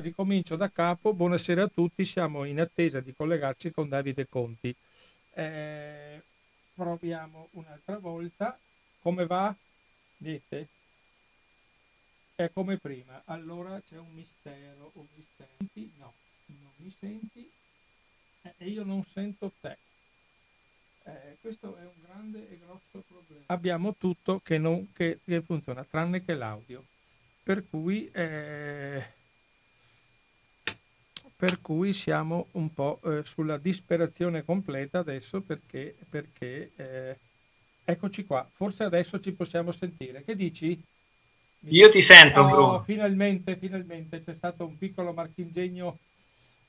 ricomincio 0.00 0.56
da 0.56 0.70
capo. 0.70 1.14
Buonasera 1.14 1.64
a 1.64 1.68
tutti, 1.68 2.04
siamo 2.04 2.44
in 2.44 2.60
attesa 2.60 3.00
di 3.00 3.14
collegarci 3.14 3.70
con 3.70 3.88
Davide 3.88 4.26
Conti. 4.28 4.74
Eh, 5.34 6.22
proviamo 6.74 7.48
un'altra 7.52 7.98
volta. 7.98 8.58
Come 9.00 9.26
va? 9.26 9.54
Dite? 10.16 10.68
È 12.34 12.50
come 12.52 12.78
prima. 12.78 13.22
Allora 13.26 13.80
c'è 13.80 13.98
un 13.98 14.12
mistero. 14.12 14.90
Un 14.94 15.06
mistero. 15.14 15.90
No, 15.98 16.12
non 16.46 16.72
mi 16.76 16.94
senti 16.98 17.50
eh, 18.42 18.54
e 18.56 18.68
io 18.68 18.84
non 18.84 19.04
sento 19.04 19.52
te. 19.60 19.76
Eh, 21.04 21.36
questo 21.40 21.76
è 21.76 21.82
un 21.82 22.02
grande 22.02 22.48
e 22.50 22.58
grosso 22.58 23.04
problema. 23.06 23.44
Abbiamo 23.46 23.94
tutto 23.96 24.40
che, 24.42 24.58
non, 24.58 24.92
che, 24.92 25.20
che 25.24 25.42
funziona, 25.42 25.84
tranne 25.84 26.24
che 26.24 26.34
l'audio. 26.34 26.84
Per 27.42 27.66
cui, 27.68 28.10
eh, 28.12 29.02
per 31.40 31.62
cui 31.62 31.94
siamo 31.94 32.48
un 32.52 32.74
po' 32.74 33.00
eh, 33.02 33.22
sulla 33.24 33.56
disperazione 33.56 34.44
completa 34.44 34.98
adesso 34.98 35.40
perché, 35.40 35.96
perché 36.06 36.72
eh, 36.76 37.18
eccoci 37.82 38.26
qua, 38.26 38.46
forse 38.52 38.84
adesso 38.84 39.18
ci 39.20 39.32
possiamo 39.32 39.72
sentire. 39.72 40.22
Che 40.22 40.36
dici? 40.36 40.78
Io 41.68 41.88
ti 41.88 42.02
sento, 42.02 42.42
oh, 42.42 42.48
Bruno. 42.50 42.82
Finalmente, 42.82 43.56
finalmente 43.56 44.22
c'è 44.22 44.34
stato 44.34 44.66
un 44.66 44.76
piccolo 44.76 45.14
marchingegno 45.14 45.98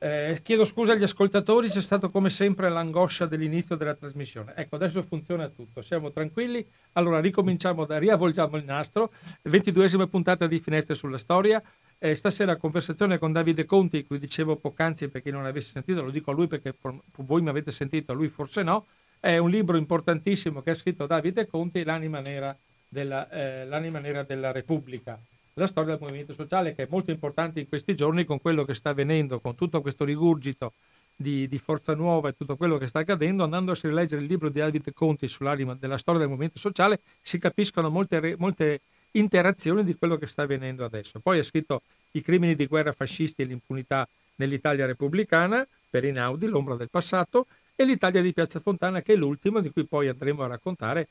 eh, 0.03 0.39
chiedo 0.41 0.65
scusa 0.65 0.93
agli 0.93 1.03
ascoltatori, 1.03 1.69
c'è 1.69 1.79
stato 1.79 2.09
come 2.09 2.31
sempre 2.31 2.69
l'angoscia 2.69 3.27
dell'inizio 3.27 3.75
della 3.75 3.93
trasmissione. 3.93 4.53
Ecco, 4.55 4.75
adesso 4.75 5.03
funziona 5.03 5.47
tutto, 5.47 5.83
siamo 5.83 6.11
tranquilli. 6.11 6.65
Allora 6.93 7.19
ricominciamo, 7.19 7.85
da, 7.85 7.99
riavvolgiamo 7.99 8.57
il 8.57 8.63
nastro. 8.63 9.11
22esima 9.47 10.07
puntata 10.07 10.47
di 10.47 10.57
Finestre 10.57 10.95
sulla 10.95 11.19
Storia. 11.19 11.61
Eh, 12.03 12.15
stasera 12.15 12.55
conversazione 12.55 13.19
con 13.19 13.31
Davide 13.31 13.63
Conti, 13.63 14.03
cui 14.03 14.17
dicevo 14.17 14.55
poc'anzi 14.55 15.07
per 15.07 15.21
chi 15.21 15.29
non 15.29 15.45
avesse 15.45 15.69
sentito, 15.69 16.01
lo 16.01 16.09
dico 16.09 16.31
a 16.31 16.33
lui 16.33 16.47
perché 16.47 16.73
voi 17.17 17.43
mi 17.43 17.49
avete 17.49 17.69
sentito, 17.69 18.11
a 18.11 18.15
lui 18.15 18.27
forse 18.27 18.63
no. 18.63 18.87
È 19.19 19.37
un 19.37 19.51
libro 19.51 19.77
importantissimo 19.77 20.63
che 20.63 20.71
ha 20.71 20.73
scritto 20.73 21.05
Davide 21.05 21.45
Conti, 21.45 21.83
L'anima 21.83 22.19
nera 22.19 22.57
della, 22.89 23.29
eh, 23.29 23.65
l'anima 23.65 23.99
nera 23.99 24.23
della 24.23 24.51
Repubblica 24.51 25.19
la 25.55 25.67
storia 25.67 25.91
del 25.91 26.01
movimento 26.01 26.33
sociale 26.33 26.73
che 26.73 26.83
è 26.83 26.87
molto 26.89 27.11
importante 27.11 27.59
in 27.59 27.67
questi 27.67 27.93
giorni 27.93 28.25
con 28.25 28.39
quello 28.39 28.63
che 28.63 28.73
sta 28.73 28.89
avvenendo, 28.89 29.39
con 29.39 29.53
tutto 29.53 29.81
questo 29.81 30.03
rigurgito 30.03 30.73
di, 31.15 31.47
di 31.47 31.57
Forza 31.59 31.93
Nuova 31.93 32.29
e 32.29 32.33
tutto 32.33 32.55
quello 32.55 32.77
che 32.77 32.87
sta 32.87 32.99
accadendo, 32.99 33.43
andando 33.43 33.71
a 33.71 33.77
rileggere 33.79 34.21
il 34.21 34.27
libro 34.27 34.49
di 34.49 34.59
David 34.59 34.91
Conti 34.93 35.27
sull'anima 35.27 35.75
della 35.75 35.97
storia 35.97 36.21
del 36.21 36.29
movimento 36.29 36.57
sociale 36.57 37.01
si 37.21 37.37
capiscono 37.37 37.89
molte, 37.89 38.35
molte 38.37 38.81
interazioni 39.11 39.83
di 39.83 39.95
quello 39.95 40.17
che 40.17 40.27
sta 40.27 40.43
avvenendo 40.43 40.85
adesso. 40.85 41.19
Poi 41.19 41.39
ha 41.39 41.43
scritto 41.43 41.81
I 42.11 42.21
crimini 42.21 42.55
di 42.55 42.67
guerra 42.67 42.91
fascisti 42.93 43.41
e 43.41 43.45
l'impunità 43.45 44.07
nell'Italia 44.35 44.85
repubblicana, 44.85 45.67
per 45.89 46.03
Inaudi, 46.03 46.47
l'ombra 46.47 46.75
del 46.75 46.89
passato, 46.89 47.47
e 47.75 47.85
l'Italia 47.85 48.21
di 48.21 48.33
Piazza 48.33 48.59
Fontana, 48.59 49.01
che 49.01 49.13
è 49.13 49.15
l'ultimo 49.15 49.59
di 49.59 49.71
cui 49.71 49.85
poi 49.85 50.07
andremo 50.07 50.43
a 50.43 50.47
raccontare. 50.47 51.07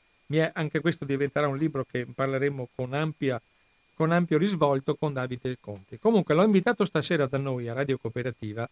Anche 0.52 0.80
questo 0.80 1.04
diventerà 1.04 1.48
un 1.48 1.56
libro 1.56 1.84
che 1.84 2.06
parleremo 2.06 2.68
con 2.74 2.94
ampia 2.94 3.40
con 4.00 4.12
ampio 4.12 4.38
risvolto 4.38 4.94
con 4.94 5.12
Davide 5.12 5.58
Conti. 5.60 5.98
Comunque 5.98 6.34
l'ho 6.34 6.44
invitato 6.44 6.86
stasera 6.86 7.26
da 7.26 7.36
noi 7.36 7.68
a 7.68 7.74
Radio 7.74 7.98
Cooperativa 7.98 8.66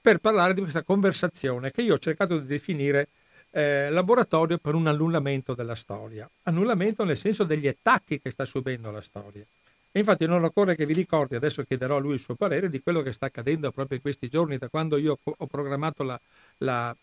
per 0.00 0.18
parlare 0.18 0.54
di 0.54 0.60
questa 0.60 0.84
conversazione 0.84 1.72
che 1.72 1.82
io 1.82 1.94
ho 1.94 1.98
cercato 1.98 2.38
di 2.38 2.46
definire 2.46 3.08
eh, 3.50 3.90
laboratorio 3.90 4.58
per 4.58 4.74
un 4.74 4.86
annullamento 4.86 5.54
della 5.54 5.74
storia. 5.74 6.28
Annullamento 6.44 7.04
nel 7.04 7.16
senso 7.16 7.44
degli 7.44 7.66
attacchi 7.66 8.20
che 8.20 8.30
sta 8.30 8.44
subendo 8.44 8.90
la 8.90 9.00
storia. 9.00 9.44
E 9.92 9.98
infatti 9.98 10.26
non 10.26 10.44
occorre 10.44 10.76
che 10.76 10.86
vi 10.86 10.92
ricordi, 10.92 11.34
adesso 11.34 11.64
chiederò 11.64 11.96
a 11.96 12.00
lui 12.00 12.14
il 12.14 12.20
suo 12.20 12.36
parere, 12.36 12.70
di 12.70 12.80
quello 12.80 13.02
che 13.02 13.12
sta 13.12 13.26
accadendo 13.26 13.72
proprio 13.72 13.96
in 13.96 14.02
questi 14.02 14.28
giorni, 14.28 14.56
da 14.56 14.68
quando 14.68 14.96
io 14.96 15.18
ho 15.22 15.46
programmato 15.46 16.04
la, 16.04 16.20
la 16.58 16.96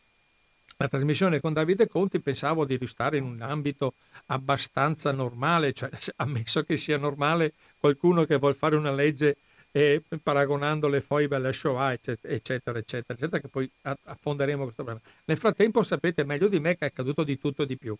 la 0.79 0.87
trasmissione 0.87 1.39
con 1.39 1.53
Davide 1.53 1.87
Conti 1.87 2.19
pensavo 2.19 2.63
di 2.63 2.77
restare 2.77 3.17
in 3.17 3.23
un 3.23 3.41
ambito 3.41 3.95
abbastanza 4.27 5.11
normale, 5.11 5.73
cioè 5.73 5.89
ammesso 6.17 6.61
che 6.61 6.77
sia 6.77 6.97
normale 6.97 7.53
qualcuno 7.79 8.25
che 8.25 8.37
vuole 8.37 8.53
fare 8.53 8.75
una 8.75 8.91
legge 8.91 9.37
eh, 9.77 10.01
paragonando 10.23 10.87
le 10.87 11.01
foibe 11.01 11.35
alla 11.35 11.51
Shoah, 11.51 11.93
eccetera, 11.93 12.33
eccetera, 12.33 12.79
eccetera, 12.79 13.13
eccetera, 13.13 13.39
che 13.39 13.47
poi 13.47 13.69
affonderemo 13.81 14.63
questo 14.63 14.83
problema. 14.83 15.07
Nel 15.25 15.37
frattempo 15.37 15.83
sapete 15.83 16.23
meglio 16.23 16.47
di 16.47 16.59
me 16.59 16.75
che 16.75 16.85
è 16.85 16.87
accaduto 16.87 17.23
di 17.23 17.37
tutto 17.37 17.61
e 17.61 17.65
di 17.67 17.77
più. 17.77 17.95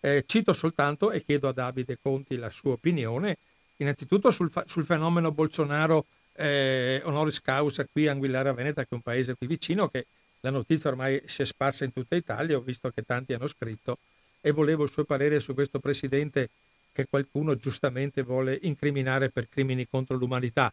Eh, 0.00 0.24
cito 0.26 0.54
soltanto 0.54 1.10
e 1.10 1.22
chiedo 1.22 1.48
a 1.48 1.52
Davide 1.52 1.98
Conti 2.00 2.36
la 2.36 2.48
sua 2.48 2.72
opinione, 2.72 3.36
innanzitutto 3.76 4.30
sul, 4.30 4.50
sul 4.64 4.84
fenomeno 4.84 5.30
Bolsonaro 5.30 6.06
eh, 6.32 7.02
honoris 7.04 7.42
causa 7.42 7.86
qui 7.90 8.08
a 8.08 8.12
Anguillara 8.12 8.54
Veneta, 8.54 8.82
che 8.82 8.88
è 8.90 8.94
un 8.94 9.02
paese 9.02 9.34
qui 9.34 9.46
vicino, 9.46 9.88
che 9.88 10.06
la 10.40 10.48
notizia 10.48 10.88
ormai 10.88 11.20
si 11.26 11.42
è 11.42 11.44
sparsa 11.44 11.84
in 11.84 11.92
tutta 11.92 12.16
Italia, 12.16 12.56
ho 12.56 12.62
visto 12.62 12.88
che 12.88 13.02
tanti 13.02 13.34
hanno 13.34 13.46
scritto 13.46 13.98
e 14.40 14.52
volevo 14.52 14.84
il 14.84 14.90
suo 14.90 15.04
parere 15.04 15.38
su 15.38 15.52
questo 15.52 15.80
presidente 15.80 16.48
che 16.92 17.06
qualcuno 17.10 17.56
giustamente 17.56 18.22
vuole 18.22 18.58
incriminare 18.62 19.28
per 19.28 19.50
crimini 19.50 19.86
contro 19.86 20.16
l'umanità. 20.16 20.72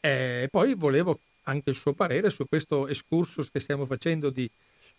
E 0.00 0.48
poi 0.50 0.74
volevo 0.74 1.20
anche 1.44 1.70
il 1.70 1.76
suo 1.76 1.92
parere 1.92 2.30
su 2.30 2.46
questo 2.46 2.86
excursus 2.88 3.50
che 3.50 3.60
stiamo 3.60 3.86
facendo 3.86 4.30
di 4.30 4.48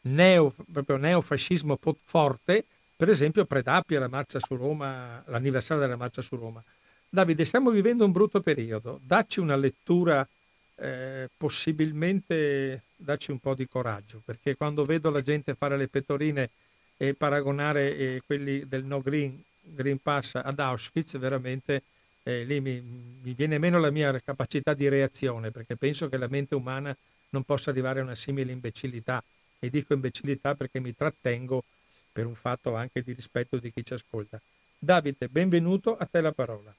neo, 0.02 0.54
proprio 0.72 0.98
neofascismo 0.98 1.80
forte, 2.04 2.66
per 2.96 3.10
esempio 3.10 3.46
Predapia, 3.46 4.00
la 4.00 4.08
marcia 4.08 4.40
su 4.40 4.56
Roma, 4.56 5.24
l'anniversario 5.28 5.82
della 5.82 5.96
marcia 5.96 6.22
su 6.22 6.36
Roma. 6.36 6.64
Davide, 7.08 7.46
stiamo 7.46 7.72
vivendo 7.72 8.06
un 8.06 8.12
brutto 8.12 8.42
periodo, 8.42 9.00
dacci 9.04 9.40
una 9.40 9.56
lettura 9.56 10.28
eh, 10.76 11.30
possibilmente 11.36 12.84
dacci 12.96 13.32
un 13.32 13.40
po' 13.40 13.56
di 13.56 13.68
coraggio, 13.68 14.22
perché 14.24 14.56
quando 14.56 14.86
vedo 14.86 15.10
la 15.10 15.22
gente 15.22 15.56
fare 15.56 15.78
le 15.78 15.88
pettorine 15.88 16.50
e 16.98 17.14
paragonare 17.14 17.96
eh, 17.96 18.22
quelli 18.26 18.68
del 18.68 18.84
no 18.84 19.02
green, 19.02 19.42
green 19.62 20.02
pass 20.02 20.36
ad 20.36 20.60
Auschwitz, 20.60 21.18
veramente 21.18 21.84
eh, 22.24 22.44
lì 22.44 22.60
mi, 22.60 22.82
mi, 22.82 23.34
viene 23.34 23.58
meno 23.58 23.80
la 23.80 23.92
mia 23.92 24.18
capacità 24.22 24.74
di 24.74 24.88
reazione, 24.88 25.52
perché 25.52 25.76
penso 25.76 26.10
che 26.10 26.18
la 26.18 26.28
mente 26.28 26.56
umana 26.56 26.96
non 27.30 27.44
possa 27.44 27.70
arrivare 27.70 28.00
a 28.00 28.04
una 28.04 28.16
simile 28.16 28.52
imbecillità. 28.52 29.24
E 29.60 29.70
dico 29.70 29.94
imbecillità 29.94 30.56
perché 30.56 30.80
mi 30.80 30.96
trattengo 30.96 31.64
per 32.12 32.26
un 32.26 32.36
fatto 32.36 32.76
anche 32.76 33.02
di 33.02 33.14
rispetto 33.14 33.58
di 33.58 33.72
chi 33.72 33.84
ci 33.84 33.94
ascolta. 33.94 34.40
Davide, 34.78 35.28
benvenuto, 35.28 35.98
a 35.98 36.06
te 36.06 36.22
la 36.22 36.32
parola. 36.32 36.74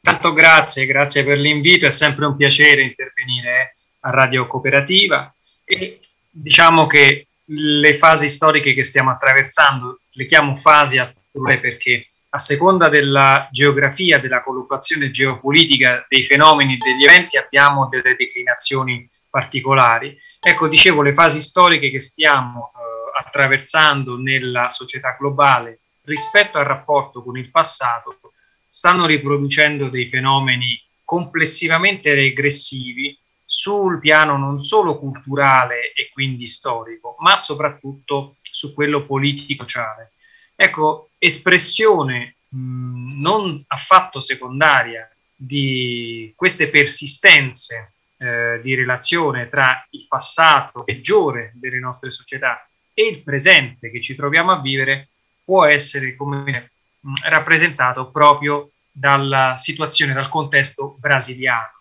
Tanto 0.00 0.32
grazie, 0.32 0.86
grazie 0.86 1.24
per 1.24 1.38
l'invito, 1.38 1.86
è 1.86 1.90
sempre 1.90 2.26
un 2.26 2.36
piacere 2.36 2.82
intervenire 2.82 3.76
a 4.00 4.10
Radio 4.10 4.46
Cooperativa 4.46 5.32
e 5.64 6.00
diciamo 6.30 6.86
che 6.86 7.26
le 7.44 7.96
fasi 7.96 8.28
storiche 8.28 8.74
che 8.74 8.84
stiamo 8.84 9.10
attraversando 9.10 10.00
le 10.10 10.24
chiamo 10.24 10.56
fasi 10.56 10.98
a 10.98 11.12
perché 11.60 12.08
a 12.30 12.38
seconda 12.38 12.88
della 12.88 13.48
geografia, 13.50 14.18
della 14.18 14.42
collocazione 14.42 15.10
geopolitica 15.10 16.04
dei 16.08 16.22
fenomeni 16.22 16.76
degli 16.76 17.04
eventi 17.04 17.38
abbiamo 17.38 17.88
delle 17.88 18.16
declinazioni 18.16 19.08
particolari. 19.30 20.16
Ecco, 20.40 20.68
dicevo, 20.68 21.02
le 21.02 21.14
fasi 21.14 21.40
storiche 21.40 21.90
che 21.90 22.00
stiamo 22.00 22.72
eh, 22.74 23.24
attraversando 23.24 24.18
nella 24.18 24.68
società 24.70 25.16
globale 25.18 25.80
rispetto 26.02 26.58
al 26.58 26.64
rapporto 26.64 27.22
con 27.22 27.36
il 27.36 27.50
passato 27.50 28.18
stanno 28.66 29.06
riproducendo 29.06 29.88
dei 29.88 30.08
fenomeni 30.08 30.80
complessivamente 31.04 32.14
regressivi 32.14 33.18
sul 33.44 33.98
piano 33.98 34.36
non 34.36 34.62
solo 34.62 34.98
culturale 34.98 35.92
e 35.94 36.10
quindi 36.12 36.46
storico, 36.46 37.16
ma 37.20 37.34
soprattutto 37.36 38.36
su 38.42 38.74
quello 38.74 39.06
politico-sociale. 39.06 40.12
Ecco, 40.54 41.07
espressione 41.18 42.36
mh, 42.48 43.20
non 43.20 43.62
affatto 43.66 44.20
secondaria 44.20 45.10
di 45.34 46.32
queste 46.34 46.68
persistenze 46.68 47.92
eh, 48.18 48.60
di 48.62 48.74
relazione 48.74 49.48
tra 49.48 49.86
il 49.90 50.06
passato 50.08 50.82
peggiore 50.84 51.52
delle 51.54 51.78
nostre 51.78 52.10
società 52.10 52.66
e 52.92 53.06
il 53.06 53.22
presente 53.22 53.90
che 53.90 54.00
ci 54.00 54.16
troviamo 54.16 54.50
a 54.50 54.60
vivere 54.60 55.08
può 55.44 55.64
essere 55.64 56.16
come 56.16 56.70
mh, 56.98 57.14
rappresentato 57.28 58.10
proprio 58.10 58.70
dalla 58.90 59.56
situazione, 59.56 60.12
dal 60.12 60.28
contesto 60.28 60.96
brasiliano. 60.98 61.72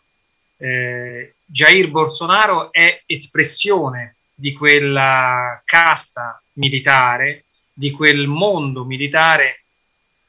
Eh, 0.57 1.33
Jair 1.43 1.89
Bolsonaro 1.89 2.71
è 2.71 3.01
espressione 3.05 4.15
di 4.33 4.53
quella 4.53 5.59
casta 5.65 6.39
militare, 6.53 7.45
di 7.77 7.91
quel 7.91 8.25
mondo 8.25 8.85
militare 8.85 9.61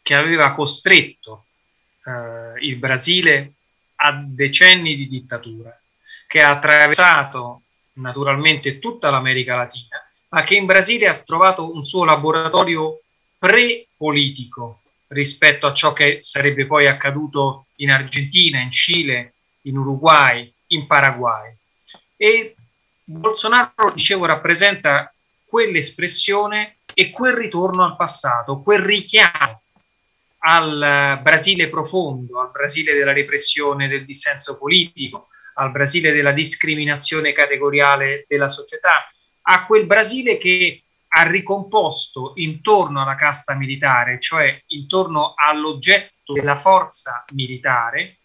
che 0.03 0.15
aveva 0.15 0.53
costretto 0.53 1.47
eh, 2.05 2.61
il 2.61 2.77
Brasile 2.77 3.53
a 3.97 4.23
decenni 4.23 4.95
di 4.95 5.09
dittatura, 5.09 5.75
che 6.27 6.43
ha 6.43 6.51
attraversato 6.51 7.63
naturalmente 7.95 8.79
tutta 8.79 9.09
l'America 9.09 9.57
Latina, 9.57 9.97
ma 10.29 10.43
che 10.43 10.57
in 10.57 10.67
Brasile 10.67 11.09
ha 11.09 11.17
trovato 11.21 11.73
un 11.73 11.83
suo 11.83 12.05
laboratorio 12.05 13.01
pre-politico 13.39 14.83
rispetto 15.07 15.67
a 15.67 15.73
ciò 15.73 15.95
che 15.95 16.19
sarebbe 16.21 16.67
poi 16.67 16.87
accaduto 16.87 17.69
in 17.77 17.91
Argentina, 17.91 18.61
in 18.61 18.71
Cile, 18.71 19.33
in 19.63 19.79
Uruguay 19.79 20.53
in 20.67 20.87
Paraguay. 20.87 21.51
E 22.15 22.55
Bolsonaro, 23.05 23.91
dicevo, 23.95 24.27
rappresenta 24.27 25.11
quell'espressione 25.47 26.78
e 26.99 27.11
quel 27.11 27.35
ritorno 27.35 27.85
al 27.85 27.95
passato, 27.95 28.61
quel 28.61 28.81
richiamo 28.81 29.63
al 30.39 31.21
Brasile 31.23 31.69
profondo, 31.69 32.41
al 32.41 32.51
Brasile 32.51 32.93
della 32.93 33.13
repressione 33.13 33.87
del 33.87 34.05
dissenso 34.05 34.59
politico, 34.59 35.29
al 35.55 35.71
Brasile 35.71 36.11
della 36.11 36.33
discriminazione 36.33 37.33
categoriale 37.33 38.25
della 38.27 38.49
società, 38.49 39.09
a 39.43 39.65
quel 39.65 39.87
Brasile 39.87 40.39
che 40.39 40.83
ha 41.07 41.23
ricomposto 41.31 42.33
intorno 42.35 43.01
alla 43.01 43.15
casta 43.15 43.55
militare, 43.55 44.19
cioè 44.19 44.61
intorno 44.67 45.35
all'oggetto 45.37 46.33
della 46.33 46.57
forza 46.57 47.25
militare, 47.33 48.17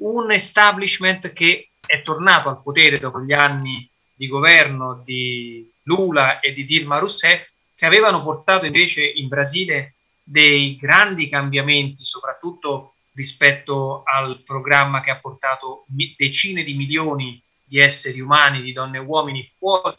un 0.00 0.30
establishment 0.30 1.32
che 1.32 1.70
è 1.86 2.02
tornato 2.02 2.50
al 2.50 2.62
potere 2.62 2.98
dopo 2.98 3.22
gli 3.22 3.32
anni 3.32 3.88
di 4.12 4.26
governo 4.28 5.00
di 5.02 5.66
Lula 5.84 6.40
e 6.40 6.52
di 6.52 6.66
Dilma 6.66 6.98
Rousseff, 6.98 7.53
che 7.74 7.86
avevano 7.86 8.22
portato 8.22 8.66
invece 8.66 9.04
in 9.04 9.28
Brasile 9.28 9.94
dei 10.22 10.76
grandi 10.76 11.28
cambiamenti, 11.28 12.04
soprattutto 12.04 12.94
rispetto 13.14 14.02
al 14.04 14.42
programma 14.44 15.00
che 15.00 15.10
ha 15.10 15.18
portato 15.18 15.84
decine 16.16 16.64
di 16.64 16.74
milioni 16.74 17.40
di 17.62 17.78
esseri 17.78 18.20
umani, 18.20 18.62
di 18.62 18.72
donne 18.72 18.98
e 18.98 19.00
uomini 19.00 19.44
fuori 19.44 19.96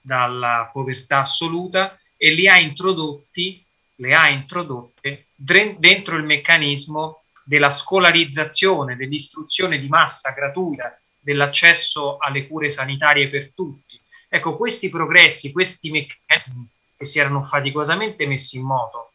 dalla 0.00 0.70
povertà 0.72 1.20
assoluta 1.20 1.98
e 2.16 2.30
li 2.32 2.48
ha 2.48 2.58
introdotti, 2.58 3.64
le 3.96 4.14
ha 4.14 4.28
introdotte 4.28 5.28
dentro 5.34 6.16
il 6.16 6.24
meccanismo 6.24 7.22
della 7.44 7.70
scolarizzazione, 7.70 8.96
dell'istruzione 8.96 9.78
di 9.78 9.88
massa 9.88 10.32
gratuita, 10.32 10.98
dell'accesso 11.18 12.16
alle 12.18 12.46
cure 12.46 12.68
sanitarie 12.68 13.28
per 13.28 13.52
tutti. 13.54 14.00
Ecco, 14.28 14.56
questi 14.56 14.88
progressi, 14.88 15.52
questi 15.52 15.90
meccanismi 15.90 16.68
che 16.96 17.04
si 17.04 17.18
erano 17.18 17.44
faticosamente 17.44 18.26
messi 18.26 18.56
in 18.56 18.64
moto 18.64 19.12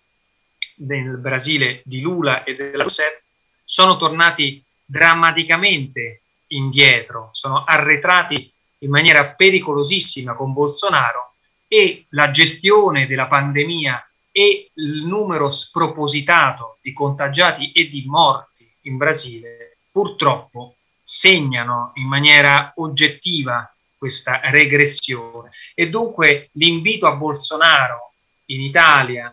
nel 0.78 1.18
Brasile 1.18 1.82
di 1.86 2.02
Lula 2.02 2.44
e 2.44 2.54
della 2.54 2.84
Rousseff 2.84 3.24
sono 3.64 3.98
tornati 3.98 4.64
drammaticamente 4.86 6.22
indietro, 6.48 7.30
sono 7.32 7.64
arretrati 7.64 8.52
in 8.80 8.90
maniera 8.90 9.32
pericolosissima 9.32 10.34
con 10.34 10.54
Bolsonaro 10.54 11.36
e 11.68 12.06
la 12.10 12.32
gestione 12.32 13.08
della 13.08 13.28
pandemia 13.28 14.06
e 14.32 14.70
il 14.74 15.06
numero 15.06 15.50
spropositato 15.50 16.78
di 16.82 16.94
contagiati 16.94 17.72
e 17.72 17.90
di 17.90 18.04
morti 18.06 18.70
in 18.82 18.98
Brasile 18.98 19.78
purtroppo 19.92 20.76
segnano 21.02 21.92
in 21.96 22.08
maniera 22.08 22.72
oggettiva 22.76 23.74
questa 24.02 24.42
regressione. 24.46 25.52
E 25.76 25.88
dunque 25.88 26.50
l'invito 26.54 27.06
a 27.06 27.14
Bolsonaro 27.14 28.14
in 28.46 28.62
Italia 28.62 29.32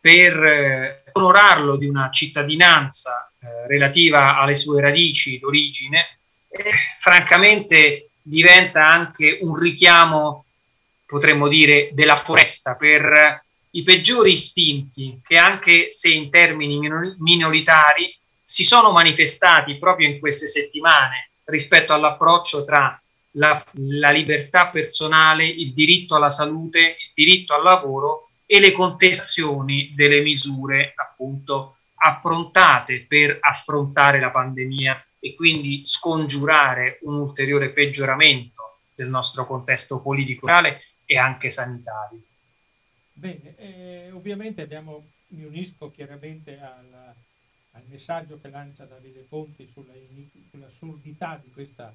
per 0.00 0.42
eh, 0.42 1.02
onorarlo 1.12 1.76
di 1.76 1.86
una 1.86 2.08
cittadinanza 2.08 3.30
eh, 3.38 3.66
relativa 3.66 4.38
alle 4.38 4.54
sue 4.54 4.80
radici 4.80 5.38
d'origine 5.38 6.18
eh, 6.48 6.72
francamente 6.98 8.08
diventa 8.22 8.86
anche 8.86 9.40
un 9.42 9.54
richiamo 9.54 10.46
potremmo 11.04 11.46
dire 11.46 11.90
della 11.92 12.16
foresta 12.16 12.76
per 12.76 13.42
i 13.72 13.82
peggiori 13.82 14.32
istinti 14.32 15.20
che 15.22 15.36
anche 15.36 15.90
se 15.90 16.08
in 16.08 16.30
termini 16.30 16.78
minoritari 17.18 18.16
si 18.42 18.64
sono 18.64 18.90
manifestati 18.90 19.76
proprio 19.76 20.08
in 20.08 20.18
queste 20.18 20.48
settimane 20.48 21.28
rispetto 21.44 21.92
all'approccio 21.92 22.64
tra 22.64 22.98
la, 23.32 23.64
la, 23.74 24.10
libertà 24.10 24.68
personale, 24.68 25.46
il 25.46 25.72
diritto 25.74 26.14
alla 26.14 26.30
salute, 26.30 26.96
il 26.98 27.12
diritto 27.14 27.54
al 27.54 27.62
lavoro 27.62 28.30
e 28.46 28.60
le 28.60 28.72
contestazioni 28.72 29.92
delle 29.94 30.22
misure 30.22 30.92
appunto 30.96 31.76
approntate 31.94 33.04
per 33.06 33.38
affrontare 33.40 34.20
la 34.20 34.30
pandemia 34.30 35.04
e 35.18 35.34
quindi 35.34 35.84
scongiurare 35.84 36.98
un 37.02 37.16
ulteriore 37.16 37.70
peggioramento 37.70 38.78
del 38.94 39.08
nostro 39.08 39.46
contesto 39.46 40.00
politico 40.00 40.46
e 41.04 41.18
anche 41.18 41.50
sanitario. 41.50 42.20
Bene, 43.12 43.56
eh, 43.56 44.10
ovviamente 44.12 44.62
abbiamo, 44.62 45.08
mi 45.28 45.44
unisco 45.44 45.90
chiaramente 45.90 46.58
al, 46.60 47.14
al, 47.72 47.82
messaggio 47.86 48.38
che 48.40 48.48
lancia 48.48 48.84
Davide 48.84 49.26
Conti 49.28 49.68
sulla, 49.72 49.92
sull'assurdità 50.50 51.40
di 51.42 51.50
questa, 51.50 51.92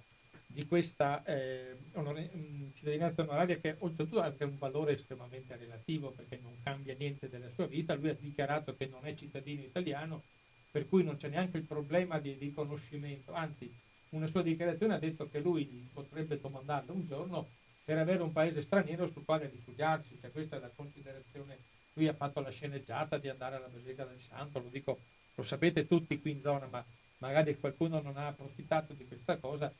di 0.53 0.67
questa 0.67 1.23
eh, 1.23 1.75
onore, 1.93 2.29
mm, 2.35 2.69
cittadinanza 2.75 3.23
onoraria 3.23 3.57
che 3.57 3.75
oltretutto 3.79 4.21
ha 4.21 4.25
anche 4.25 4.43
un 4.43 4.57
valore 4.59 4.93
estremamente 4.93 5.55
relativo 5.57 6.11
perché 6.11 6.39
non 6.41 6.55
cambia 6.63 6.95
niente 6.95 7.27
della 7.27 7.49
sua 7.49 7.65
vita. 7.65 7.95
Lui 7.95 8.09
ha 8.09 8.17
dichiarato 8.17 8.75
che 8.75 8.85
non 8.85 9.05
è 9.05 9.15
cittadino 9.15 9.63
italiano, 9.63 10.21
per 10.69 10.87
cui 10.87 11.03
non 11.03 11.17
c'è 11.17 11.27
neanche 11.27 11.57
il 11.57 11.63
problema 11.63 12.19
di 12.19 12.33
riconoscimento, 12.33 13.33
anzi 13.33 13.71
una 14.09 14.27
sua 14.27 14.43
dichiarazione 14.43 14.93
ha 14.93 14.99
detto 14.99 15.27
che 15.27 15.39
lui 15.39 15.89
potrebbe 15.91 16.39
domandarlo 16.39 16.93
un 16.93 17.07
giorno 17.07 17.47
per 17.83 17.97
avere 17.97 18.21
un 18.21 18.31
paese 18.31 18.61
straniero 18.61 19.07
sul 19.07 19.25
quale 19.25 19.49
rifugiarsi, 19.49 20.17
cioè 20.21 20.31
questa 20.31 20.57
è 20.57 20.59
la 20.59 20.71
considerazione. 20.73 21.57
Lui 21.93 22.07
ha 22.07 22.13
fatto 22.13 22.39
la 22.39 22.51
sceneggiata 22.51 23.17
di 23.17 23.27
andare 23.27 23.55
alla 23.55 23.67
Basilica 23.67 24.05
del 24.05 24.21
Santo, 24.21 24.59
lo 24.59 24.69
dico, 24.69 24.99
lo 25.35 25.43
sapete 25.43 25.87
tutti 25.87 26.19
qui 26.21 26.31
in 26.31 26.41
zona, 26.41 26.67
ma 26.67 26.83
magari 27.17 27.59
qualcuno 27.59 28.01
non 28.01 28.17
ha 28.17 28.27
approfittato 28.27 28.93
di 28.93 29.07
questa 29.07 29.37
cosa, 29.37 29.73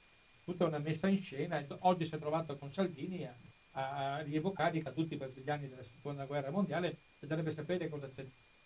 tutta 0.44 0.66
una 0.66 0.80
messa 0.80 1.07
in 1.07 1.22
scena. 1.22 1.66
Oggi 1.80 2.06
si 2.06 2.16
è 2.16 2.19
trovato 2.19 2.57
con 2.57 2.72
Salvini 2.72 3.25
a, 3.25 3.36
a 3.72 4.22
rievocare 4.22 4.78
i 4.78 4.84
caduti 4.84 5.16
brasiliani 5.16 5.69
della 5.69 5.84
seconda 5.84 6.25
guerra 6.25 6.51
mondiale 6.51 6.98
e 7.19 7.28
dovrebbe 7.28 7.51
sapere 7.51 7.90
cosa, 7.90 8.10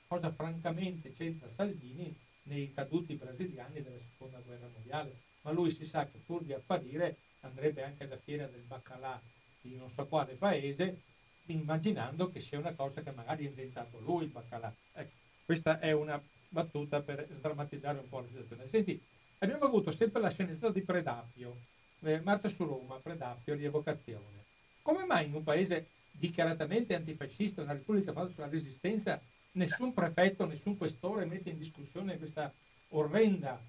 cosa 0.07 0.31
francamente 0.31 1.13
c'entra 1.13 1.49
Salvini 1.55 2.15
nei 2.43 2.73
caduti 2.73 3.15
brasiliani 3.15 3.81
della 3.81 3.99
seconda 4.11 4.39
guerra 4.39 4.67
mondiale. 4.73 5.21
Ma 5.41 5.51
lui 5.51 5.71
si 5.71 5.85
sa 5.85 6.05
che 6.07 6.19
pur 6.25 6.43
di 6.43 6.53
apparire 6.53 7.17
andrebbe 7.41 7.83
anche 7.83 8.03
alla 8.03 8.17
fiera 8.17 8.47
del 8.47 8.63
baccalà 8.63 9.21
di 9.61 9.75
non 9.75 9.91
so 9.91 10.05
quale 10.07 10.33
paese, 10.35 11.01
immaginando 11.45 12.29
che 12.29 12.39
sia 12.39 12.59
una 12.59 12.73
cosa 12.73 13.01
che 13.01 13.11
magari 13.11 13.45
ha 13.45 13.49
inventato 13.49 13.99
lui 13.99 14.25
il 14.25 14.29
baccalà. 14.31 14.73
Ecco, 14.93 15.15
questa 15.45 15.79
è 15.79 15.91
una 15.91 16.21
battuta 16.49 17.01
per 17.01 17.27
sdrammatizzare 17.29 17.99
un 17.99 18.07
po' 18.09 18.19
la 18.19 18.27
situazione. 18.27 18.67
Senti, 18.67 19.01
abbiamo 19.39 19.65
avuto 19.65 19.91
sempre 19.91 20.21
la 20.21 20.29
sceneggiatura 20.29 20.71
di 20.71 20.81
Predapio, 20.81 21.57
eh, 22.01 22.19
Marta 22.21 22.49
su 22.49 22.63
Roma, 22.63 22.95
Predapio, 22.95 23.55
rievocazione. 23.55 24.45
Come 24.81 25.05
mai 25.05 25.27
in 25.27 25.33
un 25.33 25.43
paese 25.43 25.87
dichiaratamente 26.11 26.95
antifascista, 26.95 27.61
una 27.61 27.73
repubblica 27.73 28.13
fatta 28.13 28.31
sulla 28.31 28.47
resistenza, 28.47 29.21
nessun 29.51 29.93
prefetto, 29.93 30.45
nessun 30.45 30.77
questore 30.77 31.25
mette 31.25 31.49
in 31.49 31.57
discussione 31.57 32.17
questa 32.17 32.51
orrenda 32.89 33.59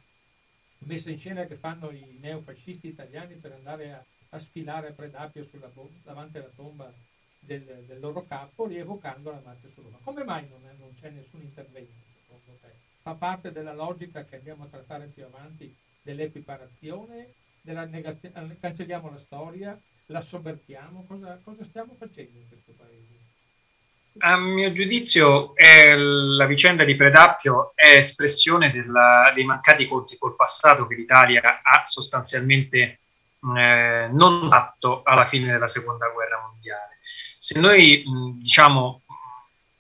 messa 0.81 1.11
in 1.11 1.19
scena 1.19 1.45
che 1.47 1.57
fanno 1.57 1.91
i 1.91 2.19
neofascisti 2.21 2.89
italiani 2.89 3.35
per 3.35 3.53
andare 3.53 3.93
a, 3.93 4.05
a 4.31 4.39
sfilare 4.39 4.93
Predapio 4.93 5.45
sulla, 5.45 5.71
davanti 6.03 6.39
alla 6.39 6.53
tomba 6.55 6.93
del, 7.41 7.85
del, 7.87 8.01
loro 8.01 8.25
capo, 8.27 8.67
rievocando 8.67 9.31
la 9.31 9.41
morte 9.45 9.71
su 9.73 9.83
Roma. 9.83 9.99
Come 10.03 10.25
mai 10.25 10.49
non, 10.49 10.61
non 10.79 10.95
c'è 10.95 11.11
nessun 11.11 11.41
intervento, 11.41 11.93
secondo 12.23 12.59
te? 12.61 12.88
Fa 13.09 13.15
parte 13.15 13.53
della 13.53 13.73
logica 13.73 14.23
che 14.27 14.37
andiamo 14.37 14.65
a 14.65 14.67
trattare 14.67 15.07
più 15.07 15.25
avanti 15.25 15.75
dell'equiparazione, 16.03 17.33
della 17.63 17.87
negazione, 17.87 18.59
cancelliamo 18.61 19.11
la 19.11 19.17
storia, 19.17 19.81
la 20.09 20.21
sovvertiamo, 20.21 21.07
cosa, 21.09 21.41
cosa 21.43 21.65
stiamo 21.65 21.97
facendo 21.99 22.39
in 22.39 22.47
questo 22.47 22.75
paese? 22.77 23.17
A 24.19 24.37
mio 24.37 24.71
giudizio 24.75 25.57
è 25.57 25.97
la 25.97 26.45
vicenda 26.45 26.85
di 26.85 26.97
Predappio 26.97 27.73
è 27.75 27.97
espressione 27.97 28.71
della, 28.71 29.33
dei 29.35 29.45
mancati 29.45 29.89
conti 29.89 30.19
col 30.19 30.37
passato 30.37 30.87
che 30.87 30.95
l'Italia 30.95 31.63
ha 31.63 31.85
sostanzialmente 31.87 32.99
eh, 33.57 34.09
non 34.13 34.51
fatto 34.51 35.01
alla 35.03 35.25
fine 35.25 35.51
della 35.51 35.69
seconda 35.69 36.09
guerra 36.09 36.47
mondiale. 36.47 36.99
Se 37.39 37.59
noi 37.59 38.05
diciamo 38.39 39.01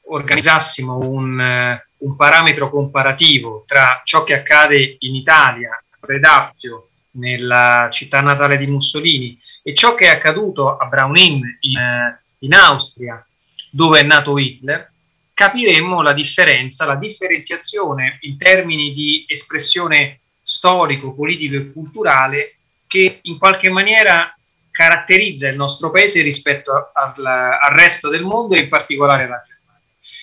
organizzassimo 0.06 0.96
un, 0.96 1.78
un, 1.98 2.16
parametro 2.16 2.70
comparativo 2.70 3.64
tra 3.66 4.00
ciò 4.04 4.24
che 4.24 4.34
accade 4.34 4.96
in 5.00 5.14
Italia, 5.14 5.82
Predappio, 5.98 6.88
nella 7.12 7.88
città 7.90 8.20
natale 8.20 8.56
di 8.56 8.66
Mussolini, 8.66 9.38
e 9.62 9.74
ciò 9.74 9.94
che 9.94 10.06
è 10.06 10.10
accaduto 10.10 10.76
a 10.76 10.86
Braunin 10.86 11.58
in, 11.60 12.18
in 12.38 12.54
Austria 12.54 13.22
dove 13.70 14.00
è 14.00 14.02
nato 14.02 14.38
Hitler, 14.38 14.90
capiremmo 15.34 16.02
la 16.02 16.12
differenza, 16.12 16.84
la 16.84 16.96
differenziazione 16.96 18.18
in 18.22 18.36
termini 18.38 18.92
di 18.92 19.24
espressione 19.28 20.20
storico, 20.42 21.14
politico 21.14 21.56
e 21.56 21.72
culturale 21.72 22.56
che 22.86 23.20
in 23.22 23.38
qualche 23.38 23.70
maniera 23.70 24.34
caratterizza 24.70 25.48
il 25.48 25.56
nostro 25.56 25.90
paese 25.90 26.22
rispetto 26.22 26.90
al, 26.92 27.24
al 27.24 27.72
resto 27.72 28.08
del 28.08 28.22
mondo 28.22 28.54
e 28.54 28.60
in 28.60 28.68
particolare 28.68 29.24
alla 29.24 29.40
Germania. 29.44 29.57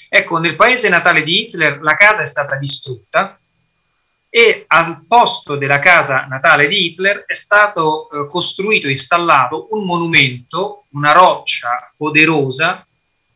Ecco, 0.09 0.37
nel 0.37 0.55
paese 0.55 0.89
natale 0.89 1.23
di 1.23 1.41
Hitler 1.41 1.81
la 1.81 1.95
casa 1.95 2.21
è 2.21 2.25
stata 2.25 2.57
distrutta 2.57 3.39
e 4.29 4.65
al 4.67 5.05
posto 5.07 5.55
della 5.55 5.79
casa 5.79 6.25
natale 6.25 6.67
di 6.67 6.87
Hitler 6.87 7.23
è 7.25 7.33
stato 7.33 8.09
eh, 8.09 8.27
costruito, 8.27 8.89
installato 8.89 9.69
un 9.71 9.85
monumento, 9.85 10.85
una 10.89 11.13
roccia 11.13 11.93
poderosa 11.95 12.85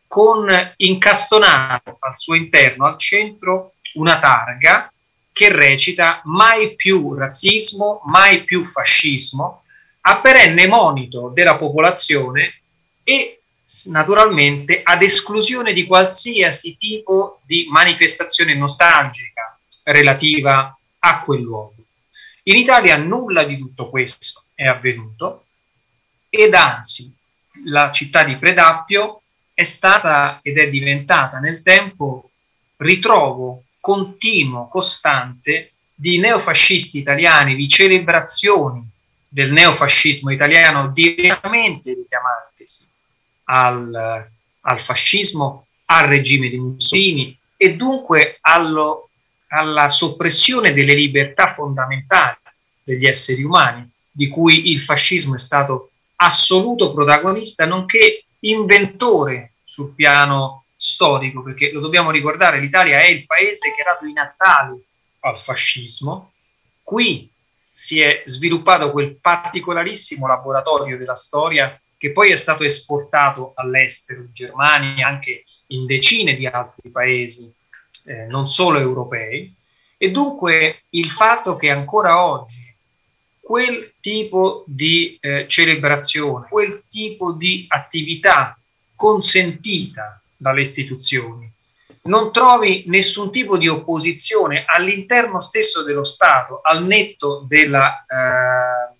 con 0.07 0.47
incastonato 0.77 1.97
al 1.99 2.17
suo 2.17 2.35
interno, 2.35 2.85
al 2.85 2.97
centro, 2.97 3.75
una 3.93 4.19
targa 4.19 4.91
che 5.31 5.49
recita 5.49 6.21
mai 6.25 6.75
più 6.75 7.13
razzismo, 7.13 8.01
mai 8.05 8.43
più 8.43 8.63
fascismo, 8.63 9.63
a 10.01 10.19
perenne 10.19 10.67
monito 10.67 11.31
della 11.33 11.55
popolazione 11.55 12.61
e 13.03 13.38
naturalmente 13.85 14.81
ad 14.83 15.01
esclusione 15.01 15.73
di 15.73 15.85
qualsiasi 15.85 16.75
tipo 16.77 17.41
di 17.45 17.67
manifestazione 17.69 18.55
nostalgica 18.55 19.59
relativa 19.83 20.75
a 20.99 21.23
quel 21.23 21.41
luogo. 21.41 21.75
In 22.43 22.55
Italia 22.55 22.97
nulla 22.97 23.43
di 23.43 23.57
tutto 23.57 23.89
questo 23.89 24.45
è 24.55 24.65
avvenuto 24.65 25.45
ed 26.29 26.53
anzi 26.53 27.13
la 27.65 27.91
città 27.91 28.23
di 28.23 28.37
Predappio 28.37 29.21
è 29.53 29.63
stata 29.63 30.39
ed 30.41 30.57
è 30.57 30.69
diventata 30.69 31.39
nel 31.39 31.61
tempo 31.61 32.31
ritrovo 32.77 33.65
continuo, 33.79 34.67
costante 34.67 35.73
di 35.93 36.17
neofascisti 36.17 36.97
italiani, 36.97 37.55
di 37.55 37.67
celebrazioni 37.67 38.87
del 39.27 39.51
neofascismo 39.51 40.31
italiano 40.31 40.89
direttamente 40.89 41.93
richiamantesi 41.93 42.48
al, 43.49 44.27
al 44.61 44.79
fascismo, 44.79 45.65
al 45.85 46.07
regime 46.07 46.49
di 46.49 46.57
Mussolini 46.57 47.37
e 47.57 47.75
dunque 47.75 48.37
allo 48.41 49.09
alla 49.49 49.89
soppressione 49.89 50.73
delle 50.73 50.93
libertà 50.93 51.53
fondamentali 51.53 52.37
degli 52.83 53.05
esseri 53.05 53.43
umani, 53.43 53.87
di 54.11 54.27
cui 54.27 54.71
il 54.71 54.79
fascismo 54.79 55.35
è 55.35 55.39
stato 55.39 55.91
assoluto 56.17 56.93
protagonista, 56.93 57.65
nonché 57.65 58.25
inventore 58.41 59.53
sul 59.63 59.93
piano 59.93 60.65
storico, 60.75 61.41
perché 61.41 61.71
lo 61.71 61.79
dobbiamo 61.79 62.11
ricordare, 62.11 62.59
l'Italia 62.59 62.99
è 62.99 63.07
il 63.07 63.25
paese 63.25 63.73
che 63.75 63.81
ha 63.81 63.93
dato 63.93 64.05
i 64.05 64.13
natali 64.13 64.81
al 65.21 65.41
fascismo. 65.41 66.33
Qui 66.83 67.29
si 67.71 68.01
è 68.01 68.23
sviluppato 68.25 68.91
quel 68.91 69.15
particolarissimo 69.15 70.27
laboratorio 70.27 70.97
della 70.97 71.15
storia 71.15 71.79
che 71.99 72.11
poi 72.11 72.31
è 72.31 72.35
stato 72.35 72.63
esportato 72.63 73.51
all'estero, 73.55 74.21
in 74.21 74.29
Germania, 74.31 75.05
anche 75.05 75.43
in 75.67 75.85
decine 75.85 76.35
di 76.35 76.47
altri 76.47 76.89
paesi 76.89 77.53
eh, 78.05 78.25
non 78.27 78.47
solo 78.47 78.79
europei, 78.79 79.53
e 79.97 80.09
dunque 80.09 80.83
il 80.91 81.09
fatto 81.09 81.57
che 81.57 81.69
ancora 81.69 82.23
oggi 82.25 82.73
quel 83.41 83.95
tipo 83.99 84.63
di 84.65 85.17
eh, 85.19 85.45
celebrazione, 85.49 86.47
quel 86.49 86.83
tipo 86.89 87.33
di 87.33 87.65
attività 87.67 88.57
consentita 88.95 90.21
dalle 90.37 90.61
istituzioni, 90.61 91.51
non 92.03 92.31
trovi 92.31 92.85
nessun 92.87 93.29
tipo 93.29 93.57
di 93.57 93.67
opposizione 93.67 94.63
all'interno 94.65 95.41
stesso 95.41 95.83
dello 95.83 96.05
Stato, 96.05 96.61
al 96.63 96.85
netto 96.85 97.43
della, 97.45 98.05
eh, 98.07 98.95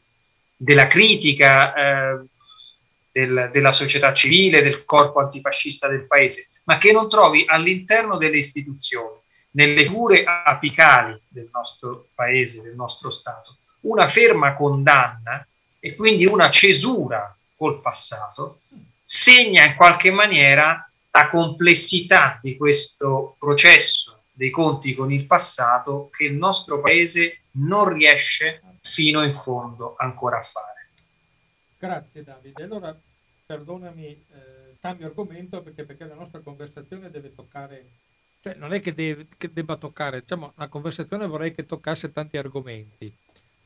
della 0.58 0.88
critica 0.88 1.74
eh, 1.74 2.26
del, 3.12 3.50
della 3.52 3.72
società 3.72 4.14
civile, 4.14 4.62
del 4.62 4.86
corpo 4.86 5.20
antifascista 5.20 5.88
del 5.88 6.06
paese, 6.08 6.50
ma 6.64 6.78
che 6.78 6.92
non 6.92 7.10
trovi 7.10 7.44
all'interno 7.48 8.18
delle 8.18 8.38
istituzioni, 8.38 9.18
nelle 9.52 9.84
figure 9.84 10.24
apicali 10.24 11.20
del 11.28 11.50
nostro 11.52 12.10
paese, 12.14 12.62
del 12.62 12.76
nostro 12.76 13.10
Stato, 13.10 13.58
una 13.82 14.08
ferma 14.08 14.56
condanna 14.56 15.46
e 15.80 15.96
quindi 15.96 16.26
una 16.26 16.50
cesura 16.50 17.36
col 17.56 17.82
passato, 17.82 18.62
segna 19.04 19.66
in 19.66 19.76
qualche 19.76 20.12
maniera 20.12 20.90
la 21.12 21.28
complessità 21.30 22.40
di 22.42 22.56
questo 22.56 23.36
processo 23.40 24.24
dei 24.32 24.52
conti 24.52 24.94
con 24.94 25.12
il 25.12 25.26
passato 25.26 26.10
che 26.16 26.26
il 26.26 26.34
nostro 26.34 26.80
paese 26.80 27.42
non 27.54 27.92
riesce 27.92 28.62
fino 28.82 29.24
in 29.24 29.34
fondo 29.34 29.96
ancora 29.98 30.40
a 30.40 30.44
fare. 30.44 30.79
Grazie 31.80 32.24
Davide. 32.24 32.64
Allora, 32.64 33.00
perdonami, 33.46 34.06
eh, 34.06 34.76
cambio 34.82 35.08
argomento 35.08 35.62
perché, 35.62 35.86
perché 35.86 36.06
la 36.06 36.14
nostra 36.14 36.42
conversazione 36.42 37.10
deve 37.10 37.34
toccare, 37.34 37.86
cioè 38.42 38.56
non 38.56 38.74
è 38.74 38.82
che, 38.82 38.94
deve, 38.94 39.28
che 39.38 39.52
debba 39.54 39.78
toccare, 39.78 40.20
diciamo, 40.20 40.52
la 40.56 40.68
conversazione 40.68 41.26
vorrei 41.26 41.56
che 41.56 41.66
toccasse 41.66 42.12
tanti 42.12 42.38
argomenti, 42.38 43.12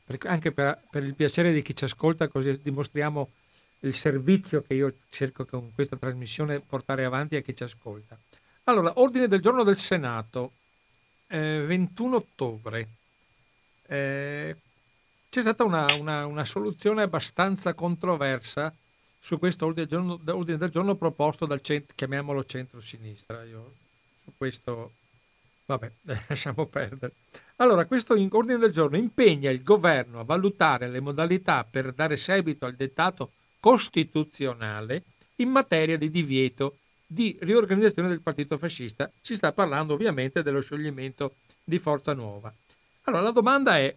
perché, 0.04 0.28
anche 0.28 0.52
per, 0.52 0.80
per, 0.88 1.02
il 1.02 1.16
piacere 1.16 1.52
di 1.52 1.60
chi 1.60 1.74
ci 1.74 1.84
ascolta, 1.84 2.28
così 2.28 2.56
dimostriamo 2.62 3.30
il 3.80 3.94
servizio 3.96 4.62
che 4.62 4.74
io 4.74 4.94
cerco 5.10 5.44
con 5.44 5.72
questa 5.74 5.96
trasmissione 5.96 6.60
portare 6.60 7.04
avanti 7.04 7.34
a 7.34 7.40
chi 7.40 7.54
ci 7.54 7.64
ascolta. 7.64 8.16
Allora, 8.64 8.92
ordine 9.00 9.26
del 9.26 9.40
giorno 9.40 9.64
del 9.64 9.76
Senato, 9.76 10.52
eh, 11.26 11.64
21 11.66 12.16
ottobre. 12.16 12.88
Eh, 13.86 14.56
c'è 15.34 15.40
stata 15.40 15.64
una, 15.64 15.84
una, 15.98 16.26
una 16.26 16.44
soluzione 16.44 17.02
abbastanza 17.02 17.74
controversa 17.74 18.72
su 19.18 19.36
questo 19.40 19.66
ordine 19.66 19.84
del 19.84 19.98
giorno, 19.98 20.20
ordine 20.32 20.56
del 20.56 20.70
giorno 20.70 20.94
proposto 20.94 21.44
dal 21.44 21.60
centro, 21.60 21.92
chiamiamolo 21.96 22.44
centro-sinistra. 22.44 23.42
Io 23.42 23.72
su 24.22 24.30
questo, 24.36 24.92
vabbè, 25.66 25.90
lasciamo 26.28 26.66
perdere. 26.66 27.14
Allora, 27.56 27.84
questo 27.86 28.12
ordine 28.12 28.58
del 28.58 28.70
giorno 28.70 28.96
impegna 28.96 29.50
il 29.50 29.64
governo 29.64 30.20
a 30.20 30.24
valutare 30.24 30.88
le 30.88 31.00
modalità 31.00 31.66
per 31.68 31.92
dare 31.92 32.16
seguito 32.16 32.64
al 32.66 32.76
dettato 32.76 33.32
costituzionale 33.58 35.02
in 35.36 35.48
materia 35.48 35.98
di 35.98 36.10
divieto 36.10 36.78
di 37.04 37.36
riorganizzazione 37.40 38.06
del 38.06 38.22
partito 38.22 38.56
fascista. 38.56 39.10
Si 39.20 39.34
sta 39.34 39.50
parlando 39.50 39.94
ovviamente 39.94 40.44
dello 40.44 40.60
scioglimento 40.60 41.34
di 41.64 41.80
Forza 41.80 42.14
Nuova. 42.14 42.54
Allora, 43.06 43.22
la 43.22 43.32
domanda 43.32 43.78
è, 43.78 43.94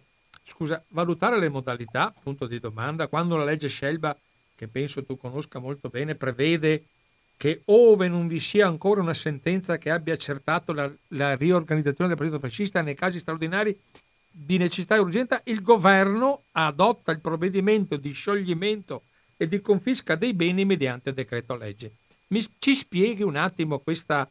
scusa, 0.48 0.82
valutare 0.88 1.38
le 1.38 1.48
modalità, 1.48 2.12
punto 2.22 2.46
di 2.46 2.58
domanda, 2.58 3.06
quando 3.06 3.36
la 3.36 3.44
legge 3.44 3.68
Scelba 3.68 4.16
che 4.58 4.66
penso 4.66 5.04
tu 5.04 5.16
conosca 5.16 5.60
molto 5.60 5.88
bene, 5.88 6.16
prevede 6.16 6.86
che 7.36 7.62
ove 7.66 8.08
non 8.08 8.26
vi 8.26 8.40
sia 8.40 8.66
ancora 8.66 9.00
una 9.00 9.14
sentenza 9.14 9.78
che 9.78 9.88
abbia 9.88 10.14
accertato 10.14 10.72
la, 10.72 10.90
la 11.08 11.36
riorganizzazione 11.36 12.08
del 12.08 12.18
partito 12.18 12.40
fascista 12.40 12.82
nei 12.82 12.96
casi 12.96 13.20
straordinari 13.20 13.78
di 14.28 14.58
necessità 14.58 14.96
e 14.96 14.98
urgenza, 14.98 15.40
il 15.44 15.62
governo 15.62 16.42
adotta 16.52 17.12
il 17.12 17.20
provvedimento 17.20 17.96
di 17.96 18.10
scioglimento 18.10 19.04
e 19.36 19.46
di 19.46 19.60
confisca 19.60 20.16
dei 20.16 20.34
beni 20.34 20.64
mediante 20.64 21.12
decreto 21.12 21.54
legge. 21.54 21.92
Mi, 22.28 22.44
ci 22.58 22.74
spieghi 22.74 23.22
un 23.22 23.36
attimo 23.36 23.78
questa, 23.78 24.28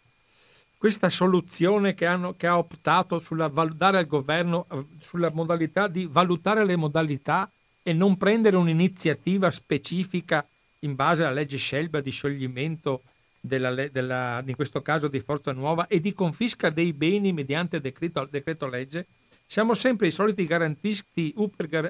questa 0.78 1.10
soluzione 1.10 1.94
che, 1.94 2.06
hanno, 2.06 2.36
che, 2.36 2.48
ha 2.48 2.58
optato 2.58 3.20
sulla 3.20 3.48
dare 3.48 3.98
al 3.98 4.06
governo 4.06 4.68
eh, 4.72 4.86
sulla 5.00 5.32
modalità 5.34 5.88
di 5.88 6.08
valutare 6.10 6.64
le 6.66 6.76
modalità 6.76 7.52
e 7.82 7.94
non 7.94 8.18
prendere 8.18 8.58
un'iniziativa 8.58 9.50
specifica 9.50 10.48
in 10.80 10.96
base 10.96 11.24
alla 11.24 11.34
legge 11.34 11.58
Scelba 11.58 12.00
di 12.00 12.12
scioglimento 12.12 13.02
della, 13.40 13.74
della, 13.88 14.44
in 14.46 14.56
questo 14.56 14.82
caso 14.82 15.08
di 15.08 15.20
Forza 15.20 15.52
Nuova 15.52 15.88
e 15.88 16.00
di 16.00 16.14
confisca 16.14 16.70
dei 16.70 16.94
beni 16.94 17.34
mediante 17.34 17.80
decreto, 17.82 18.28
decreto 18.30 18.68
legge? 18.68 19.08
Siamo 19.46 19.74
sempre 19.74 20.08
i 20.08 20.12
soliti 20.12 20.46
garantisti, 20.46 21.34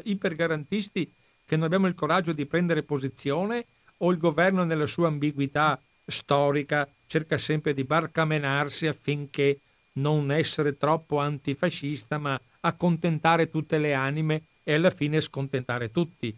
ipergarantisti 0.03 1.11
che 1.45 1.55
non 1.55 1.65
abbiamo 1.65 1.87
il 1.87 1.95
coraggio 1.95 2.31
di 2.31 2.45
prendere 2.45 2.83
posizione 2.83 3.65
o 3.97 4.11
il 4.11 4.17
governo 4.17 4.63
nella 4.63 4.85
sua 4.85 5.07
ambiguità 5.07 5.79
storica 6.05 6.87
cerca 7.07 7.37
sempre 7.37 7.73
di 7.73 7.83
barcamenarsi 7.83 8.87
affinché 8.87 9.59
non 9.93 10.31
essere 10.31 10.77
troppo 10.77 11.19
antifascista 11.19 12.17
ma 12.17 12.39
accontentare 12.61 13.49
tutte 13.49 13.77
le 13.77 13.93
anime 13.93 14.43
e 14.63 14.73
alla 14.73 14.91
fine 14.91 15.21
scontentare 15.21 15.91
tutti. 15.91 16.37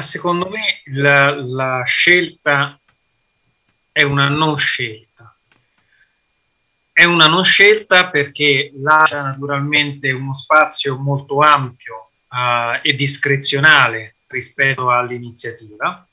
Secondo 0.00 0.48
me 0.48 0.80
la, 0.86 1.34
la 1.34 1.82
scelta 1.84 2.80
è 3.92 4.02
una 4.02 4.28
non 4.28 4.56
scelta. 4.56 5.36
È 6.90 7.04
una 7.04 7.26
non 7.28 7.44
scelta 7.44 8.10
perché 8.10 8.72
lascia 8.76 9.22
naturalmente 9.22 10.10
uno 10.10 10.32
spazio 10.32 10.98
molto 10.98 11.40
ampio 11.40 12.10
uh, 12.28 12.80
e 12.82 12.94
discrezionale 12.94 14.16
rispetto 14.28 14.90
all'iniziativa, 14.90 16.06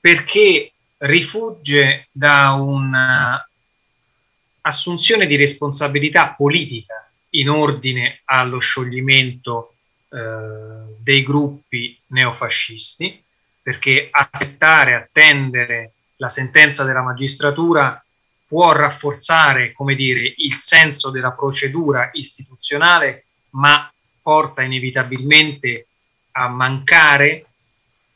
perché 0.00 0.72
rifugge 0.98 2.08
da 2.12 2.52
un'assunzione 2.52 5.26
di 5.26 5.36
responsabilità 5.36 6.34
politica 6.34 7.10
in 7.30 7.50
ordine 7.50 8.20
allo 8.24 8.58
scioglimento 8.58 9.74
eh, 10.10 10.96
dei 10.98 11.22
gruppi 11.22 11.98
neofascisti, 12.06 13.22
perché 13.62 14.08
aspettare, 14.10 14.94
attendere 14.94 15.92
la 16.16 16.28
sentenza 16.28 16.84
della 16.84 17.02
magistratura 17.02 18.02
può 18.46 18.72
rafforzare, 18.72 19.72
come 19.72 19.94
dire, 19.94 20.32
il 20.38 20.54
senso 20.54 21.10
della 21.10 21.32
procedura 21.32 22.10
istituzionale, 22.14 23.26
ma 23.50 23.92
porta 24.22 24.62
inevitabilmente 24.62 25.86
a 26.32 26.48
mancare 26.48 27.44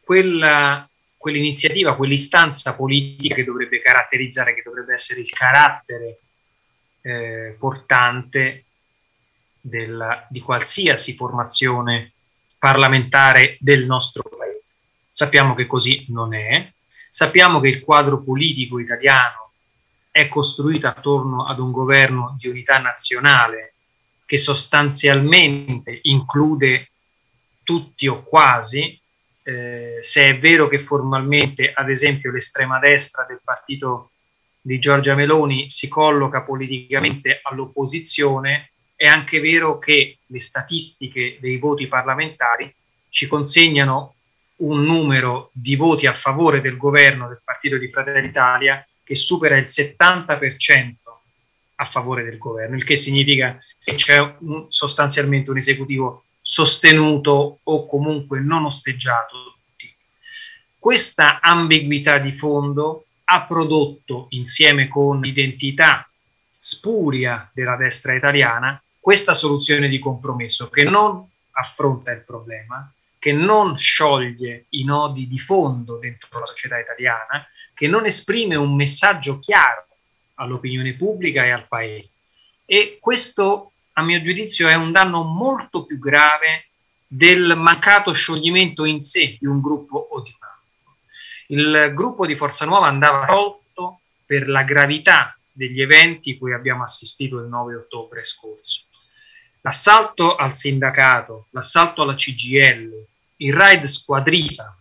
quella, 0.02 0.88
quell'iniziativa, 1.22 1.94
quell'istanza 1.94 2.74
politica 2.74 3.36
che 3.36 3.44
dovrebbe 3.44 3.80
caratterizzare, 3.80 4.56
che 4.56 4.62
dovrebbe 4.64 4.94
essere 4.94 5.20
il 5.20 5.30
carattere 5.30 6.18
eh, 7.00 7.54
portante 7.56 8.64
della, 9.60 10.26
di 10.28 10.40
qualsiasi 10.40 11.14
formazione 11.14 12.10
parlamentare 12.58 13.56
del 13.60 13.86
nostro 13.86 14.24
paese. 14.36 14.72
Sappiamo 15.12 15.54
che 15.54 15.68
così 15.68 16.06
non 16.08 16.34
è, 16.34 16.68
sappiamo 17.08 17.60
che 17.60 17.68
il 17.68 17.78
quadro 17.78 18.20
politico 18.20 18.80
italiano 18.80 19.52
è 20.10 20.26
costruito 20.28 20.88
attorno 20.88 21.46
ad 21.46 21.60
un 21.60 21.70
governo 21.70 22.34
di 22.36 22.48
unità 22.48 22.78
nazionale 22.78 23.74
che 24.26 24.38
sostanzialmente 24.38 26.00
include 26.02 26.90
tutti 27.62 28.08
o 28.08 28.24
quasi, 28.24 29.00
eh, 29.42 29.98
se 30.00 30.26
è 30.26 30.38
vero 30.38 30.68
che 30.68 30.78
formalmente, 30.78 31.72
ad 31.72 31.90
esempio, 31.90 32.30
l'estrema 32.30 32.78
destra 32.78 33.24
del 33.28 33.40
partito 33.42 34.10
di 34.60 34.78
Giorgia 34.78 35.14
Meloni 35.14 35.68
si 35.68 35.88
colloca 35.88 36.42
politicamente 36.42 37.40
all'opposizione, 37.42 38.70
è 38.94 39.06
anche 39.06 39.40
vero 39.40 39.78
che 39.78 40.18
le 40.24 40.40
statistiche 40.40 41.38
dei 41.40 41.58
voti 41.58 41.88
parlamentari 41.88 42.72
ci 43.08 43.26
consegnano 43.26 44.14
un 44.56 44.84
numero 44.84 45.50
di 45.52 45.74
voti 45.74 46.06
a 46.06 46.12
favore 46.12 46.60
del 46.60 46.76
governo 46.76 47.26
del 47.26 47.40
Partito 47.42 47.78
di 47.78 47.90
Fratelli 47.90 48.20
d'Italia 48.20 48.86
che 49.02 49.16
supera 49.16 49.56
il 49.56 49.66
70% 49.66 50.94
a 51.76 51.84
favore 51.84 52.22
del 52.22 52.38
governo, 52.38 52.76
il 52.76 52.84
che 52.84 52.94
significa 52.94 53.58
che 53.82 53.96
c'è 53.96 54.36
un, 54.40 54.66
sostanzialmente 54.68 55.50
un 55.50 55.58
esecutivo 55.58 56.24
sostenuto 56.42 57.60
o 57.62 57.86
comunque 57.86 58.40
non 58.40 58.64
osteggiato. 58.64 59.56
Questa 60.76 61.40
ambiguità 61.40 62.18
di 62.18 62.32
fondo 62.32 63.06
ha 63.24 63.46
prodotto, 63.46 64.26
insieme 64.30 64.88
con 64.88 65.20
l'identità 65.20 66.06
spuria 66.50 67.48
della 67.54 67.76
destra 67.76 68.14
italiana, 68.14 68.82
questa 68.98 69.32
soluzione 69.32 69.88
di 69.88 69.98
compromesso 69.98 70.68
che 70.68 70.82
non 70.82 71.24
affronta 71.52 72.10
il 72.10 72.22
problema, 72.22 72.92
che 73.18 73.32
non 73.32 73.78
scioglie 73.78 74.66
i 74.70 74.84
nodi 74.84 75.28
di 75.28 75.38
fondo 75.38 75.96
dentro 75.98 76.38
la 76.38 76.46
società 76.46 76.78
italiana, 76.78 77.46
che 77.74 77.86
non 77.86 78.04
esprime 78.04 78.56
un 78.56 78.74
messaggio 78.74 79.38
chiaro 79.38 79.86
all'opinione 80.34 80.94
pubblica 80.94 81.44
e 81.44 81.50
al 81.50 81.68
paese. 81.68 82.12
E 82.64 82.98
questo, 83.00 83.71
a 83.94 84.02
mio 84.02 84.20
giudizio, 84.22 84.68
è 84.68 84.74
un 84.74 84.92
danno 84.92 85.22
molto 85.22 85.84
più 85.84 85.98
grave 85.98 86.68
del 87.06 87.54
mancato 87.56 88.12
scioglimento 88.12 88.84
in 88.84 89.00
sé 89.00 89.36
di 89.38 89.46
un 89.46 89.60
gruppo 89.60 90.08
o 90.10 90.22
di 90.22 90.30
un 90.30 90.46
altro. 90.48 90.96
Il 91.48 91.94
gruppo 91.94 92.24
di 92.24 92.36
Forza 92.36 92.64
Nuova 92.64 92.86
andava 92.86 93.26
tolto 93.26 94.00
per 94.24 94.48
la 94.48 94.62
gravità 94.62 95.36
degli 95.52 95.82
eventi 95.82 96.38
cui 96.38 96.54
abbiamo 96.54 96.82
assistito 96.82 97.38
il 97.38 97.48
9 97.48 97.74
ottobre 97.74 98.24
scorso. 98.24 98.86
L'assalto 99.60 100.34
al 100.34 100.56
sindacato, 100.56 101.46
l'assalto 101.50 102.02
alla 102.02 102.14
CGL, 102.14 103.06
il 103.36 103.52
raid 103.52 103.84
squadrisa 103.84 104.76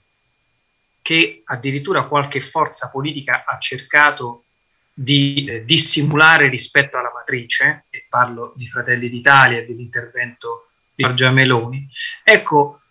che 1.01 1.41
addirittura 1.46 2.06
qualche 2.06 2.41
forza 2.41 2.89
politica 2.89 3.44
ha 3.46 3.58
cercato 3.58 4.46
di 4.93 5.45
eh, 5.45 5.65
dissimulare 5.65 6.48
rispetto 6.48 6.98
alla 6.98 7.12
matrice, 7.13 7.86
e 7.89 8.05
parlo 8.10 8.53
di 8.55 8.67
Fratelli 8.67 9.10
d'Italia 9.10 9.60
e 9.60 9.65
dell'intervento 9.65 10.69
di 10.93 11.03
Giorgia 11.03 11.31
Meloni, 11.31 11.88
ecco, 12.24 12.81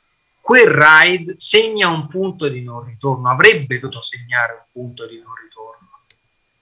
quel 0.41 0.69
raid 0.69 1.37
segna 1.37 1.89
un 1.89 2.09
punto 2.09 2.49
di 2.49 2.63
non 2.63 2.85
ritorno, 2.85 3.29
avrebbe 3.29 3.79
dovuto 3.79 4.03
segnare 4.03 4.53
un 4.53 4.65
punto 4.73 5.07
di 5.07 5.19
non 5.19 5.35
ritorno, 5.35 5.89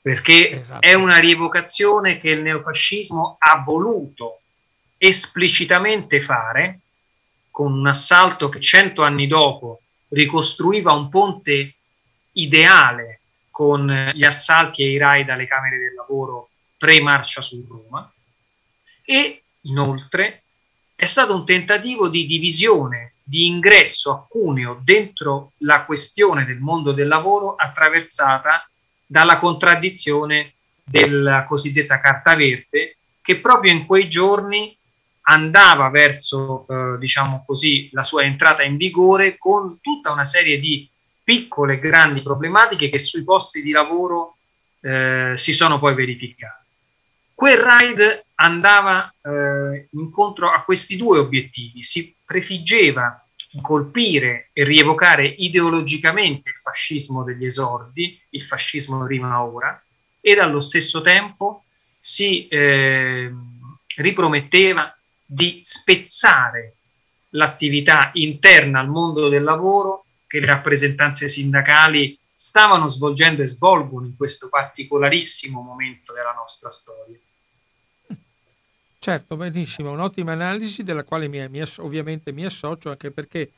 perché 0.03 0.51
esatto. 0.51 0.87
è 0.87 0.95
una 0.95 1.19
rievocazione 1.19 2.17
che 2.17 2.31
il 2.31 2.43
neofascismo 2.43 3.37
ha 3.39 3.63
voluto 3.65 4.41
esplicitamente 4.99 6.21
fare 6.21 6.81
con 7.51 7.73
un 7.73 7.87
assalto 7.87 8.49
che 8.49 8.61
cento 8.61 9.03
anni 9.03 9.27
dopo 9.27 9.83
ricostruiva 10.09 10.93
un 10.93 11.09
ponte 11.09 11.75
ideale 12.33 13.18
con 13.59 14.13
gli 14.15 14.23
assalti 14.23 14.85
e 14.85 14.93
i 14.93 14.99
raid 14.99 15.29
alle 15.31 15.49
Camere 15.49 15.79
del 15.79 15.93
Lavoro 15.93 16.51
pre-marcia 16.77 17.43
su 17.43 17.67
Roma. 17.69 18.09
E 19.05 19.43
inoltre 19.63 20.45
è 20.95 21.07
stato 21.07 21.35
un 21.35 21.45
tentativo 21.45 22.09
di 22.09 22.25
divisione, 22.25 23.15
di 23.21 23.49
ingresso 23.49 24.13
a 24.13 24.25
Cuneo 24.29 24.81
dentro 24.85 25.55
la 25.59 25.85
questione 25.85 26.45
del 26.45 26.61
mondo 26.61 26.93
del 26.93 27.09
lavoro 27.09 27.57
attraversata 27.57 28.71
dalla 29.05 29.39
contraddizione 29.39 30.53
della 30.85 31.43
cosiddetta 31.43 31.99
Carta 31.99 32.37
Verde 32.37 32.99
che 33.21 33.41
proprio 33.41 33.73
in 33.73 33.87
quei 33.87 34.09
giorni 34.09 34.73
andava 35.23 35.91
verso, 35.91 36.65
eh, 36.69 36.97
diciamo 36.99 37.43
così, 37.45 37.89
la 37.91 38.05
sua 38.05 38.23
entrata 38.23 38.63
in 38.63 38.77
vigore 38.77 39.37
con 39.37 39.81
tutta 39.81 40.13
una 40.13 40.25
serie 40.25 40.61
di 40.61 40.89
piccole 41.29 41.75
e 41.75 41.79
grandi 41.79 42.23
problematiche 42.23 42.89
che 42.89 42.99
sui 42.99 43.23
posti 43.23 43.61
di 43.61 43.71
lavoro 43.71 44.39
eh, 44.81 45.35
si 45.37 45.53
sono 45.53 45.79
poi 45.79 45.95
verificate. 45.95 46.65
Quel 47.35 47.59
RAID 47.59 48.25
andava 48.37 49.13
eh, 49.21 49.89
incontro 49.91 50.51
a 50.51 50.63
questi 50.63 50.97
due 50.97 51.19
obiettivi, 51.19 51.83
si 51.83 52.15
prefiggeva 52.25 53.23
colpire 53.61 54.49
e 54.55 54.65
rievocare 54.65 55.27
ideologicamente 55.27 56.49
il 56.49 56.57
fascismo 56.57 57.23
degli 57.23 57.45
esordi, 57.45 58.19
il 58.31 58.43
fascismo 58.43 59.05
prima 59.05 59.43
ora, 59.45 59.79
ed 60.23 60.39
allo 60.39 60.61
stesso 60.61 61.03
tempo 61.03 61.65
si 62.01 62.49
eh, 62.49 63.31
riprometteva 63.97 64.97
di 65.27 65.61
spezzare 65.63 66.77
l'attività 67.33 68.13
interna 68.15 68.81
al 68.81 68.89
mondo 68.89 69.29
del 69.29 69.43
lavoro 69.43 70.05
che 70.29 70.39
le 70.39 70.47
rappresentanze 70.47 71.29
sindacali 71.29 72.17
stavano 72.33 72.87
svolgendo 72.87 73.43
e 73.43 73.49
svolgono 73.49 74.07
in 74.07 74.17
questo 74.17 74.49
particolarissimo 74.49 75.61
momento 75.61 76.13
della 76.13 76.33
nostra 76.33 76.71
storia. 76.71 77.19
Certo, 79.01 79.37
benissimo, 79.37 79.91
un'ottima 79.91 80.33
analisi 80.33 80.85
della 80.85 81.03
quale 81.03 81.27
mi, 81.27 81.49
mi, 81.49 81.61
ovviamente 81.79 82.31
mi 82.31 82.45
associo 82.45 82.91
anche 82.91 83.11
perché 83.11 83.51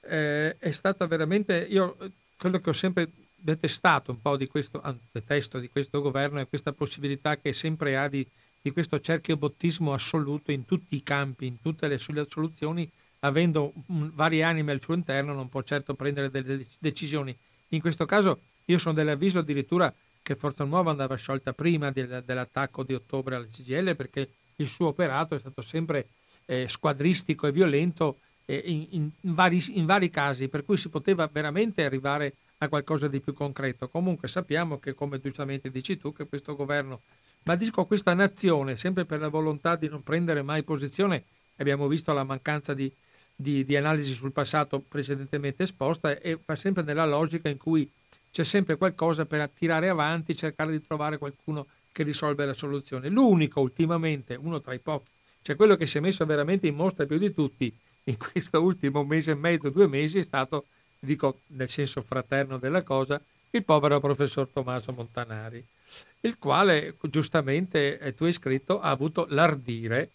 eh, 0.00 0.56
è 0.58 0.72
stata 0.72 1.06
veramente, 1.06 1.64
io 1.68 1.96
quello 2.36 2.58
che 2.58 2.70
ho 2.70 2.72
sempre 2.72 3.08
detestato 3.36 4.10
un 4.10 4.20
po' 4.20 4.36
di 4.36 4.48
questo, 4.48 4.82
detesto 5.12 5.60
di 5.60 5.68
questo 5.68 6.00
governo 6.00 6.40
è 6.40 6.48
questa 6.48 6.72
possibilità 6.72 7.36
che 7.36 7.52
sempre 7.52 7.96
ha 7.96 8.08
di 8.08 8.26
di 8.66 8.72
questo 8.72 8.98
cerchiobottismo 8.98 9.92
assoluto 9.92 10.50
in 10.50 10.64
tutti 10.64 10.96
i 10.96 11.04
campi, 11.04 11.46
in 11.46 11.60
tutte 11.60 11.86
le 11.86 11.98
soluzioni, 11.98 12.90
avendo 13.20 13.72
varie 13.86 14.42
anime 14.42 14.72
al 14.72 14.82
suo 14.82 14.94
interno, 14.94 15.32
non 15.32 15.48
può 15.48 15.62
certo 15.62 15.94
prendere 15.94 16.30
delle 16.30 16.66
decisioni. 16.78 17.36
In 17.68 17.80
questo 17.80 18.04
caso 18.04 18.40
io 18.66 18.78
sono 18.78 18.94
dell'avviso 18.94 19.40
addirittura 19.40 19.92
che 20.22 20.34
Forza 20.34 20.64
Nuova 20.64 20.90
andava 20.90 21.16
sciolta 21.16 21.52
prima 21.52 21.90
del, 21.90 22.22
dell'attacco 22.24 22.82
di 22.82 22.94
ottobre 22.94 23.36
alla 23.36 23.46
CGL 23.46 23.94
perché 23.94 24.28
il 24.56 24.66
suo 24.66 24.88
operato 24.88 25.34
è 25.34 25.38
stato 25.38 25.62
sempre 25.62 26.08
eh, 26.46 26.68
squadristico 26.68 27.46
e 27.46 27.52
violento 27.52 28.18
in, 28.46 28.86
in, 28.90 29.10
vari, 29.22 29.62
in 29.76 29.86
vari 29.86 30.08
casi, 30.08 30.48
per 30.48 30.64
cui 30.64 30.76
si 30.76 30.88
poteva 30.88 31.28
veramente 31.30 31.84
arrivare 31.84 32.34
a 32.58 32.68
qualcosa 32.68 33.08
di 33.08 33.20
più 33.20 33.32
concreto. 33.32 33.88
Comunque 33.88 34.28
sappiamo 34.28 34.78
che, 34.78 34.94
come 34.94 35.20
giustamente 35.20 35.70
dici 35.70 35.96
tu, 35.96 36.12
che 36.12 36.26
questo 36.26 36.54
governo 36.54 37.00
ma 37.46 37.54
dico 37.54 37.84
questa 37.86 38.12
nazione, 38.12 38.76
sempre 38.76 39.04
per 39.04 39.20
la 39.20 39.28
volontà 39.28 39.76
di 39.76 39.88
non 39.88 40.02
prendere 40.02 40.42
mai 40.42 40.64
posizione, 40.64 41.24
abbiamo 41.58 41.86
visto 41.86 42.12
la 42.12 42.24
mancanza 42.24 42.74
di, 42.74 42.92
di, 43.36 43.64
di 43.64 43.76
analisi 43.76 44.14
sul 44.14 44.32
passato 44.32 44.80
precedentemente 44.80 45.64
esposta, 45.64 46.18
e 46.18 46.38
fa 46.42 46.56
sempre 46.56 46.82
nella 46.82 47.04
logica 47.04 47.48
in 47.48 47.58
cui 47.58 47.88
c'è 48.30 48.42
sempre 48.42 48.76
qualcosa 48.76 49.26
per 49.26 49.48
tirare 49.50 49.88
avanti, 49.88 50.34
cercare 50.34 50.72
di 50.72 50.84
trovare 50.84 51.18
qualcuno 51.18 51.66
che 51.92 52.02
risolve 52.02 52.44
la 52.46 52.54
soluzione. 52.54 53.08
L'unico 53.08 53.60
ultimamente, 53.60 54.34
uno 54.34 54.60
tra 54.60 54.74
i 54.74 54.78
pochi, 54.78 55.10
cioè 55.42 55.56
quello 55.56 55.76
che 55.76 55.86
si 55.86 55.98
è 55.98 56.00
messo 56.00 56.24
veramente 56.26 56.66
in 56.66 56.74
mostra 56.74 57.06
più 57.06 57.18
di 57.18 57.32
tutti 57.32 57.72
in 58.04 58.16
questo 58.18 58.62
ultimo 58.62 59.04
mese 59.04 59.32
e 59.32 59.34
mezzo, 59.34 59.70
due 59.70 59.86
mesi, 59.86 60.18
è 60.18 60.22
stato, 60.22 60.66
dico 60.98 61.40
nel 61.48 61.68
senso 61.68 62.02
fraterno 62.02 62.58
della 62.58 62.82
cosa, 62.82 63.20
il 63.50 63.64
povero 63.64 64.00
professor 64.00 64.48
Tommaso 64.48 64.92
Montanari 64.92 65.64
il 66.26 66.38
quale 66.38 66.96
giustamente 67.02 67.98
eh, 67.98 68.14
tu 68.14 68.24
hai 68.24 68.32
scritto 68.32 68.80
ha 68.80 68.90
avuto 68.90 69.26
l'ardire 69.30 70.10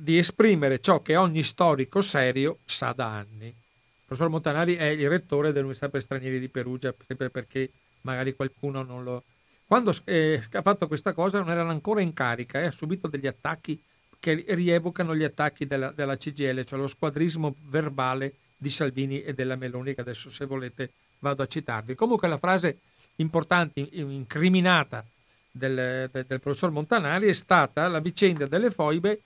di 0.00 0.16
esprimere 0.16 0.78
ciò 0.78 1.02
che 1.02 1.16
ogni 1.16 1.42
storico 1.42 2.00
serio 2.02 2.58
sa 2.64 2.92
da 2.92 3.16
anni. 3.16 3.46
Il 3.46 4.04
professor 4.04 4.30
Montanari 4.30 4.76
è 4.76 4.84
il 4.84 5.08
rettore 5.08 5.48
dell'Università 5.48 5.88
per 5.88 6.02
Stranieri 6.02 6.38
di 6.38 6.48
Perugia, 6.48 6.94
sempre 7.04 7.30
perché 7.30 7.68
magari 8.02 8.36
qualcuno 8.36 8.84
non 8.84 9.02
lo, 9.02 9.24
quando 9.66 9.92
eh, 10.04 10.40
ha 10.52 10.62
fatto 10.62 10.86
questa 10.86 11.12
cosa 11.12 11.40
non 11.40 11.50
erano 11.50 11.70
ancora 11.70 12.00
in 12.00 12.12
carica 12.12 12.60
e 12.60 12.66
ha 12.66 12.70
subito 12.70 13.08
degli 13.08 13.26
attacchi 13.26 13.82
che 14.20 14.44
rievocano 14.50 15.16
gli 15.16 15.24
attacchi 15.24 15.66
della, 15.66 15.90
della 15.90 16.16
CGL, 16.16 16.64
cioè 16.64 16.78
lo 16.78 16.86
squadrismo 16.86 17.56
verbale 17.64 18.34
di 18.56 18.70
Salvini 18.70 19.22
e 19.22 19.34
della 19.34 19.56
Meloni, 19.56 19.94
che 19.94 20.00
adesso 20.00 20.30
se 20.30 20.46
volete 20.46 20.92
vado 21.18 21.42
a 21.42 21.46
citarvi. 21.46 21.96
Comunque 21.96 22.28
la 22.28 22.38
frase 22.38 22.78
importante, 23.16 23.84
incriminata 23.90 25.04
del, 25.50 26.08
del, 26.12 26.24
del 26.24 26.40
professor 26.40 26.70
Montanari 26.70 27.26
è 27.26 27.32
stata 27.32 27.88
la 27.88 27.98
vicenda 27.98 28.46
delle 28.46 28.70
foibe 28.70 29.22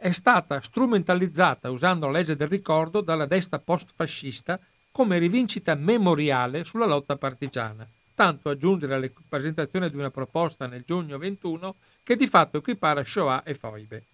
è 0.00 0.12
stata 0.12 0.60
strumentalizzata 0.60 1.70
usando 1.70 2.06
la 2.06 2.12
legge 2.12 2.36
del 2.36 2.46
ricordo 2.46 3.00
dalla 3.00 3.26
destra 3.26 3.58
post-fascista 3.58 4.58
come 4.92 5.18
rivincita 5.18 5.74
memoriale 5.74 6.64
sulla 6.64 6.86
lotta 6.86 7.16
partigiana, 7.16 7.86
tanto 8.14 8.48
aggiungere 8.48 8.94
alla 8.94 9.10
presentazione 9.28 9.90
di 9.90 9.96
una 9.96 10.10
proposta 10.10 10.68
nel 10.68 10.84
giugno 10.86 11.18
21 11.18 11.74
che 12.04 12.14
di 12.14 12.28
fatto 12.28 12.58
equipara 12.58 13.02
Shoah 13.02 13.42
e 13.42 13.54
foibe. 13.54 14.04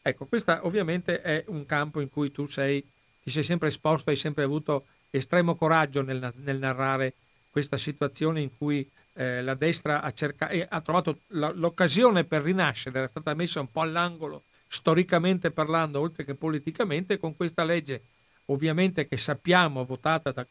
Ecco, 0.00 0.24
questo 0.24 0.58
ovviamente 0.62 1.20
è 1.20 1.44
un 1.48 1.66
campo 1.66 2.00
in 2.00 2.08
cui 2.08 2.32
tu 2.32 2.46
sei, 2.46 2.82
ti 3.22 3.30
sei 3.30 3.42
sempre 3.42 3.68
esposto, 3.68 4.10
hai 4.10 4.16
sempre 4.16 4.44
avuto 4.44 4.86
estremo 5.10 5.56
coraggio 5.56 6.00
nel, 6.00 6.32
nel 6.42 6.58
narrare 6.58 7.14
questa 7.50 7.76
situazione 7.76 8.40
in 8.40 8.56
cui 8.56 8.90
eh, 9.12 9.42
la 9.42 9.54
destra 9.54 10.00
ha, 10.00 10.12
cerca- 10.12 10.50
ha 10.68 10.80
trovato 10.80 11.18
l'occasione 11.28 12.24
per 12.24 12.42
rinascere, 12.42 12.98
era 12.98 13.08
stata 13.08 13.34
messa 13.34 13.60
un 13.60 13.70
po' 13.70 13.82
all'angolo 13.82 14.44
storicamente 14.74 15.52
parlando, 15.52 16.00
oltre 16.00 16.24
che 16.24 16.34
politicamente, 16.34 17.16
con 17.16 17.36
questa 17.36 17.62
legge, 17.62 18.02
ovviamente 18.46 19.06
che 19.06 19.16
sappiamo 19.16 19.84
votata 19.84 20.32
da 20.32 20.44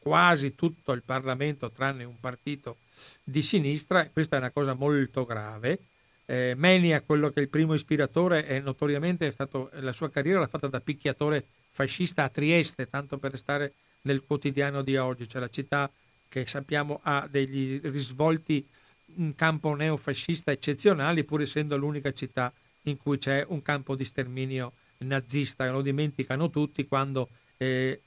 quasi 0.00 0.56
tutto 0.56 0.90
il 0.92 1.04
Parlamento, 1.04 1.70
tranne 1.70 2.02
un 2.02 2.18
partito 2.18 2.78
di 3.22 3.40
sinistra, 3.40 4.08
questa 4.08 4.34
è 4.34 4.40
una 4.40 4.50
cosa 4.50 4.74
molto 4.74 5.24
grave. 5.24 5.78
Eh, 6.26 6.54
Menia, 6.56 7.02
quello 7.02 7.30
che 7.30 7.38
è 7.38 7.42
il 7.42 7.48
primo 7.48 7.74
ispiratore, 7.74 8.46
è 8.46 8.58
notoriamente 8.58 9.28
è 9.28 9.30
stato, 9.30 9.70
la 9.74 9.92
sua 9.92 10.10
carriera 10.10 10.40
l'ha 10.40 10.48
fatta 10.48 10.66
da 10.66 10.80
picchiatore 10.80 11.44
fascista 11.70 12.24
a 12.24 12.28
Trieste, 12.28 12.88
tanto 12.90 13.16
per 13.16 13.30
restare 13.30 13.74
nel 14.02 14.24
quotidiano 14.26 14.82
di 14.82 14.96
oggi, 14.96 15.28
cioè 15.28 15.40
la 15.40 15.48
città 15.48 15.88
che 16.28 16.46
sappiamo 16.46 16.98
ha 17.04 17.28
degli 17.30 17.80
risvolti 17.84 18.66
in 19.16 19.36
campo 19.36 19.72
neofascista 19.74 20.50
eccezionali, 20.50 21.22
pur 21.22 21.42
essendo 21.42 21.76
l'unica 21.76 22.12
città 22.12 22.52
in 22.88 22.96
cui 22.96 23.18
c'è 23.18 23.44
un 23.48 23.62
campo 23.62 23.94
di 23.94 24.04
sterminio 24.04 24.72
nazista, 24.98 25.70
lo 25.70 25.82
dimenticano 25.82 26.50
tutti 26.50 26.86
quando 26.86 27.28
eh, 27.56 28.00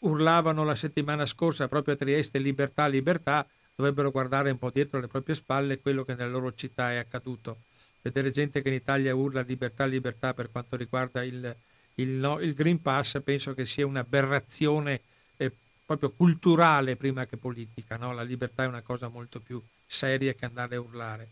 urlavano 0.00 0.64
la 0.64 0.74
settimana 0.74 1.26
scorsa 1.26 1.68
proprio 1.68 1.94
a 1.94 1.96
Trieste 1.96 2.38
libertà, 2.38 2.86
libertà, 2.86 3.46
dovrebbero 3.74 4.10
guardare 4.10 4.50
un 4.50 4.58
po' 4.58 4.70
dietro 4.70 5.00
le 5.00 5.08
proprie 5.08 5.34
spalle 5.34 5.80
quello 5.80 6.04
che 6.04 6.14
nella 6.14 6.30
loro 6.30 6.54
città 6.54 6.92
è 6.92 6.96
accaduto. 6.96 7.58
Vedere 8.02 8.30
gente 8.30 8.62
che 8.62 8.68
in 8.68 8.74
Italia 8.74 9.14
urla 9.14 9.42
libertà, 9.42 9.84
libertà 9.84 10.34
per 10.34 10.50
quanto 10.50 10.76
riguarda 10.76 11.22
il, 11.22 11.54
il, 11.94 12.08
no, 12.08 12.40
il 12.40 12.54
Green 12.54 12.82
Pass 12.82 13.20
penso 13.22 13.54
che 13.54 13.64
sia 13.64 13.86
un'aberrazione 13.86 15.00
eh, 15.36 15.52
proprio 15.86 16.10
culturale 16.10 16.96
prima 16.96 17.26
che 17.26 17.36
politica. 17.36 17.96
No? 17.96 18.12
La 18.12 18.22
libertà 18.22 18.64
è 18.64 18.66
una 18.66 18.82
cosa 18.82 19.08
molto 19.08 19.38
più 19.40 19.62
seria 19.86 20.32
che 20.32 20.44
andare 20.44 20.76
a 20.76 20.80
urlare. 20.80 21.28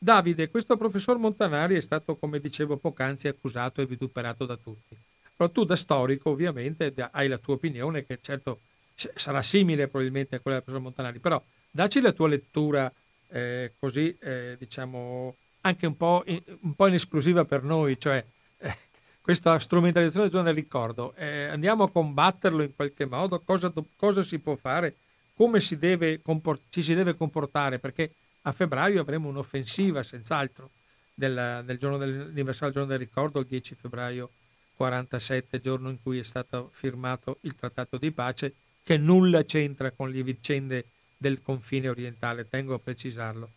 Davide, 0.00 0.48
questo 0.48 0.76
professor 0.76 1.18
Montanari 1.18 1.74
è 1.74 1.80
stato, 1.80 2.16
come 2.16 2.38
dicevo 2.38 2.76
poc'anzi, 2.76 3.26
accusato 3.26 3.82
e 3.82 3.86
vituperato 3.86 4.46
da 4.46 4.56
tutti. 4.56 4.96
Però 5.36 5.50
tu 5.50 5.64
da 5.64 5.74
storico 5.74 6.30
ovviamente 6.30 6.94
hai 7.10 7.26
la 7.26 7.38
tua 7.38 7.54
opinione 7.54 8.06
che 8.06 8.18
certo 8.20 8.60
sarà 8.94 9.42
simile 9.42 9.88
probabilmente 9.88 10.36
a 10.36 10.40
quella 10.40 10.56
del 10.56 10.64
professor 10.64 10.88
Montanari, 10.88 11.18
però 11.18 11.42
dacci 11.70 12.00
la 12.00 12.12
tua 12.12 12.28
lettura 12.28 12.92
eh, 13.30 13.72
così, 13.78 14.16
eh, 14.20 14.56
diciamo, 14.56 15.34
anche 15.62 15.86
un 15.86 15.96
po', 15.96 16.22
in, 16.26 16.42
un 16.60 16.74
po', 16.74 16.86
in, 16.86 16.94
esclusiva 16.94 17.44
per 17.44 17.64
noi, 17.64 17.98
cioè 17.98 18.24
eh, 18.58 18.76
questa 19.20 19.58
strumentalizzazione 19.58 20.28
del 20.28 20.34
giorno 20.34 20.52
del 20.52 20.62
ricordo, 20.62 21.12
eh, 21.16 21.46
andiamo 21.46 21.84
a 21.84 21.90
combatterlo 21.90 22.62
in 22.62 22.74
qualche 22.74 23.04
modo, 23.04 23.40
cosa, 23.40 23.72
cosa 23.96 24.22
si 24.22 24.38
può 24.38 24.54
fare, 24.54 24.94
come 25.34 25.60
si 25.60 25.76
deve 25.76 26.22
comport- 26.22 26.62
ci 26.70 26.82
si 26.82 26.94
deve 26.94 27.16
comportare, 27.16 27.78
perché 27.78 28.12
a 28.42 28.52
febbraio 28.52 29.00
avremo 29.00 29.28
un'offensiva 29.28 30.02
senz'altro 30.02 30.70
del, 31.14 31.62
del 31.64 31.78
giorno 31.78 31.98
dell'anniversario 31.98 32.72
del 32.72 32.82
giorno 32.82 32.88
del 32.90 32.98
ricordo, 32.98 33.40
il 33.40 33.46
10 33.46 33.74
febbraio 33.74 34.30
47, 34.76 35.60
giorno 35.60 35.90
in 35.90 36.00
cui 36.00 36.20
è 36.20 36.22
stato 36.22 36.70
firmato 36.72 37.38
il 37.42 37.56
trattato 37.56 37.98
di 37.98 38.12
pace, 38.12 38.54
che 38.84 38.96
nulla 38.96 39.44
c'entra 39.44 39.90
con 39.90 40.10
le 40.10 40.22
vicende 40.22 40.84
del 41.16 41.42
confine 41.42 41.88
orientale, 41.88 42.48
tengo 42.48 42.74
a 42.74 42.78
precisarlo. 42.78 43.50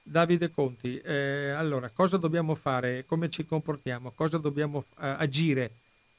Davide 0.00 0.50
Conti, 0.50 0.98
eh, 1.00 1.50
allora 1.50 1.90
cosa 1.90 2.16
dobbiamo 2.16 2.54
fare, 2.54 3.04
come 3.04 3.28
ci 3.28 3.44
comportiamo, 3.44 4.12
cosa 4.12 4.38
dobbiamo 4.38 4.84
eh, 5.00 5.06
agire 5.18 5.70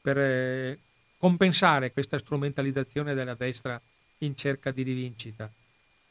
per 0.02 0.18
eh, 0.18 0.80
compensare 1.18 1.92
questa 1.92 2.20
strumentalizzazione 2.20 3.14
della 3.16 3.34
destra 3.34 3.82
in 4.20 4.36
cerca 4.36 4.72
di 4.72 4.84
rivincita? 4.84 5.52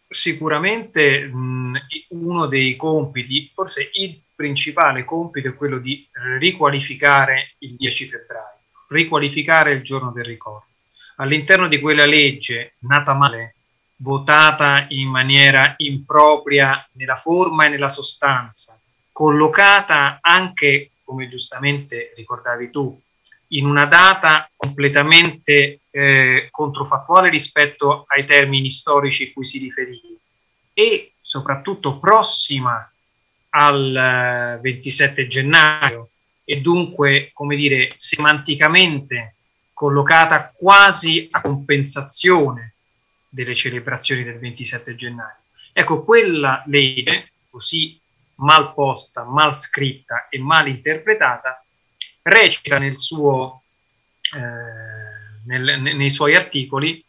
Sicuramente 0.08 1.26
mh, 1.26 1.76
uno 2.10 2.46
dei 2.46 2.76
compiti, 2.76 3.48
forse 3.52 3.90
il 3.94 4.20
principale 4.34 5.04
compito 5.04 5.48
è 5.48 5.54
quello 5.54 5.78
di 5.78 6.08
riqualificare 6.38 7.54
il 7.58 7.76
10 7.76 8.06
febbraio, 8.06 8.58
riqualificare 8.88 9.72
il 9.72 9.82
giorno 9.82 10.12
del 10.12 10.24
ricordo. 10.24 10.66
All'interno 11.16 11.68
di 11.68 11.80
quella 11.80 12.06
legge 12.06 12.74
nata 12.80 13.14
male, 13.14 13.56
votata 13.96 14.86
in 14.90 15.08
maniera 15.08 15.74
impropria 15.78 16.88
nella 16.92 17.16
forma 17.16 17.66
e 17.66 17.68
nella 17.68 17.88
sostanza, 17.88 18.80
collocata 19.10 20.18
anche, 20.20 20.92
come 21.02 21.26
giustamente 21.26 22.12
ricordavi 22.14 22.70
tu, 22.70 23.00
in 23.48 23.66
una 23.66 23.86
data 23.86 24.50
completamente 24.56 25.80
eh, 25.90 26.48
controfattuale 26.50 27.30
rispetto 27.30 28.04
ai 28.08 28.26
termini 28.26 28.70
storici 28.70 29.32
cui 29.32 29.44
si 29.44 29.58
riferiva 29.58 30.16
e 30.74 31.12
soprattutto 31.20 31.98
prossima 31.98 32.90
al 33.50 34.58
27 34.60 35.20
eh, 35.20 35.26
gennaio 35.26 36.10
e 36.44 36.60
dunque, 36.60 37.30
come 37.34 37.56
dire, 37.56 37.88
semanticamente 37.96 39.34
collocata 39.72 40.50
quasi 40.54 41.28
a 41.30 41.40
compensazione 41.40 42.74
delle 43.28 43.54
celebrazioni 43.54 44.24
del 44.24 44.38
27 44.38 44.94
gennaio. 44.94 45.36
Ecco, 45.72 46.04
quella 46.04 46.62
legge, 46.66 47.32
così 47.50 48.00
mal 48.36 48.72
posta, 48.72 49.24
mal 49.24 49.54
scritta 49.54 50.28
e 50.28 50.38
mal 50.38 50.68
interpretata, 50.68 51.62
recita 52.28 52.78
nel 52.78 52.98
suo, 52.98 53.62
eh, 54.36 55.46
nel, 55.46 55.80
nei 55.80 56.10
suoi 56.10 56.34
articoli 56.34 57.04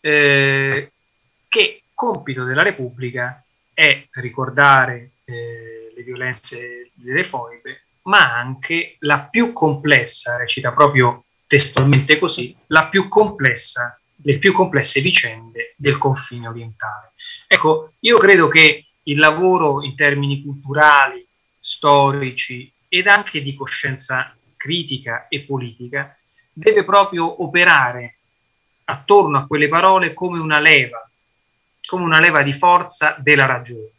eh, 0.00 0.92
che 1.48 1.82
compito 1.94 2.44
della 2.44 2.62
Repubblica 2.62 3.42
è 3.72 4.06
ricordare 4.12 5.12
eh, 5.24 5.92
le 5.94 6.02
violenze 6.02 6.90
delle 6.94 7.24
foibe, 7.24 7.84
ma 8.02 8.38
anche 8.38 8.96
la 9.00 9.20
più 9.20 9.52
complessa, 9.52 10.36
recita 10.36 10.72
proprio 10.72 11.24
testualmente 11.46 12.18
così, 12.18 12.56
la 12.68 12.88
più 12.88 13.08
complessa, 13.08 13.98
le 14.22 14.38
più 14.38 14.52
complesse 14.52 15.00
vicende 15.00 15.74
del 15.76 15.98
confine 15.98 16.48
orientale. 16.48 17.12
Ecco, 17.46 17.94
io 18.00 18.18
credo 18.18 18.48
che 18.48 18.86
il 19.02 19.18
lavoro 19.18 19.82
in 19.82 19.96
termini 19.96 20.42
culturali, 20.42 21.26
storici 21.58 22.72
ed 22.88 23.06
anche 23.06 23.42
di 23.42 23.54
coscienza 23.54 24.34
critica 24.60 25.26
e 25.28 25.40
politica, 25.40 26.14
deve 26.52 26.84
proprio 26.84 27.42
operare 27.42 28.16
attorno 28.84 29.38
a 29.38 29.46
quelle 29.46 29.68
parole 29.68 30.12
come 30.12 30.38
una 30.38 30.58
leva, 30.58 31.08
come 31.86 32.04
una 32.04 32.20
leva 32.20 32.42
di 32.42 32.52
forza 32.52 33.16
della 33.18 33.46
ragione, 33.46 33.90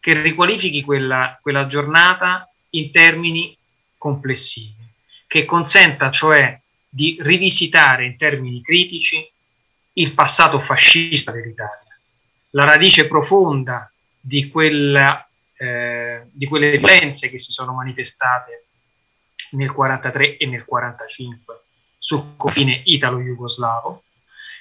che 0.00 0.20
riqualifichi 0.20 0.82
quella, 0.82 1.38
quella 1.40 1.66
giornata 1.66 2.50
in 2.70 2.90
termini 2.90 3.56
complessivi, 3.96 4.74
che 5.28 5.44
consenta 5.44 6.10
cioè 6.10 6.58
di 6.88 7.16
rivisitare 7.20 8.04
in 8.04 8.16
termini 8.16 8.62
critici 8.62 9.30
il 9.92 10.12
passato 10.12 10.60
fascista 10.60 11.30
dell'Italia, 11.30 11.96
la 12.50 12.64
radice 12.64 13.06
profonda 13.06 13.92
di, 14.18 14.48
quella, 14.48 15.24
eh, 15.56 16.22
di 16.32 16.46
quelle 16.46 16.78
violenze 16.78 17.30
che 17.30 17.38
si 17.38 17.52
sono 17.52 17.74
manifestate 17.74 18.64
nel 19.50 19.72
43 19.72 20.36
e 20.36 20.46
nel 20.46 20.64
45 20.64 21.60
sul 21.98 22.34
confine 22.36 22.82
italo-jugoslavo, 22.84 24.02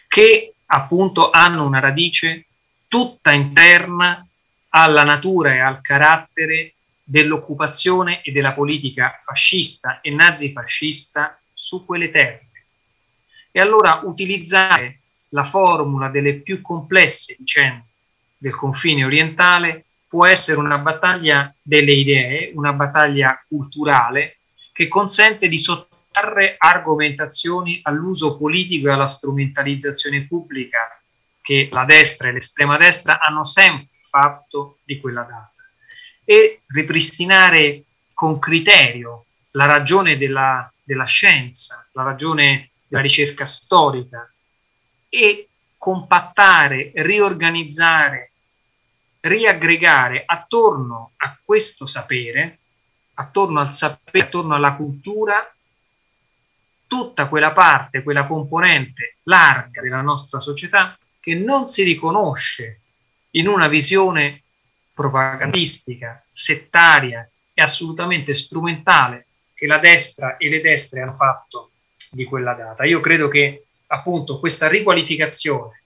che 0.08 0.54
appunto 0.66 1.30
hanno 1.30 1.66
una 1.66 1.80
radice 1.80 2.46
tutta 2.88 3.32
interna 3.32 4.26
alla 4.70 5.04
natura 5.04 5.54
e 5.54 5.60
al 5.60 5.82
carattere 5.82 6.74
dell'occupazione 7.04 8.22
e 8.22 8.32
della 8.32 8.54
politica 8.54 9.20
fascista 9.24 10.02
e 10.02 10.12
nazifascista 10.12 11.40
su 11.54 11.86
quelle 11.86 12.12
terre. 12.12 12.48
E 13.52 13.60
allora 13.60 14.02
utilizzare 14.04 15.00
la 15.30 15.44
formula 15.44 16.10
delle 16.10 16.36
più 16.36 16.62
complesse 16.62 17.36
vicende 17.38 17.86
del 18.38 18.56
confine 18.56 19.06
orientale 19.06 19.86
può 20.08 20.26
essere 20.26 20.60
una 20.60 20.78
battaglia 20.78 21.54
delle 21.62 21.92
idee, 21.92 22.52
una 22.56 22.74
battaglia 22.74 23.44
culturale 23.48 24.39
che 24.80 24.88
consente 24.88 25.50
di 25.50 25.58
sottrarre 25.58 26.56
argomentazioni 26.58 27.82
all'uso 27.84 28.38
politico 28.38 28.88
e 28.88 28.92
alla 28.92 29.08
strumentalizzazione 29.08 30.26
pubblica 30.26 30.98
che 31.42 31.68
la 31.70 31.84
destra 31.84 32.30
e 32.30 32.32
l'estrema 32.32 32.78
destra 32.78 33.20
hanno 33.20 33.44
sempre 33.44 33.98
fatto 34.10 34.78
di 34.86 34.98
quella 35.02 35.24
data. 35.24 35.52
E 36.24 36.62
ripristinare 36.68 37.84
con 38.14 38.40
criterio 38.40 39.26
la 39.52 39.66
ragione 39.66 40.18
della, 40.18 40.72
della 40.82 41.04
scienza, 41.04 41.86
la 41.92 42.04
ragione 42.04 42.70
della 42.88 43.02
ricerca 43.02 43.46
storica 43.46 44.32
e 45.10 45.50
compattare, 45.78 46.94
riorganizzare 46.96 48.32
riaggregare 49.20 50.24
attorno 50.26 51.12
a 51.18 51.38
questo 51.44 51.86
sapere, 51.86 52.60
attorno 53.20 53.60
al 53.60 53.72
sapere, 53.72 54.26
attorno 54.26 54.56
alla 54.56 54.76
cultura, 54.76 55.54
tutta 56.88 57.28
quella 57.28 57.52
parte, 57.52 58.02
quella 58.02 58.26
componente 58.26 59.18
larga 59.24 59.82
della 59.82 60.02
nostra 60.02 60.40
società 60.40 60.98
che 61.20 61.36
non 61.36 61.68
si 61.68 61.84
riconosce 61.84 62.80
in 63.32 63.48
una 63.48 63.68
visione 63.68 64.44
propagandistica, 64.94 66.24
settaria 66.32 67.30
e 67.54 67.62
assolutamente 67.62 68.34
strumentale 68.34 69.28
che 69.54 69.68
la 69.68 69.78
destra 69.78 70.38
e 70.38 70.50
le 70.50 70.62
destre 70.62 71.02
hanno 71.02 71.16
fatto 71.16 71.72
di 72.10 72.24
quella 72.24 72.54
data. 72.54 72.86
Io 72.86 73.02
credo 73.02 73.28
che 73.28 73.66
appunto 73.88 74.40
questa 74.40 74.68
riqualificazione 74.68 75.82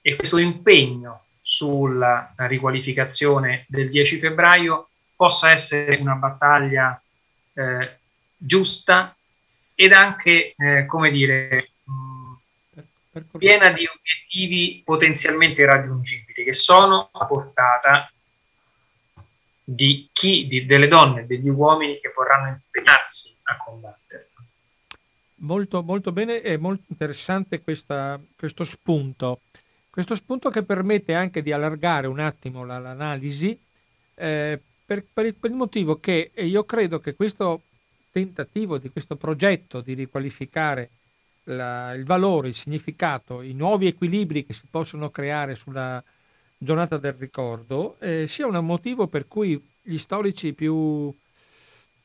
e 0.00 0.14
questo 0.14 0.38
impegno 0.38 1.24
sulla 1.42 2.32
riqualificazione 2.36 3.64
del 3.68 3.90
10 3.90 4.18
febbraio 4.18 4.87
possa 5.18 5.50
essere 5.50 5.96
una 5.96 6.14
battaglia 6.14 7.02
eh, 7.54 7.98
giusta 8.36 9.16
ed 9.74 9.92
anche, 9.92 10.54
eh, 10.56 10.86
come 10.86 11.10
dire, 11.10 11.70
mh, 11.82 13.26
piena 13.36 13.70
di 13.70 13.84
obiettivi 13.84 14.80
potenzialmente 14.84 15.66
raggiungibili, 15.66 16.44
che 16.44 16.52
sono 16.52 17.08
a 17.10 17.26
portata 17.26 18.08
di 19.64 20.08
chi, 20.12 20.46
di, 20.46 20.66
delle 20.66 20.86
donne 20.86 21.22
e 21.22 21.26
degli 21.26 21.48
uomini 21.48 21.98
che 21.98 22.12
vorranno 22.14 22.50
impegnarsi 22.50 23.34
a 23.42 23.56
combattere. 23.56 24.28
Molto, 25.40 25.82
molto 25.82 26.12
bene 26.12 26.42
e 26.42 26.56
molto 26.58 26.84
interessante 26.90 27.60
questa, 27.60 28.20
questo 28.36 28.62
spunto. 28.62 29.40
Questo 29.90 30.14
spunto 30.14 30.48
che 30.50 30.62
permette 30.62 31.12
anche 31.12 31.42
di 31.42 31.50
allargare 31.50 32.06
un 32.06 32.20
attimo 32.20 32.64
la, 32.64 32.78
l'analisi 32.78 33.60
eh, 34.14 34.60
per, 34.88 35.04
per, 35.12 35.26
il, 35.26 35.34
per, 35.34 35.50
il, 35.50 35.56
motivo 35.56 36.00
che 36.00 36.30
io 36.34 36.64
credo 36.64 36.98
che 36.98 37.14
questo 37.14 37.60
tentativo 38.10 38.78
di 38.78 38.88
questo 38.88 39.16
progetto 39.16 39.82
di 39.82 39.92
riqualificare 39.92 40.88
la, 41.44 41.92
il 41.92 42.04
valore, 42.04 42.48
il 42.48 42.54
significato, 42.54 43.42
i 43.42 43.52
nuovi 43.52 43.86
equilibri 43.86 44.46
che 44.46 44.54
si 44.54 44.66
possono 44.70 45.10
creare 45.10 45.56
sulla 45.56 46.02
giornata 46.56 46.96
del 46.96 47.12
ricordo 47.12 47.96
eh, 48.00 48.24
sia 48.28 48.46
un 48.46 48.64
motivo 48.64 49.08
per 49.08 49.28
cui 49.28 49.62
gli 49.82 49.98
storici 49.98 50.54
più, 50.54 51.14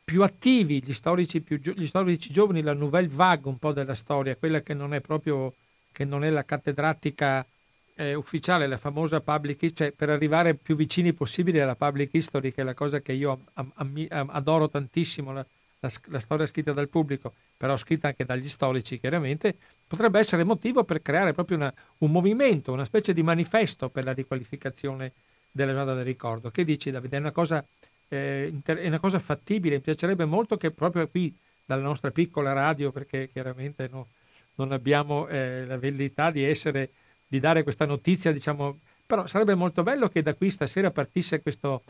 più 0.03 0.21
attivi, 0.21 0.83
gli 0.83 0.93
storici, 0.93 1.39
più, 1.39 1.59
gli 1.59 1.87
storici 1.87 2.33
giovani, 2.33 2.61
la 2.61 2.73
nouvelle 2.73 3.07
vague 3.09 3.49
un 3.49 3.59
po' 3.59 3.71
della 3.71 3.95
storia, 3.95 4.35
quella 4.35 4.59
che 4.59 4.73
non 4.73 4.93
è 4.93 4.99
proprio 4.99 5.53
che 5.93 6.03
non 6.03 6.25
è 6.25 6.29
la 6.29 6.43
cattedratica 6.43 7.45
eh, 7.95 8.13
ufficiale, 8.15 8.67
la 8.67 8.77
famosa 8.77 9.21
public 9.21 9.61
history, 9.61 9.89
cioè 9.89 9.91
per 9.91 10.09
arrivare 10.09 10.55
più 10.55 10.75
vicini 10.75 11.13
possibile 11.13 11.61
alla 11.61 11.75
public 11.75 12.13
history, 12.13 12.51
che 12.51 12.61
è 12.61 12.63
la 12.63 12.73
cosa 12.73 13.01
che 13.01 13.13
io 13.13 13.45
am, 13.53 13.71
am, 13.75 14.05
am, 14.09 14.29
adoro 14.31 14.69
tantissimo, 14.69 15.31
la, 15.31 15.45
la, 15.79 15.91
la, 16.05 16.19
storia 16.19 16.45
scritta 16.47 16.73
dal 16.73 16.89
pubblico, 16.89 17.33
però 17.57 17.77
scritta 17.77 18.07
anche 18.07 18.25
dagli 18.25 18.47
storici 18.47 18.99
chiaramente, 18.99 19.55
potrebbe 19.87 20.19
essere 20.19 20.43
motivo 20.43 20.83
per 20.83 21.01
creare 21.01 21.33
proprio 21.33 21.57
una, 21.57 21.73
un 21.99 22.11
movimento, 22.11 22.71
una 22.71 22.85
specie 22.85 23.13
di 23.13 23.21
manifesto 23.21 23.89
per 23.89 24.03
la 24.03 24.13
riqualificazione 24.13 25.11
della 25.51 25.71
giornata 25.71 25.95
del 25.95 26.05
ricordo. 26.05 26.49
Che 26.49 26.63
dici 26.63 26.89
Davide? 26.89 27.17
È 27.17 27.19
una 27.19 27.31
cosa, 27.31 27.63
eh, 28.07 28.49
inter- 28.51 28.79
è 28.79 28.87
una 28.87 28.99
cosa 28.99 29.19
fattibile, 29.19 29.75
mi 29.75 29.81
piacerebbe 29.81 30.25
molto 30.25 30.57
che 30.57 30.71
proprio 30.71 31.07
qui 31.07 31.35
dalla 31.65 31.83
nostra 31.83 32.11
piccola 32.11 32.53
radio, 32.53 32.91
perché 32.91 33.29
chiaramente 33.31 33.87
no, 33.89 34.07
non 34.55 34.71
abbiamo 34.71 35.27
eh, 35.27 35.65
la 35.65 35.77
velleità 35.77 36.31
di 36.31 36.43
essere 36.43 36.89
di 37.33 37.39
dare 37.39 37.63
questa 37.63 37.87
notizia, 37.87 38.31
diciamo, 38.31 38.77
però 39.07 39.25
sarebbe 39.25 39.55
molto 39.55 39.81
bello 39.81 40.07
che 40.07 40.21
da 40.21 40.35
qui 40.35 40.51
stasera 40.51 40.91
partisse 40.91 41.41
questo, 41.41 41.81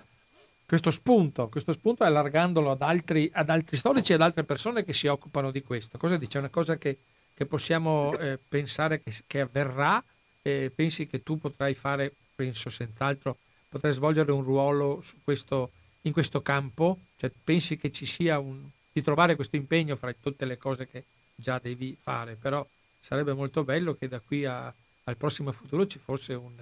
questo 0.66 0.90
spunto, 0.90 1.50
questo 1.50 1.74
spunto 1.74 2.06
allargandolo 2.06 2.72
ad 2.72 2.82
altri, 2.82 3.30
ad 3.34 3.50
altri 3.50 3.76
storici 3.76 4.14
e 4.14 4.16
ad 4.16 4.22
altre 4.22 4.46
persone 4.46 4.86
che 4.86 4.94
si 4.94 5.08
occupano 5.08 5.52
di 5.52 5.62
questo. 5.62 5.98
Cosa 5.98 6.16
dice? 6.16 6.38
È 6.38 6.40
una 6.40 6.50
cosa 6.50 6.78
che, 6.78 6.98
che 7.34 7.46
possiamo 7.46 8.18
eh, 8.18 8.40
pensare 8.48 9.04
che, 9.04 9.14
che 9.28 9.42
avverrà? 9.42 10.02
Eh, 10.42 10.72
pensi 10.74 11.08
che 11.08 11.24
tu 11.24 11.38
potrai 11.38 11.74
fare, 11.74 12.14
penso 12.34 12.70
senz'altro, 12.70 13.36
potrai 13.68 13.92
svolgere 13.92 14.32
un 14.32 14.44
ruolo 14.44 15.04
questo, 15.26 15.72
in 16.04 16.14
questo 16.14 16.42
campo? 16.42 17.00
Cioè, 17.18 17.30
pensi 17.44 17.76
che 17.76 17.92
ci 17.92 18.06
sia 18.06 18.40
un, 18.40 18.62
di 18.94 19.02
trovare 19.02 19.36
questo 19.36 19.58
impegno 19.58 19.98
fra 19.98 20.14
tutte 20.14 20.46
le 20.46 20.58
cose 20.58 20.88
che 20.88 21.04
già 21.36 21.60
devi 21.62 21.98
fare, 22.02 22.36
però 22.36 22.66
sarebbe 23.02 23.34
molto 23.34 23.66
bello 23.66 23.94
che 23.96 24.08
da 24.08 24.22
qui 24.26 24.46
a, 24.46 24.74
al 25.06 25.18
prossimo 25.18 25.52
futuro 25.52 25.86
ci 25.88 26.00
fosse 26.00 26.34
un, 26.34 26.54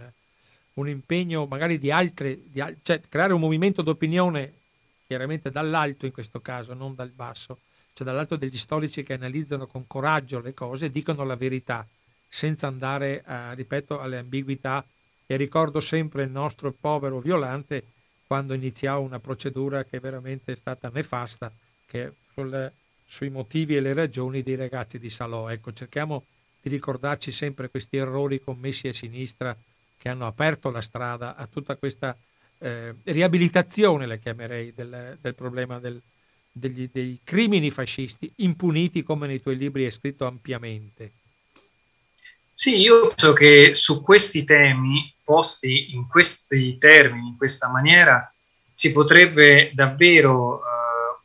un 0.74 0.88
impegno 0.88 1.46
magari 1.46 1.78
di 1.78 1.92
altre, 1.92 2.40
di, 2.46 2.64
cioè 2.82 3.02
creare 3.08 3.34
un 3.34 3.40
movimento 3.40 3.82
d'opinione 3.82 4.54
chiaramente 5.06 5.52
dall'alto 5.52 6.06
in 6.06 6.14
questo 6.14 6.40
caso, 6.40 6.74
non 6.74 6.96
dal 6.96 7.10
basso, 7.10 7.60
cioè 7.94 8.08
dall'alto 8.08 8.38
degli 8.38 8.58
storici 8.58 9.04
che 9.04 9.14
analizzano 9.14 9.68
con 9.68 9.86
coraggio 9.86 10.40
le 10.40 10.54
cose 10.54 10.86
e 10.86 10.92
dicono 10.92 11.26
la 11.26 11.36
verità, 11.36 11.86
senza 12.30 12.68
andare, 12.68 13.22
a, 13.26 13.52
ripeto, 13.52 14.00
alle 14.00 14.18
ambiguità. 14.18 14.86
E 15.26 15.36
ricordo 15.36 15.80
sempre 15.80 16.24
il 16.24 16.30
nostro 16.30 16.72
povero 16.72 17.20
Violante 17.20 17.84
quando 18.26 18.54
iniziò 18.54 19.02
una 19.02 19.20
procedura 19.20 19.84
che 19.84 20.00
veramente 20.00 20.54
è 20.54 20.56
stata 20.56 20.90
nefasta, 20.90 21.52
che 21.86 22.14
sul, 22.34 22.72
sui 23.06 23.30
motivi 23.30 23.76
e 23.76 23.82
le 23.82 23.94
ragioni 23.94 24.44
dei 24.44 24.56
ragazzi 24.56 24.98
di 24.98 25.10
Salò. 25.10 25.50
Ecco, 25.50 25.74
cerchiamo 25.74 26.26
di 26.62 26.70
ricordarci 26.70 27.32
sempre 27.32 27.70
questi 27.70 27.98
errori 27.98 28.42
commessi 28.42 28.88
a 28.88 28.94
sinistra 28.94 29.56
che 29.98 30.10
hanno 30.10 30.28
aperto 30.28 30.70
la 30.70 30.82
strada 30.82 31.36
a 31.36 31.48
tutta 31.48 31.76
questa 31.76 32.16
eh, 32.60 32.94
riabilitazione, 33.04 34.06
la 34.06 34.18
chiamerei, 34.18 34.74
del, 34.74 35.18
del 35.20 35.36
problema 35.36 35.80
del, 35.80 36.00
degli, 36.52 36.90
dei 36.92 37.20
crimini 37.24 37.72
fascisti 37.72 38.32
impuniti 38.38 39.04
come 39.04 39.28
nei 39.28 39.42
tuoi 39.42 39.58
libri 39.58 39.86
è 39.86 39.90
scritto 39.90 40.26
ampiamente. 40.26 41.12
Sì, 42.52 42.80
io 42.80 43.08
penso 43.08 43.34
che 43.34 43.74
su 43.74 44.04
questi 44.04 44.44
temi 44.44 45.12
posti 45.24 45.94
in 45.94 46.08
questi 46.08 46.78
termini, 46.78 47.30
in 47.30 47.38
questa 47.38 47.70
maniera, 47.70 48.32
si 48.74 48.92
potrebbe 48.92 49.72
davvero 49.74 50.60
eh, 50.60 50.62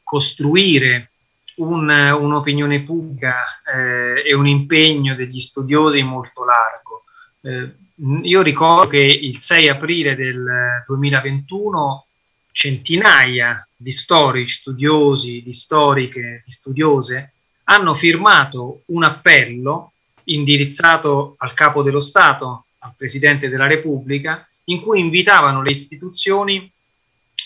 costruire 0.02 1.10
un, 1.56 1.88
un'opinione 1.88 2.82
pubblica 2.82 3.44
eh, 3.74 4.22
e 4.26 4.34
un 4.34 4.46
impegno 4.46 5.14
degli 5.14 5.40
studiosi 5.40 6.02
molto 6.02 6.44
largo. 6.44 7.04
Eh, 7.42 7.84
io 8.22 8.42
ricordo 8.42 8.88
che 8.88 8.98
il 8.98 9.38
6 9.38 9.68
aprile 9.68 10.16
del 10.16 10.84
2021 10.86 12.06
centinaia 12.52 13.66
di 13.74 13.90
storici, 13.90 14.54
studiosi, 14.54 15.42
di 15.42 15.52
storiche, 15.52 16.42
di 16.44 16.50
studiose 16.50 17.32
hanno 17.64 17.94
firmato 17.94 18.82
un 18.86 19.04
appello 19.04 19.92
indirizzato 20.24 21.34
al 21.38 21.52
capo 21.52 21.82
dello 21.82 22.00
Stato, 22.00 22.66
al 22.78 22.94
Presidente 22.96 23.48
della 23.48 23.66
Repubblica, 23.66 24.46
in 24.64 24.80
cui 24.80 25.00
invitavano 25.00 25.62
le 25.62 25.70
istituzioni 25.70 26.70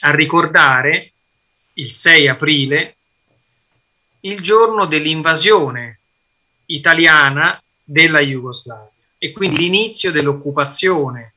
a 0.03 0.14
ricordare 0.14 1.12
il 1.75 1.90
6 1.90 2.29
aprile 2.29 2.96
il 4.20 4.40
giorno 4.40 4.87
dell'invasione 4.87 6.00
italiana 6.66 7.61
della 7.83 8.20
Jugoslavia 8.20 8.90
e 9.18 9.33
quindi 9.33 9.59
l'inizio 9.59 10.12
dell'occupazione 10.12 11.35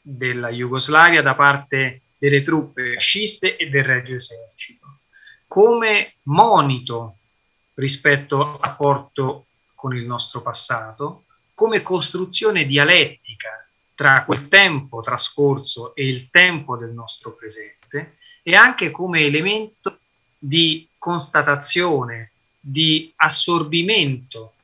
della 0.00 0.50
Jugoslavia 0.50 1.22
da 1.22 1.34
parte 1.34 2.02
delle 2.18 2.42
truppe 2.42 2.94
fasciste 2.94 3.56
e 3.56 3.68
del 3.68 3.84
Regio 3.84 4.16
Esercito, 4.16 4.98
come 5.46 6.14
monito 6.24 7.16
rispetto 7.74 8.40
al 8.40 8.58
rapporto 8.60 9.46
con 9.74 9.96
il 9.96 10.04
nostro 10.04 10.42
passato, 10.42 11.24
come 11.54 11.82
costruzione 11.82 12.66
dialettica 12.66 13.66
tra 13.94 14.24
quel 14.24 14.48
tempo 14.48 15.00
trascorso 15.00 15.94
e 15.94 16.06
il 16.06 16.30
tempo 16.30 16.76
del 16.76 16.90
nostro 16.90 17.34
presente 17.34 18.16
e 18.42 18.54
anche 18.54 18.90
come 18.90 19.20
elemento 19.20 19.98
di 20.44 20.88
constatazione, 20.98 22.32
di 22.58 23.12
assorbimento 23.14 24.54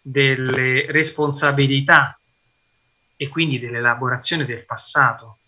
delle 0.00 0.86
responsabilità 0.92 2.16
e 3.16 3.28
quindi 3.28 3.58
dell'elaborazione 3.58 4.44
del 4.44 4.64
passato 4.64 5.38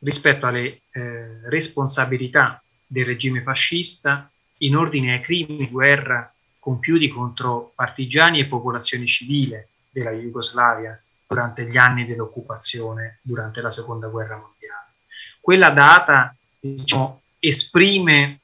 rispetto 0.00 0.46
alle 0.46 0.82
eh, 0.92 1.48
responsabilità 1.48 2.62
del 2.86 3.06
regime 3.06 3.40
fascista 3.40 4.30
in 4.58 4.76
ordine 4.76 5.14
ai 5.14 5.20
crimini 5.20 5.56
di 5.56 5.70
guerra 5.70 6.30
compiuti 6.60 7.08
contro 7.08 7.72
partigiani 7.74 8.40
e 8.40 8.46
popolazione 8.46 9.06
civile 9.06 9.68
della 9.90 10.10
Jugoslavia 10.10 11.00
durante 11.26 11.66
gli 11.66 11.78
anni 11.78 12.04
dell'occupazione, 12.04 13.20
durante 13.22 13.62
la 13.62 13.70
seconda 13.70 14.08
guerra 14.08 14.36
mondiale. 14.36 14.92
Quella 15.40 15.70
data 15.70 16.36
diciamo, 16.60 17.22
esprime 17.38 18.40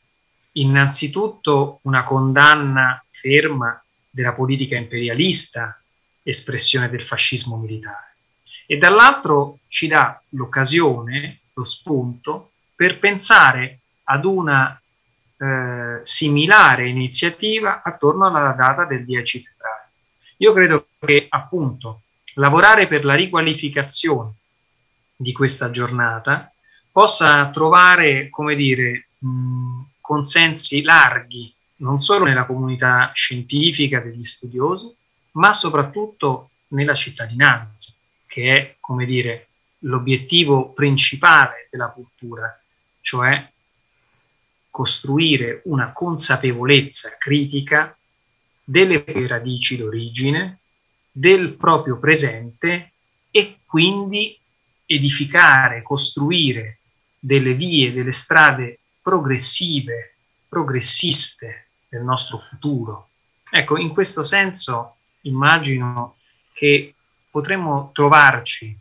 innanzitutto 0.53 1.81
una 1.83 2.03
condanna 2.03 3.03
ferma 3.09 3.83
della 4.09 4.33
politica 4.33 4.77
imperialista, 4.77 5.81
espressione 6.23 6.89
del 6.91 7.03
fascismo 7.03 7.57
militare, 7.57 8.15
e 8.67 8.77
dall'altro 8.77 9.59
ci 9.69 9.87
dà 9.87 10.21
l'occasione, 10.31 11.41
lo 11.55 11.65
spunto, 11.65 12.53
per 12.75 12.99
pensare 12.99 13.81
ad 14.05 14.25
una 14.25 14.81
eh, 15.37 16.01
similare 16.03 16.89
iniziativa 16.89 17.83
attorno 17.83 18.27
alla 18.27 18.53
data 18.53 18.85
del 18.85 19.05
10 19.05 19.43
febbraio. 19.43 19.89
Io 20.39 20.53
credo 20.53 20.87
che 20.99 21.27
appunto 21.29 22.03
lavorare 22.35 22.87
per 22.87 23.05
la 23.05 23.15
riqualificazione 23.15 24.33
di 25.17 25.33
questa 25.33 25.71
giornata 25.71 26.53
possa 26.91 27.51
trovare, 27.51 28.29
come 28.31 28.55
dire, 28.55 29.09
mh, 29.19 29.80
consensi 30.11 30.83
larghi, 30.83 31.55
non 31.77 32.01
solo 32.01 32.25
nella 32.25 32.45
comunità 32.45 33.13
scientifica 33.15 34.01
degli 34.01 34.25
studiosi, 34.25 34.93
ma 35.35 35.53
soprattutto 35.53 36.51
nella 36.71 36.95
cittadinanza, 36.95 37.93
che 38.27 38.53
è, 38.53 38.77
come 38.81 39.07
dire, 39.07 39.47
l'obiettivo 39.85 40.73
principale 40.73 41.69
della 41.71 41.91
cultura, 41.91 42.61
cioè 43.01 43.49
costruire 44.69 45.61
una 45.67 45.93
consapevolezza 45.93 47.15
critica 47.17 47.97
delle 48.65 49.05
radici 49.29 49.77
d'origine, 49.77 50.59
del 51.13 51.53
proprio 51.53 52.01
presente 52.01 52.95
e 53.31 53.59
quindi 53.65 54.37
edificare, 54.87 55.83
costruire 55.83 56.79
delle 57.17 57.55
vie, 57.55 57.93
delle 57.93 58.11
strade 58.11 58.80
progressive, 59.03 60.15
progressiste 60.49 61.69
del 61.89 62.03
nostro 62.03 62.39
futuro. 62.39 63.09
Ecco, 63.51 63.77
in 63.77 63.91
questo 63.91 64.23
senso 64.23 64.97
immagino 65.23 66.17
che 66.53 66.95
potremmo 67.31 67.91
trovarci 67.93 68.77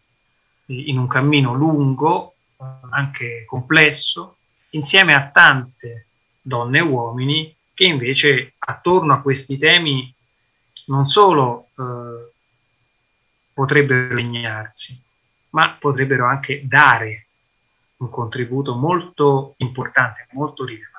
in 0.65 0.97
un 0.97 1.07
cammino 1.07 1.53
lungo, 1.53 2.35
anche 2.91 3.45
complesso, 3.45 4.37
insieme 4.71 5.13
a 5.13 5.29
tante 5.29 6.07
donne 6.41 6.79
e 6.79 6.81
uomini 6.81 7.55
che 7.73 7.85
invece 7.85 8.53
attorno 8.57 9.13
a 9.13 9.21
questi 9.21 9.57
temi 9.57 10.13
non 10.87 11.07
solo 11.07 11.69
eh, 11.77 12.31
potrebbero 13.53 14.15
legnarsi, 14.15 15.01
ma 15.51 15.75
potrebbero 15.79 16.25
anche 16.25 16.67
dare 16.67 17.27
un 17.99 18.09
contributo 18.09 18.75
molto 18.75 19.53
importante, 19.57 20.27
molto 20.31 20.65
rilevante. 20.65 20.97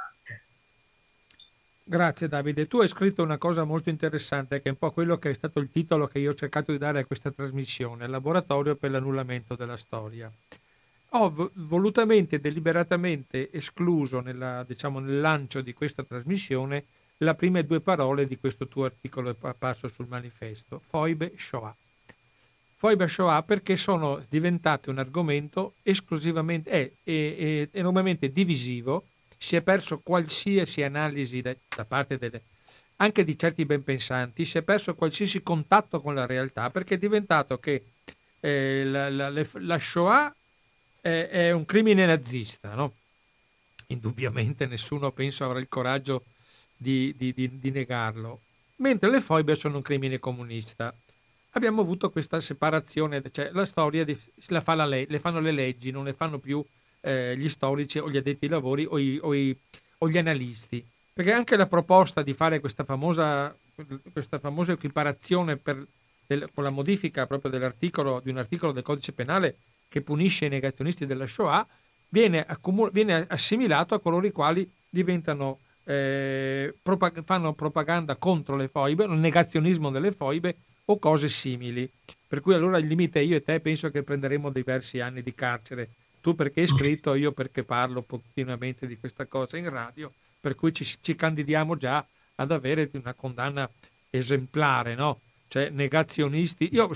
Grazie 1.82 2.28
Davide, 2.28 2.66
tu 2.66 2.78
hai 2.78 2.88
scritto 2.88 3.22
una 3.22 3.38
cosa 3.38 3.64
molto 3.64 3.90
interessante 3.90 4.62
che 4.62 4.68
è 4.68 4.72
un 4.72 4.78
po' 4.78 4.92
quello 4.92 5.18
che 5.18 5.30
è 5.30 5.34
stato 5.34 5.58
il 5.58 5.70
titolo 5.70 6.06
che 6.06 6.18
io 6.20 6.30
ho 6.30 6.34
cercato 6.34 6.72
di 6.72 6.78
dare 6.78 7.00
a 7.00 7.04
questa 7.04 7.30
trasmissione, 7.30 8.06
Laboratorio 8.06 8.76
per 8.76 8.90
l'annullamento 8.90 9.56
della 9.56 9.76
storia 9.76 10.32
ho 11.12 11.50
volutamente 11.54 12.40
deliberatamente 12.40 13.50
escluso 13.50 14.20
nella, 14.20 14.64
diciamo, 14.64 15.00
nel 15.00 15.20
lancio 15.20 15.60
di 15.60 15.72
questa 15.72 16.04
trasmissione 16.04 16.84
le 17.16 17.34
prime 17.34 17.64
due 17.64 17.80
parole 17.80 18.26
di 18.26 18.38
questo 18.38 18.68
tuo 18.68 18.84
articolo 18.84 19.36
apparso 19.40 19.88
sul 19.88 20.06
manifesto, 20.06 20.80
foibe 20.80 21.32
Shoah. 21.36 21.74
Foibe 22.80 23.08
Shoah 23.08 23.42
perché 23.42 23.76
sono 23.76 24.24
diventate 24.30 24.88
un 24.88 24.96
argomento 24.96 25.74
esclusivamente, 25.82 26.70
è, 26.70 26.90
è 27.04 27.68
enormemente 27.72 28.32
divisivo, 28.32 29.04
si 29.36 29.54
è 29.54 29.60
perso 29.60 29.98
qualsiasi 29.98 30.82
analisi 30.82 31.42
da, 31.42 31.54
da 31.76 31.84
parte 31.84 32.16
delle, 32.16 32.40
anche 32.96 33.22
di 33.22 33.36
certi 33.36 33.66
ben 33.66 33.84
pensanti, 33.84 34.46
si 34.46 34.56
è 34.56 34.62
perso 34.62 34.94
qualsiasi 34.94 35.42
contatto 35.42 36.00
con 36.00 36.14
la 36.14 36.24
realtà 36.24 36.70
perché 36.70 36.94
è 36.94 36.98
diventato 36.98 37.58
che 37.58 37.84
eh, 38.40 38.82
la, 38.86 39.10
la, 39.10 39.30
la 39.30 39.78
Shoah 39.78 40.34
è, 41.02 41.28
è 41.30 41.50
un 41.50 41.66
crimine 41.66 42.06
nazista, 42.06 42.72
no? 42.72 42.94
Indubbiamente 43.88 44.64
nessuno, 44.64 45.10
penso, 45.10 45.44
avrà 45.44 45.58
il 45.58 45.68
coraggio 45.68 46.24
di, 46.74 47.14
di, 47.14 47.34
di, 47.34 47.58
di 47.58 47.70
negarlo. 47.70 48.40
Mentre 48.76 49.10
le 49.10 49.20
foibe 49.20 49.54
sono 49.54 49.76
un 49.76 49.82
crimine 49.82 50.18
comunista. 50.18 50.94
Abbiamo 51.52 51.80
avuto 51.80 52.10
questa 52.10 52.40
separazione, 52.40 53.22
cioè 53.32 53.50
la 53.52 53.64
storia 53.64 54.06
la 54.48 54.60
fa 54.60 54.74
la 54.74 54.86
le, 54.86 55.06
le 55.08 55.18
fanno 55.18 55.40
le 55.40 55.50
leggi, 55.50 55.90
non 55.90 56.04
le 56.04 56.12
fanno 56.12 56.38
più 56.38 56.64
eh, 57.00 57.36
gli 57.36 57.48
storici 57.48 57.98
o 57.98 58.08
gli 58.08 58.16
addetti 58.16 58.44
ai 58.44 58.50
lavori 58.50 58.86
o, 58.88 58.98
i, 58.98 59.18
o, 59.20 59.34
i, 59.34 59.56
o, 59.98 60.08
gli 60.08 60.18
analisti. 60.18 60.84
Perché 61.12 61.32
anche 61.32 61.56
la 61.56 61.66
proposta 61.66 62.22
di 62.22 62.34
fare 62.34 62.60
questa 62.60 62.84
famosa, 62.84 63.54
questa 64.12 64.38
famosa 64.38 64.72
equiparazione 64.72 65.56
per, 65.56 65.84
del, 66.24 66.48
con 66.54 66.62
la 66.62 66.70
modifica 66.70 67.26
proprio 67.26 67.50
di 67.50 68.30
un 68.30 68.36
articolo 68.38 68.72
del 68.72 68.84
codice 68.84 69.12
penale 69.12 69.56
che 69.88 70.02
punisce 70.02 70.46
i 70.46 70.50
negazionisti 70.50 71.04
della 71.04 71.26
Shoah 71.26 71.66
viene, 72.10 72.44
accumul- 72.46 72.92
viene 72.92 73.26
assimilato 73.28 73.94
a 73.94 74.00
coloro 74.00 74.24
i 74.24 74.30
quali 74.30 74.70
diventano, 74.88 75.58
eh, 75.82 76.72
propag- 76.80 77.24
fanno 77.24 77.54
propaganda 77.54 78.14
contro 78.14 78.54
le 78.54 78.68
foibe, 78.68 79.02
il 79.02 79.10
negazionismo 79.10 79.90
delle 79.90 80.12
foibe 80.12 80.56
o 80.84 80.98
cose 80.98 81.28
simili. 81.28 81.90
Per 82.26 82.40
cui 82.40 82.54
allora 82.54 82.78
il 82.78 82.86
limite 82.86 83.20
io 83.20 83.36
e 83.36 83.42
te 83.42 83.60
penso 83.60 83.90
che 83.90 84.02
prenderemo 84.02 84.50
diversi 84.50 85.00
anni 85.00 85.22
di 85.22 85.34
carcere. 85.34 85.90
Tu 86.20 86.34
perché 86.34 86.60
hai 86.60 86.66
scritto, 86.66 87.14
io 87.14 87.32
perché 87.32 87.64
parlo 87.64 88.02
continuamente 88.02 88.86
di 88.86 88.98
questa 88.98 89.26
cosa 89.26 89.56
in 89.56 89.68
radio, 89.68 90.12
per 90.40 90.54
cui 90.54 90.72
ci, 90.72 90.86
ci 91.00 91.14
candidiamo 91.14 91.76
già 91.76 92.04
ad 92.36 92.52
avere 92.52 92.90
una 92.92 93.14
condanna 93.14 93.68
esemplare, 94.10 94.94
no? 94.94 95.20
Cioè 95.48 95.70
negazionisti. 95.70 96.68
Io 96.72 96.90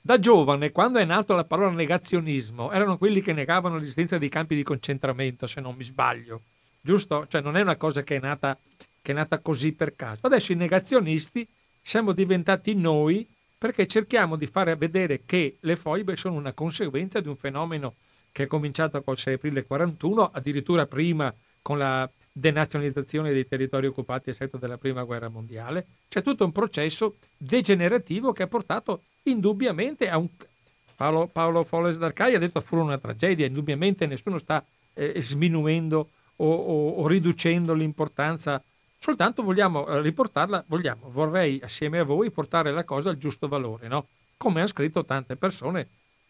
da 0.00 0.18
giovane, 0.18 0.72
quando 0.72 0.98
è 0.98 1.04
nato 1.04 1.34
la 1.34 1.44
parola 1.44 1.70
negazionismo, 1.70 2.70
erano 2.70 2.96
quelli 2.96 3.20
che 3.20 3.32
negavano 3.32 3.76
l'esistenza 3.76 4.16
dei 4.16 4.30
campi 4.30 4.54
di 4.54 4.62
concentramento, 4.62 5.46
se 5.46 5.60
non 5.60 5.74
mi 5.74 5.84
sbaglio. 5.84 6.42
Giusto? 6.80 7.26
Cioè 7.26 7.42
non 7.42 7.56
è 7.56 7.60
una 7.60 7.76
cosa 7.76 8.02
che 8.02 8.16
è 8.16 8.20
nata, 8.20 8.56
che 9.02 9.12
è 9.12 9.14
nata 9.14 9.40
così 9.40 9.72
per 9.72 9.94
caso. 9.96 10.20
Adesso 10.22 10.52
i 10.52 10.56
negazionisti 10.56 11.46
siamo 11.88 12.12
diventati 12.12 12.74
noi 12.74 13.26
perché 13.56 13.86
cerchiamo 13.86 14.36
di 14.36 14.46
fare 14.46 14.76
vedere 14.76 15.22
che 15.24 15.56
le 15.60 15.74
foibe 15.74 16.18
sono 16.18 16.34
una 16.34 16.52
conseguenza 16.52 17.18
di 17.20 17.28
un 17.28 17.36
fenomeno 17.36 17.94
che 18.30 18.42
è 18.42 18.46
cominciato 18.46 19.02
col 19.02 19.16
6 19.16 19.34
aprile 19.34 19.64
41, 19.64 20.30
addirittura 20.30 20.84
prima 20.84 21.34
con 21.62 21.78
la 21.78 22.08
denazionalizzazione 22.30 23.32
dei 23.32 23.48
territori 23.48 23.86
occupati 23.86 24.28
a 24.28 24.34
seguito 24.34 24.58
della 24.58 24.76
prima 24.76 25.02
guerra 25.04 25.30
mondiale. 25.30 25.86
C'è 26.08 26.20
tutto 26.20 26.44
un 26.44 26.52
processo 26.52 27.16
degenerativo 27.38 28.32
che 28.32 28.42
ha 28.42 28.48
portato 28.48 29.04
indubbiamente 29.22 30.10
a 30.10 30.18
un... 30.18 30.28
Paolo, 30.94 31.26
Paolo 31.26 31.64
Foles 31.64 31.96
d'Arcai 31.96 32.34
ha 32.34 32.38
detto 32.38 32.60
furono 32.60 32.88
una 32.88 32.98
tragedia, 32.98 33.46
indubbiamente 33.46 34.04
nessuno 34.06 34.36
sta 34.36 34.62
eh, 34.92 35.22
sminuendo 35.22 36.10
o, 36.36 36.52
o, 36.52 36.88
o, 36.90 37.06
riducendo 37.08 37.72
l'importanza, 37.72 38.62
soltanto 38.98 39.42
vogliamo 39.42 39.86
eh, 39.86 40.00
riportarla, 40.00 40.64
vogliamo, 40.66 41.10
vorrei 41.10 41.60
assieme 41.62 41.98
a 41.98 42.04
voi 42.04 42.30
portare 42.30 42.72
la 42.72 42.84
cosa 42.84 43.10
al 43.10 43.16
giusto 43.16 43.48
valore, 43.48 43.88
no? 43.88 44.08
come 44.36 44.60
hanno 44.60 44.68
scritto 44.68 45.04
tante 45.04 45.36
persone, 45.36 45.88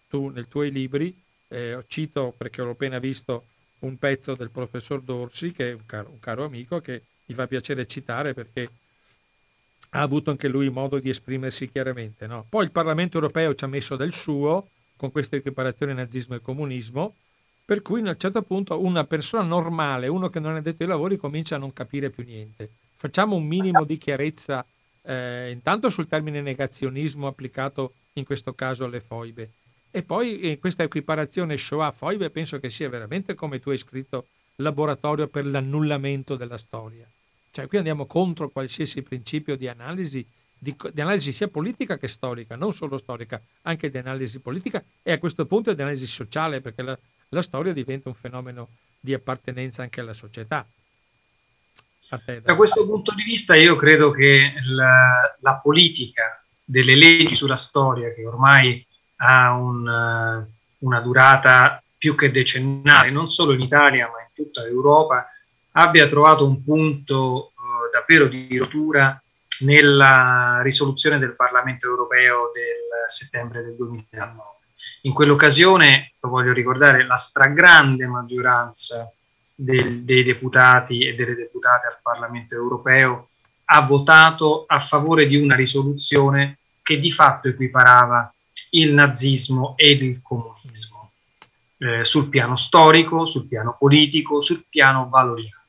tu 0.09 0.29
nei 0.29 0.49
tuoi 0.49 0.71
libri, 0.71 1.15
eh, 1.49 1.85
cito 1.87 2.35
perché 2.37 2.63
l'ho 2.63 2.71
appena 2.71 2.99
visto 2.99 3.45
un 3.81 3.97
pezzo 3.99 4.35
del 4.35 4.51
professor 4.51 5.01
Dorsi, 5.01 5.53
che 5.53 5.71
è 5.71 5.75
un 5.75 5.87
caro, 5.87 6.11
un 6.11 6.19
caro 6.19 6.45
amico, 6.45 6.81
che 6.81 7.03
mi 7.27 7.35
fa 7.35 7.47
piacere 7.47 7.87
citare 7.87 8.35
perché 8.35 8.69
ha 9.91 10.01
avuto 10.01 10.31
anche 10.31 10.49
lui 10.49 10.71
modo 10.71 10.99
di 10.99 11.11
esprimersi 11.11 11.71
chiaramente. 11.71 12.27
No? 12.27 12.47
Poi 12.49 12.65
il 12.65 12.71
Parlamento 12.71 13.17
europeo 13.19 13.55
ci 13.55 13.65
ha 13.65 13.69
messo 13.69 13.97
del 13.97 14.13
suo 14.13 14.71
con 14.97 15.13
questa 15.13 15.37
equiparazione 15.37 15.93
nazismo 15.93 16.35
e 16.35 16.41
comunismo, 16.41 17.15
per 17.69 17.83
cui 17.83 18.01
a 18.01 18.13
un 18.13 18.17
certo 18.17 18.41
punto 18.41 18.83
una 18.83 19.05
persona 19.05 19.43
normale, 19.43 20.09
uno 20.09 20.31
che 20.31 20.41
non 20.41 20.57
è 20.57 20.63
detto 20.63 20.85
ai 20.85 20.89
lavori, 20.89 21.19
comincia 21.19 21.57
a 21.57 21.59
non 21.59 21.75
capire 21.75 22.09
più 22.09 22.25
niente. 22.25 22.71
Facciamo 22.97 23.37
un 23.37 23.45
minimo 23.45 23.85
di 23.85 23.99
chiarezza 23.99 24.65
eh, 25.03 25.51
intanto 25.51 25.91
sul 25.91 26.09
termine 26.09 26.41
negazionismo 26.41 27.27
applicato 27.27 27.93
in 28.15 28.25
questo 28.25 28.55
caso 28.55 28.87
alle 28.87 29.01
foibe 29.01 29.51
e 29.91 30.03
poi 30.03 30.41
eh, 30.41 30.59
questa 30.59 30.83
equiparazione 30.83 31.59
Shoah-foibe 31.59 32.31
penso 32.31 32.59
che 32.59 32.71
sia 32.71 32.89
veramente, 32.89 33.35
come 33.35 33.59
tu 33.59 33.69
hai 33.69 33.77
scritto, 33.77 34.29
laboratorio 34.57 35.29
per 35.29 35.45
l'annullamento 35.45 36.37
della 36.37 36.57
storia. 36.57 37.07
Cioè 37.51 37.67
qui 37.67 37.77
andiamo 37.77 38.07
contro 38.07 38.49
qualsiasi 38.49 39.03
principio 39.03 39.59
di 39.59 39.69
analisi, 39.69 40.27
di, 40.57 40.75
di, 40.91 41.01
analisi 41.03 41.35
sia 41.35 41.49
politica 41.49 41.99
che 41.99 42.09
storica, 42.09 42.57
non 42.57 42.73
solo 42.73 42.97
storica, 42.97 43.39
anche 43.63 43.91
di 43.91 43.99
analisi 43.99 44.41
politica 44.41 44.83
e 45.03 45.13
a 45.13 45.19
questo 45.19 45.45
punto 45.45 45.75
di 45.75 45.83
analisi 45.83 46.07
sociale, 46.07 46.63
perché 46.63 46.81
la, 46.81 46.99
la 47.31 47.43
storia 47.43 47.73
diventa 47.73 48.09
un 48.09 48.15
fenomeno 48.15 48.69
di 49.01 49.15
appartenenza 49.15 49.83
anche 49.83 50.01
alla 50.01 50.13
società. 50.13 50.67
Da 52.43 52.57
questo 52.57 52.87
punto 52.87 53.13
di 53.15 53.23
vista 53.23 53.55
io 53.55 53.77
credo 53.77 54.11
che 54.11 54.55
la, 54.65 55.37
la 55.41 55.61
politica 55.63 56.43
delle 56.65 56.97
leggi 56.97 57.35
sulla 57.35 57.57
storia, 57.57 58.13
che 58.15 58.25
ormai 58.27 58.85
ha 59.17 59.53
un, 59.53 60.47
una 60.79 61.01
durata 61.01 61.83
più 61.99 62.15
che 62.15 62.31
decennale, 62.31 63.11
non 63.11 63.29
solo 63.29 63.53
in 63.53 63.61
Italia 63.61 64.07
ma 64.07 64.21
in 64.23 64.31
tutta 64.33 64.63
Europa, 64.63 65.31
abbia 65.73 66.09
trovato 66.09 66.47
un 66.47 66.63
punto 66.65 67.53
uh, 67.55 67.91
davvero 67.93 68.27
di 68.27 68.57
rottura 68.57 69.21
nella 69.61 70.61
risoluzione 70.63 71.19
del 71.19 71.35
Parlamento 71.35 71.87
europeo 71.87 72.51
del 72.55 73.09
settembre 73.09 73.63
del 73.63 73.75
2019. 73.77 74.58
In 75.09 75.15
quell'occasione, 75.15 76.13
lo 76.21 76.29
voglio 76.29 76.53
ricordare, 76.53 77.07
la 77.07 77.17
stragrande 77.17 78.07
maggioranza 78.07 79.11
del, 79.55 80.03
dei 80.03 80.23
deputati 80.23 81.07
e 81.07 81.15
delle 81.15 81.35
deputate 81.35 81.87
al 81.87 81.99
Parlamento 82.03 82.55
europeo 82.55 83.31
ha 83.71 83.81
votato 83.87 84.67
a 84.67 84.79
favore 84.79 85.27
di 85.27 85.37
una 85.37 85.57
risoluzione 85.57 86.59
che 86.83 87.01
di 87.01 87.11
fatto 87.11 87.49
equiparava 87.49 88.31
il 88.73 88.93
nazismo 88.93 89.73
ed 89.79 90.03
il 90.03 90.21
comunismo 90.21 91.13
eh, 91.79 92.05
sul 92.05 92.29
piano 92.29 92.57
storico, 92.57 93.25
sul 93.25 93.49
piano 93.49 93.77
politico, 93.79 94.43
sul 94.43 94.67
piano 94.69 95.09
valoriale. 95.09 95.65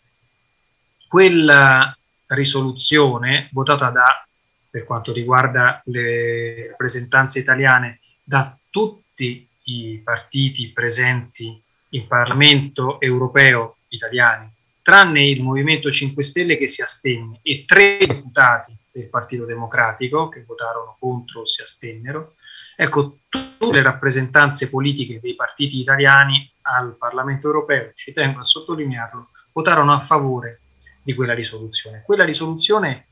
Quella 1.08 1.98
risoluzione 2.28 3.48
votata 3.54 3.90
da, 3.90 4.28
per 4.70 4.84
quanto 4.84 5.14
riguarda 5.14 5.82
le 5.86 6.68
rappresentanze 6.72 7.40
italiane, 7.40 8.02
da 8.22 8.54
tutti 8.70 9.08
i 9.26 10.02
partiti 10.04 10.72
presenti 10.72 11.62
in 11.90 12.08
Parlamento 12.08 13.00
europeo 13.00 13.78
italiani, 13.90 14.52
tranne 14.82 15.28
il 15.28 15.42
Movimento 15.42 15.92
5 15.92 16.24
Stelle 16.24 16.58
che 16.58 16.68
si 16.68 16.82
astenne 16.82 17.40
e 17.42 17.64
tre 17.66 17.98
deputati 18.06 18.76
del 18.92 19.10
Partito 19.10 19.46
Democratico 19.46 20.30
che 20.30 20.44
votarono 20.46 20.96
contro 21.00 21.42
o 21.42 21.46
si 21.46 21.62
astennero. 21.62 22.34
Ecco, 22.76 23.20
tutte 23.28 23.72
le 23.72 23.82
rappresentanze 23.82 24.70
politiche 24.70 25.20
dei 25.20 25.36
partiti 25.36 25.80
italiani 25.80 26.50
al 26.62 26.96
Parlamento 26.98 27.48
europeo, 27.48 27.92
ci 27.94 28.14
tengo 28.14 28.40
a 28.40 28.44
sottolinearlo, 28.44 29.30
votarono 29.52 29.94
a 29.94 30.00
favore 30.00 30.62
di 31.02 31.14
quella 31.14 31.34
risoluzione. 31.34 32.04
Quella 32.06 32.24
risoluzione, 32.24 33.08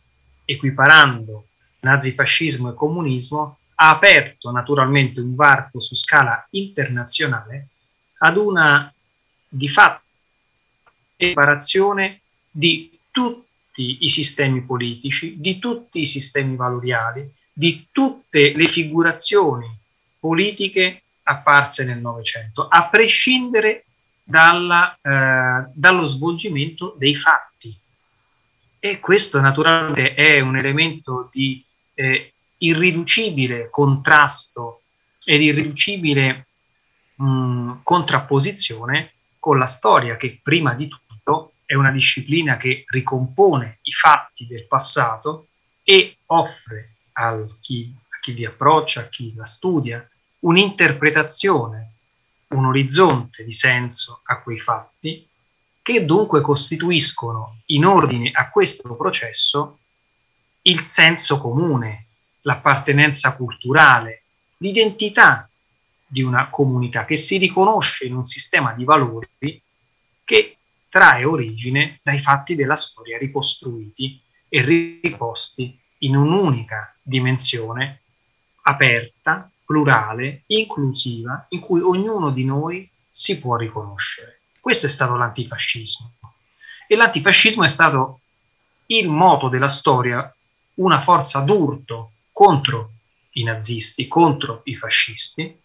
equiparando 0.45 1.47
nazifascismo 1.81 2.69
e 2.69 2.75
comunismo, 2.75 3.59
ha 3.79 3.89
aperto 3.89 4.49
naturalmente 4.51 5.19
un 5.19 5.35
varco 5.35 5.79
su 5.79 5.95
scala 5.95 6.47
internazionale 6.51 7.67
ad 8.19 8.37
una 8.37 8.91
di 9.47 9.69
fatto 9.69 10.03
separazione 11.15 12.21
di 12.49 12.97
tutti 13.11 13.97
i 14.01 14.09
sistemi 14.09 14.61
politici, 14.63 15.39
di 15.39 15.59
tutti 15.59 16.01
i 16.01 16.05
sistemi 16.05 16.55
valoriali, 16.55 17.31
di 17.53 17.87
tutte 17.91 18.53
le 18.55 18.67
figurazioni 18.67 19.67
politiche 20.19 21.03
apparse 21.23 21.85
nel 21.85 21.99
Novecento, 21.99 22.67
a 22.67 22.87
prescindere 22.89 23.85
dalla, 24.23 24.97
eh, 25.01 25.69
dallo 25.73 26.05
svolgimento 26.05 26.95
dei 26.97 27.15
fatti. 27.15 27.75
E 28.79 28.99
questo 28.99 29.39
naturalmente 29.41 30.13
è 30.13 30.39
un 30.39 30.55
elemento 30.57 31.29
di 31.31 31.63
eh, 31.93 32.33
irriducibile 32.59 33.69
contrasto 33.69 34.81
ed 35.23 35.41
irriducibile 35.41 36.47
mh, 37.15 37.81
contrapposizione 37.83 39.13
con 39.39 39.57
la 39.57 39.65
storia 39.65 40.17
che 40.17 40.39
prima 40.41 40.73
di 40.73 40.87
tutto 40.87 41.53
è 41.65 41.75
una 41.75 41.91
disciplina 41.91 42.57
che 42.57 42.85
ricompone 42.87 43.79
i 43.83 43.91
fatti 43.91 44.47
del 44.47 44.65
passato 44.65 45.47
e 45.83 46.17
offre 46.27 46.93
chi, 47.59 47.93
a 48.09 48.19
chi 48.19 48.31
vi 48.31 48.45
approccia, 48.45 49.01
a 49.01 49.07
chi 49.07 49.33
la 49.35 49.45
studia, 49.45 50.07
un'interpretazione, 50.39 51.91
un 52.49 52.65
orizzonte 52.65 53.43
di 53.43 53.51
senso 53.51 54.21
a 54.23 54.39
quei 54.39 54.59
fatti 54.59 55.27
che 55.81 56.05
dunque 56.05 56.41
costituiscono 56.41 57.59
in 57.67 57.85
ordine 57.85 58.31
a 58.33 58.49
questo 58.49 58.95
processo 58.95 59.79
il 60.63 60.83
senso 60.83 61.37
comune, 61.37 62.06
l'appartenenza 62.47 63.35
culturale, 63.35 64.23
l'identità 64.59 65.49
di 66.05 66.21
una 66.21 66.49
comunità 66.49 67.03
che 67.03 67.17
si 67.17 67.37
riconosce 67.37 68.05
in 68.05 68.15
un 68.15 68.23
sistema 68.23 68.71
di 68.71 68.85
valori 68.85 69.61
che 70.23 70.57
trae 70.89 71.25
origine 71.25 71.99
dai 72.01 72.19
fatti 72.19 72.55
della 72.55 72.77
storia 72.77 73.17
ricostruiti 73.17 74.19
e 74.47 74.61
riposti 74.61 75.77
in 75.99 76.15
un'unica 76.15 76.95
dimensione 77.01 77.99
aperta, 78.61 79.51
plurale, 79.65 80.43
inclusiva, 80.47 81.47
in 81.49 81.59
cui 81.59 81.81
ognuno 81.81 82.29
di 82.29 82.45
noi 82.45 82.89
si 83.09 83.39
può 83.39 83.57
riconoscere. 83.57 84.39
Questo 84.61 84.85
è 84.85 84.89
stato 84.89 85.15
l'antifascismo. 85.15 86.13
E 86.87 86.95
l'antifascismo 86.95 87.65
è 87.65 87.67
stato 87.67 88.21
il 88.87 89.09
moto 89.09 89.49
della 89.49 89.67
storia, 89.67 90.33
una 90.75 91.01
forza 91.01 91.41
d'urto 91.41 92.11
contro 92.37 92.91
i 93.31 93.43
nazisti, 93.43 94.07
contro 94.07 94.61
i 94.65 94.75
fascisti, 94.75 95.59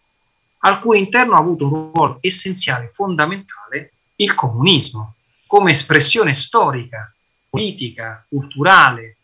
al 0.61 0.79
cui 0.79 0.97
interno 0.97 1.35
ha 1.35 1.37
avuto 1.37 1.65
un 1.65 1.91
ruolo 1.93 2.17
essenziale, 2.19 2.87
fondamentale, 2.89 3.91
il 4.15 4.33
comunismo 4.33 5.13
come 5.45 5.69
espressione 5.69 6.33
storica, 6.33 7.13
politica, 7.47 8.25
culturale 8.27 9.17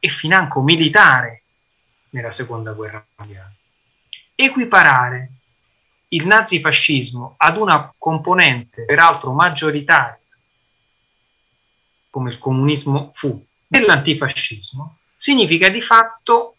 e 0.00 0.08
financo 0.08 0.62
militare 0.62 1.44
nella 2.10 2.32
seconda 2.32 2.72
guerra 2.72 3.06
mondiale. 3.18 3.54
Equiparare 4.34 5.30
il 6.08 6.26
nazifascismo 6.26 7.34
ad 7.36 7.56
una 7.56 7.94
componente 7.96 8.84
peraltro 8.84 9.32
maggioritaria, 9.32 10.18
come 12.10 12.32
il 12.32 12.38
comunismo 12.40 13.10
fu, 13.12 13.40
dell'antifascismo, 13.64 14.96
significa 15.16 15.68
di 15.68 15.80
fatto 15.80 16.53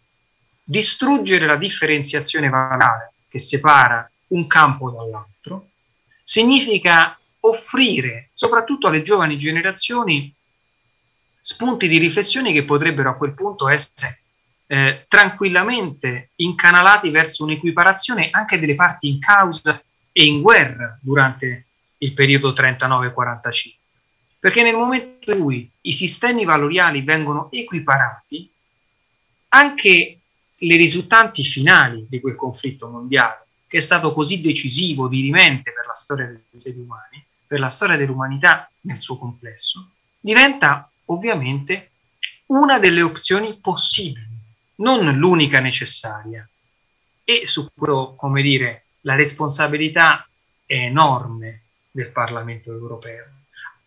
distruggere 0.67 1.45
la 1.45 1.57
differenziazione 1.57 2.49
valoriale 2.49 3.13
che 3.29 3.37
separa 3.37 4.09
un 4.29 4.47
campo 4.47 4.89
dall'altro, 4.89 5.69
significa 6.23 7.17
offrire 7.41 8.29
soprattutto 8.33 8.87
alle 8.87 9.03
giovani 9.03 9.37
generazioni 9.37 10.33
spunti 11.39 11.87
di 11.87 11.99
riflessione 11.99 12.51
che 12.51 12.65
potrebbero 12.65 13.11
a 13.11 13.15
quel 13.15 13.33
punto 13.33 13.69
essere 13.69 14.21
eh, 14.65 15.05
tranquillamente 15.07 16.31
incanalati 16.37 17.11
verso 17.11 17.43
un'equiparazione 17.43 18.29
anche 18.31 18.59
delle 18.59 18.73
parti 18.73 19.07
in 19.07 19.19
causa 19.19 19.79
e 20.11 20.25
in 20.25 20.41
guerra 20.41 20.97
durante 20.99 21.65
il 21.99 22.13
periodo 22.13 22.51
39-45. 22.51 23.73
Perché 24.39 24.63
nel 24.63 24.75
momento 24.75 25.31
in 25.31 25.39
cui 25.39 25.69
i 25.81 25.93
sistemi 25.93 26.45
valoriali 26.45 27.01
vengono 27.01 27.51
equiparati, 27.51 28.49
anche 29.49 30.19
le 30.57 30.75
risultanti 30.75 31.43
finali 31.43 32.05
di 32.09 32.19
quel 32.19 32.35
conflitto 32.35 32.87
mondiale, 32.87 33.45
che 33.67 33.77
è 33.77 33.81
stato 33.81 34.13
così 34.13 34.41
decisivo, 34.41 35.07
dirimente 35.07 35.73
per 35.73 35.85
la 35.85 35.93
storia 35.93 36.27
degli 36.27 36.39
esseri 36.53 36.79
umani, 36.79 37.23
per 37.45 37.59
la 37.59 37.69
storia 37.69 37.97
dell'umanità 37.97 38.69
nel 38.81 38.97
suo 38.97 39.17
complesso, 39.17 39.91
diventa 40.19 40.89
ovviamente 41.05 41.91
una 42.47 42.79
delle 42.79 43.01
opzioni 43.01 43.57
possibili, 43.59 44.27
non 44.75 45.17
l'unica 45.17 45.59
necessaria. 45.59 46.47
E 47.23 47.45
su 47.45 47.67
questo, 47.73 48.13
come 48.15 48.41
dire, 48.41 48.85
la 49.01 49.15
responsabilità 49.15 50.27
è 50.65 50.75
enorme 50.75 51.61
del 51.91 52.09
Parlamento 52.11 52.71
europeo. 52.71 53.25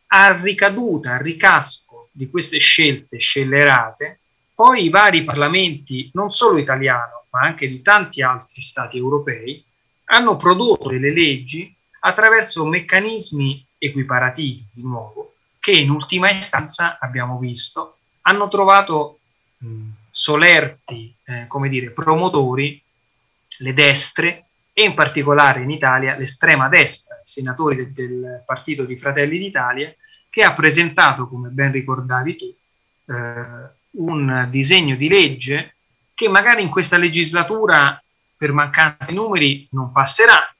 A 0.08 0.40
ricaduta, 0.40 1.14
a 1.14 1.18
ricasco 1.18 2.08
di 2.12 2.28
queste 2.30 2.58
scelte 2.58 3.18
scellerate, 3.18 4.20
poi 4.58 4.86
i 4.86 4.88
vari 4.88 5.22
parlamenti, 5.22 6.10
non 6.14 6.30
solo 6.30 6.58
italiano, 6.58 7.26
ma 7.30 7.42
anche 7.42 7.68
di 7.68 7.80
tanti 7.80 8.22
altri 8.22 8.60
stati 8.60 8.96
europei, 8.96 9.64
hanno 10.06 10.36
prodotto 10.36 10.88
delle 10.88 11.12
leggi 11.12 11.72
attraverso 12.00 12.66
meccanismi 12.66 13.64
equiparativi, 13.78 14.66
di 14.72 14.82
nuovo, 14.82 15.34
che 15.60 15.70
in 15.70 15.90
ultima 15.90 16.28
istanza, 16.30 16.98
abbiamo 16.98 17.38
visto, 17.38 17.98
hanno 18.22 18.48
trovato 18.48 19.20
mh, 19.58 19.90
solerti, 20.10 21.14
eh, 21.22 21.44
come 21.46 21.68
dire, 21.68 21.90
promotori 21.90 22.82
le 23.58 23.74
destre 23.74 24.46
e 24.72 24.82
in 24.82 24.94
particolare 24.94 25.62
in 25.62 25.70
Italia 25.70 26.16
l'estrema 26.16 26.68
destra, 26.68 27.14
i 27.14 27.28
senatori 27.28 27.76
del, 27.76 27.92
del 27.92 28.42
Partito 28.44 28.82
di 28.82 28.96
Fratelli 28.96 29.38
d'Italia, 29.38 29.94
che 30.28 30.42
ha 30.42 30.52
presentato, 30.52 31.28
come 31.28 31.50
ben 31.50 31.70
ricordavi 31.70 32.36
tu, 32.36 32.56
eh, 33.12 33.76
un 33.98 34.46
disegno 34.50 34.96
di 34.96 35.08
legge 35.08 35.74
che 36.14 36.28
magari 36.28 36.62
in 36.62 36.68
questa 36.68 36.96
legislatura 36.96 38.02
per 38.36 38.52
mancanza 38.52 39.10
di 39.10 39.16
numeri 39.16 39.66
non 39.70 39.92
passerà, 39.92 40.52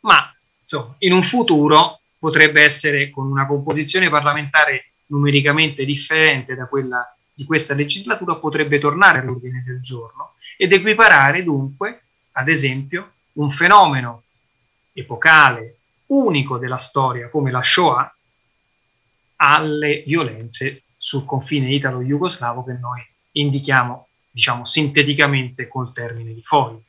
ma 0.00 0.32
insomma, 0.60 0.94
in 0.98 1.12
un 1.12 1.22
futuro 1.22 2.00
potrebbe 2.18 2.62
essere 2.62 3.10
con 3.10 3.30
una 3.30 3.46
composizione 3.46 4.08
parlamentare 4.08 4.90
numericamente 5.06 5.84
differente 5.84 6.54
da 6.54 6.66
quella 6.66 7.14
di 7.32 7.44
questa 7.44 7.74
legislatura, 7.74 8.36
potrebbe 8.36 8.78
tornare 8.78 9.18
all'ordine 9.18 9.62
del 9.64 9.80
giorno 9.80 10.34
ed 10.56 10.72
equiparare 10.72 11.42
dunque, 11.42 12.04
ad 12.32 12.48
esempio, 12.48 13.12
un 13.34 13.50
fenomeno 13.50 14.22
epocale 14.92 15.78
unico 16.06 16.58
della 16.58 16.78
storia 16.78 17.28
come 17.28 17.50
la 17.50 17.62
Shoah 17.62 18.16
alle 19.36 20.04
violenze 20.06 20.83
sul 21.04 21.26
confine 21.26 21.70
italo-jugoslavo 21.70 22.64
che 22.64 22.72
noi 22.72 23.06
indichiamo, 23.32 24.08
diciamo, 24.30 24.64
sinteticamente 24.64 25.68
col 25.68 25.92
termine 25.92 26.32
di 26.32 26.40
foglie. 26.42 26.80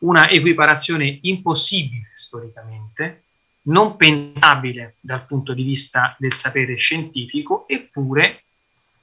Una 0.00 0.28
equiparazione 0.28 1.18
impossibile 1.22 2.10
storicamente, 2.12 3.22
non 3.62 3.96
pensabile 3.96 4.96
dal 5.00 5.24
punto 5.24 5.54
di 5.54 5.62
vista 5.62 6.14
del 6.18 6.34
sapere 6.34 6.76
scientifico, 6.76 7.66
eppure 7.66 8.44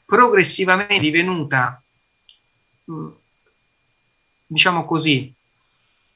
progressivamente 0.06 1.00
divenuta, 1.00 1.82
mm, 2.92 3.10
diciamo 4.46 4.86
così, 4.86 5.34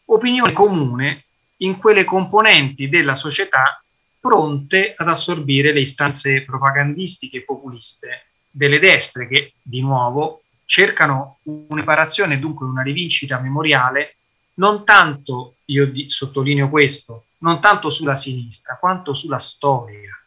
opinione 0.06 0.52
comune 0.52 1.26
in 1.58 1.78
quelle 1.78 2.04
componenti 2.04 2.90
della 2.90 3.16
società 3.16 3.84
pronte 4.20 4.94
ad 4.96 5.10
assorbire 5.10 5.74
le 5.74 5.80
istanze 5.80 6.44
propagandistiche 6.44 7.38
e 7.38 7.44
populiste 7.44 8.26
delle 8.56 8.80
destre 8.80 9.28
che, 9.28 9.54
di 9.62 9.82
nuovo, 9.82 10.44
cercano 10.64 11.40
un'eparazione, 11.44 12.40
dunque 12.40 12.66
una 12.66 12.84
rivincita 12.84 13.38
memoriale, 13.40 14.16
non 14.56 14.86
tanto, 14.86 15.56
io 15.66 15.92
di, 15.92 16.10
sottolineo 16.10 16.70
questo, 16.70 17.26
non 17.40 17.60
tanto 17.60 17.90
sulla 17.90 18.16
sinistra, 18.16 18.78
quanto 18.78 19.14
sulla 19.14 19.40
storia. 19.40 20.18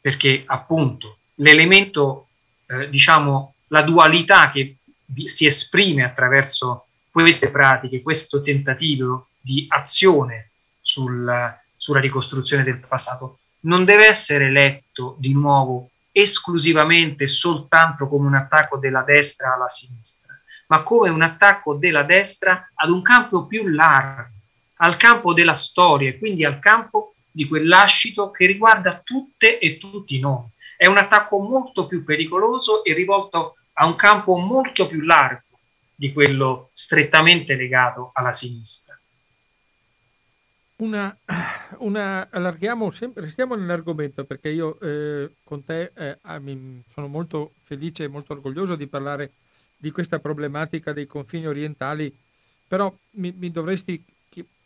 Perché 0.00 0.42
appunto 0.46 1.18
l'elemento, 1.34 2.28
eh, 2.66 2.88
diciamo, 2.88 3.54
la 3.68 3.82
dualità 3.82 4.50
che 4.50 4.76
vi, 5.04 5.28
si 5.28 5.44
esprime 5.44 6.04
attraverso 6.04 6.86
queste 7.10 7.50
pratiche, 7.50 8.00
questo 8.00 8.40
tentativo 8.40 9.28
di 9.38 9.66
azione 9.68 10.52
sul, 10.80 11.58
sulla 11.76 12.00
ricostruzione 12.00 12.62
del 12.62 12.78
passato, 12.78 13.40
non 13.60 13.84
deve 13.84 14.06
essere 14.06 14.50
letto 14.50 15.14
di 15.18 15.34
nuovo 15.34 15.90
esclusivamente 16.20 17.26
soltanto 17.26 18.08
come 18.08 18.26
un 18.26 18.34
attacco 18.34 18.76
della 18.78 19.02
destra 19.02 19.54
alla 19.54 19.68
sinistra, 19.68 20.36
ma 20.66 20.82
come 20.82 21.10
un 21.10 21.22
attacco 21.22 21.74
della 21.74 22.02
destra 22.02 22.70
ad 22.74 22.90
un 22.90 23.02
campo 23.02 23.46
più 23.46 23.68
largo, 23.68 24.34
al 24.76 24.96
campo 24.96 25.32
della 25.32 25.54
storia 25.54 26.10
e 26.10 26.18
quindi 26.18 26.44
al 26.44 26.58
campo 26.58 27.14
di 27.30 27.46
quell'ascito 27.46 28.30
che 28.30 28.46
riguarda 28.46 29.00
tutte 29.02 29.58
e 29.58 29.78
tutti 29.78 30.18
noi. 30.18 30.46
È 30.76 30.86
un 30.86 30.96
attacco 30.96 31.40
molto 31.40 31.86
più 31.86 32.04
pericoloso 32.04 32.84
e 32.84 32.94
rivolto 32.94 33.56
a 33.74 33.86
un 33.86 33.94
campo 33.94 34.36
molto 34.36 34.88
più 34.88 35.02
largo 35.02 35.42
di 35.94 36.12
quello 36.12 36.68
strettamente 36.72 37.54
legato 37.54 38.10
alla 38.14 38.32
sinistra. 38.32 38.87
Una, 40.80 41.16
una, 41.78 42.28
allarghiamo 42.30 42.92
sempre, 42.92 43.22
restiamo 43.22 43.56
nell'argomento 43.56 44.24
perché 44.24 44.50
io 44.50 44.78
eh, 44.78 45.32
con 45.42 45.64
te 45.64 45.90
eh, 45.92 46.18
ah, 46.22 46.40
sono 46.92 47.08
molto 47.08 47.54
felice 47.64 48.04
e 48.04 48.08
molto 48.08 48.32
orgoglioso 48.32 48.76
di 48.76 48.86
parlare 48.86 49.32
di 49.76 49.90
questa 49.90 50.20
problematica 50.20 50.92
dei 50.92 51.06
confini 51.06 51.48
orientali, 51.48 52.16
però 52.68 52.94
mi, 53.12 53.32
mi 53.36 53.50
dovresti, 53.50 54.04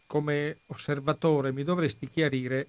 come 0.07 0.59
osservatore, 0.67 1.51
mi 1.51 1.65
dovresti 1.65 2.11
chiarire, 2.11 2.69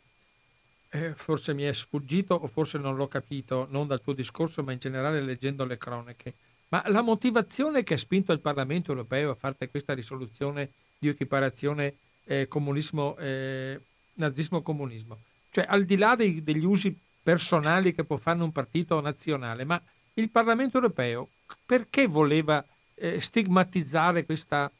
eh, 0.89 1.13
forse 1.13 1.53
mi 1.53 1.63
è 1.63 1.73
sfuggito 1.73 2.35
o 2.35 2.47
forse 2.47 2.77
non 2.77 2.95
l'ho 2.95 3.09
capito, 3.09 3.67
non 3.69 3.87
dal 3.87 4.01
tuo 4.01 4.13
discorso, 4.13 4.63
ma 4.63 4.71
in 4.71 4.79
generale 4.79 5.21
leggendo 5.21 5.65
le 5.65 5.77
cronache, 5.77 6.33
ma 6.69 6.81
la 6.87 7.01
motivazione 7.01 7.83
che 7.83 7.95
ha 7.95 7.97
spinto 7.97 8.31
il 8.31 8.39
Parlamento 8.39 8.91
europeo 8.91 9.31
a 9.31 9.35
fare 9.35 9.69
questa 9.69 9.93
risoluzione 9.93 10.71
di 10.97 11.09
equiparazione 11.09 11.95
eh, 12.26 12.47
comunismo, 12.47 13.17
eh, 13.17 13.80
nazismo-comunismo. 14.13 15.17
Cioè 15.49 15.65
al 15.67 15.86
di 15.86 15.97
là 15.97 16.15
dei, 16.15 16.43
degli 16.43 16.65
usi 16.65 16.97
personali 17.21 17.93
che 17.93 18.03
può 18.03 18.17
fare 18.17 18.41
un 18.41 18.51
partito 18.51 18.99
nazionale, 18.99 19.63
ma 19.63 19.82
il 20.15 20.30
Parlamento 20.30 20.78
europeo 20.78 21.30
perché 21.65 22.07
voleva 22.07 22.63
eh, 22.95 23.19
stigmatizzare 23.21 24.26
questa... 24.26 24.71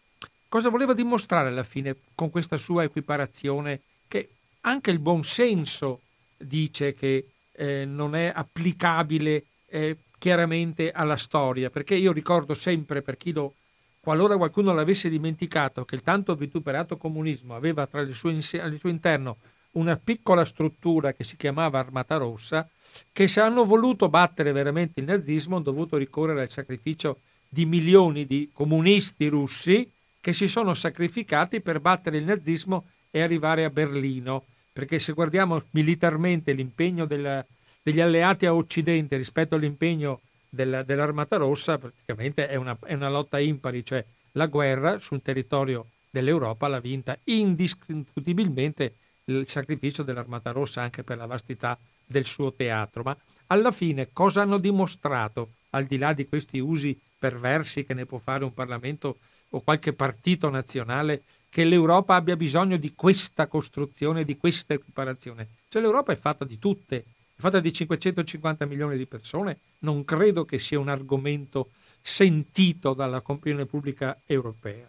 Cosa 0.48 0.70
voleva 0.70 0.94
dimostrare 0.94 1.48
alla 1.48 1.64
fine 1.64 1.96
con 2.14 2.30
questa 2.30 2.58
sua 2.58 2.84
equiparazione 2.84 3.82
che 4.08 4.30
anche 4.62 4.92
il 4.92 5.00
buon 5.00 5.24
senso 5.24 6.02
dice 6.38 6.94
che 6.94 7.26
eh, 7.54 7.86
non 7.86 8.16
è 8.16 8.32
applicabile 8.34 9.46
eh, 9.66 9.98
chiaramente 10.20 10.92
alla 10.92 11.18
storia, 11.18 11.70
perché 11.70 11.96
io 11.96 12.12
ricordo 12.12 12.54
sempre 12.54 13.02
per 13.02 13.18
chi 13.18 13.34
lo 13.34 13.56
qualora 14.04 14.36
qualcuno 14.36 14.74
l'avesse 14.74 15.08
dimenticato 15.08 15.86
che 15.86 15.96
il 15.96 16.02
tanto 16.02 16.36
vituperato 16.36 16.98
comunismo 16.98 17.56
aveva 17.56 17.88
tra 17.88 18.02
il 18.02 18.14
suo, 18.14 18.32
al 18.32 18.76
suo 18.78 18.90
interno 18.90 19.38
una 19.72 19.96
piccola 19.96 20.44
struttura 20.44 21.14
che 21.14 21.24
si 21.24 21.38
chiamava 21.38 21.80
Armata 21.80 22.18
Rossa, 22.18 22.68
che 23.14 23.30
se 23.30 23.40
hanno 23.40 23.64
voluto 23.64 24.10
battere 24.10 24.52
veramente 24.52 25.00
il 25.00 25.06
nazismo 25.06 25.56
hanno 25.56 25.64
dovuto 25.64 25.96
ricorrere 25.96 26.42
al 26.42 26.50
sacrificio 26.50 27.22
di 27.48 27.66
milioni 27.66 28.26
di 28.26 28.50
comunisti 28.52 29.28
russi 29.28 29.90
che 30.20 30.34
si 30.34 30.50
sono 30.50 30.74
sacrificati 30.74 31.62
per 31.62 31.80
battere 31.80 32.18
il 32.18 32.26
nazismo 32.26 32.88
e 33.10 33.22
arrivare 33.22 33.64
a 33.64 33.70
Berlino. 33.70 34.44
Perché 34.74 35.00
se 35.00 35.14
guardiamo 35.14 35.64
militarmente 35.72 36.52
l'impegno 36.52 37.06
della, 37.06 37.46
degli 37.82 38.02
alleati 38.02 38.46
a 38.46 38.54
Occidente 38.54 39.16
rispetto 39.16 39.56
all'impegno 39.56 40.20
del, 40.54 40.84
dell'Armata 40.86 41.38
Rossa 41.38 41.80
praticamente 41.80 42.48
è 42.48 42.56
una, 42.56 42.78
è 42.86 42.94
una 42.94 43.10
lotta 43.10 43.40
impari, 43.40 43.84
cioè 43.84 44.06
la 44.34 44.46
guerra 44.46 45.00
sul 45.00 45.22
territorio 45.22 45.88
dell'Europa 46.12 46.68
l'ha 46.68 46.80
vinta 46.80 47.18
indiscutibilmente 47.24 48.96
il 49.26 49.46
sacrificio 49.48 50.04
dell'Armata 50.04 50.52
Rossa 50.52 50.82
anche 50.82 51.04
per 51.04 51.18
la 51.18 51.26
vastità 51.26 51.78
del 52.06 52.26
suo 52.26 52.54
teatro. 52.54 53.02
Ma 53.02 53.18
alla 53.48 53.72
fine 53.72 54.10
cosa 54.14 54.44
hanno 54.44 54.60
dimostrato, 54.60 55.54
al 55.72 55.86
di 55.86 55.98
là 55.98 56.14
di 56.14 56.28
questi 56.28 56.60
usi 56.60 57.00
perversi 57.18 57.84
che 57.84 57.96
ne 57.96 58.06
può 58.06 58.20
fare 58.20 58.44
un 58.44 58.54
Parlamento 58.54 59.18
o 59.50 59.62
qualche 59.62 59.94
partito 59.94 60.50
nazionale, 60.50 61.24
che 61.50 61.64
l'Europa 61.64 62.16
abbia 62.16 62.36
bisogno 62.36 62.78
di 62.78 62.94
questa 62.96 63.48
costruzione, 63.48 64.24
di 64.24 64.38
questa 64.38 64.74
equiparazione? 64.74 65.48
Cioè 65.68 65.82
l'Europa 65.82 66.12
è 66.12 66.16
fatta 66.16 66.46
di 66.46 66.60
tutte, 66.60 67.06
fatta 67.36 67.60
di 67.60 67.74
550 67.74 68.66
milioni 68.66 68.98
di 68.98 69.06
persone, 69.06 69.60
non 69.80 70.04
credo 70.06 70.46
che 70.46 70.60
sia 70.60 70.80
un 70.80 70.90
argomento 70.90 71.72
sentito 72.02 72.94
dalla 72.94 73.22
opinione 73.26 73.66
pubblica 73.66 74.22
europea. 74.26 74.88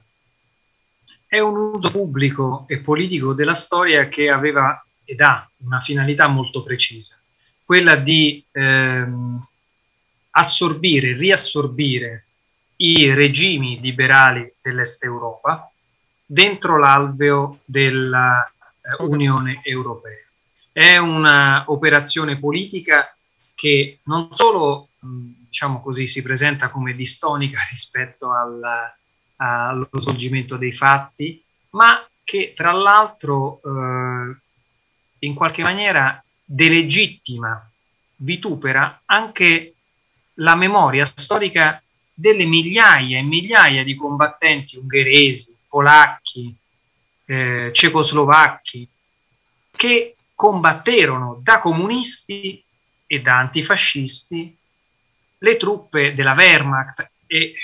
È 1.26 1.38
un 1.38 1.56
uso 1.74 1.90
pubblico 1.90 2.64
e 2.68 2.78
politico 2.78 3.32
della 3.32 3.54
storia 3.54 4.08
che 4.08 4.30
aveva 4.30 4.84
ed 5.04 5.20
ha 5.20 5.48
una 5.58 5.80
finalità 5.80 6.28
molto 6.28 6.62
precisa, 6.62 7.20
quella 7.64 7.96
di 7.96 8.44
ehm, 8.50 9.40
assorbire, 10.30 11.14
riassorbire 11.14 12.26
i 12.76 13.12
regimi 13.12 13.80
liberali 13.80 14.52
dell'Est 14.60 15.04
Europa 15.04 15.70
dentro 16.24 16.78
l'alveo 16.78 17.60
dell'Unione 17.64 19.60
eh, 19.62 19.70
Europea. 19.70 20.23
È 20.74 20.96
un'operazione 20.96 22.36
politica 22.36 23.16
che 23.54 24.00
non 24.06 24.28
solo 24.32 24.88
diciamo 24.98 25.80
così, 25.80 26.08
si 26.08 26.20
presenta 26.20 26.68
come 26.68 26.96
distonica 26.96 27.60
rispetto 27.70 28.32
al, 28.32 28.60
allo 29.36 29.88
svolgimento 29.92 30.56
dei 30.56 30.72
fatti, 30.72 31.40
ma 31.70 32.04
che 32.24 32.54
tra 32.56 32.72
l'altro 32.72 33.60
eh, 33.64 34.36
in 35.20 35.34
qualche 35.34 35.62
maniera 35.62 36.20
delegittima, 36.44 37.70
vitupera 38.16 39.02
anche 39.04 39.74
la 40.38 40.56
memoria 40.56 41.04
storica 41.04 41.80
delle 42.12 42.46
migliaia 42.46 43.18
e 43.18 43.22
migliaia 43.22 43.84
di 43.84 43.94
combattenti 43.94 44.76
ungheresi, 44.76 45.56
polacchi, 45.68 46.52
eh, 47.26 47.70
cecoslovacchi, 47.72 48.88
che 49.70 50.13
combatterono 50.34 51.40
da 51.42 51.58
comunisti 51.58 52.62
e 53.06 53.20
da 53.20 53.38
antifascisti 53.38 54.56
le 55.38 55.56
truppe 55.56 56.14
della 56.14 56.32
Wehrmacht 56.32 57.10
e 57.26 57.54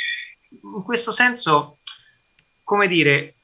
in 0.51 0.83
questo 0.83 1.13
senso, 1.13 1.79
come 2.63 2.89
dire, 2.89 3.35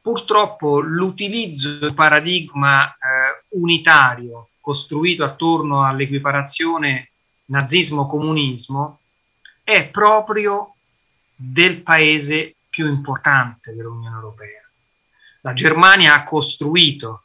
purtroppo 0.00 0.80
l'utilizzo 0.80 1.78
del 1.78 1.94
paradigma 1.94 2.88
eh, 2.88 3.44
unitario 3.50 4.48
costruito 4.60 5.24
attorno 5.24 5.84
all'equiparazione 5.84 7.10
nazismo-comunismo 7.46 9.00
è 9.64 9.88
proprio 9.88 10.74
del 11.34 11.82
paese 11.82 12.54
più 12.68 12.86
importante 12.86 13.74
dell'Unione 13.74 14.14
Europea. 14.14 14.68
La 15.40 15.54
Germania 15.54 16.14
ha 16.14 16.22
costruito 16.22 17.24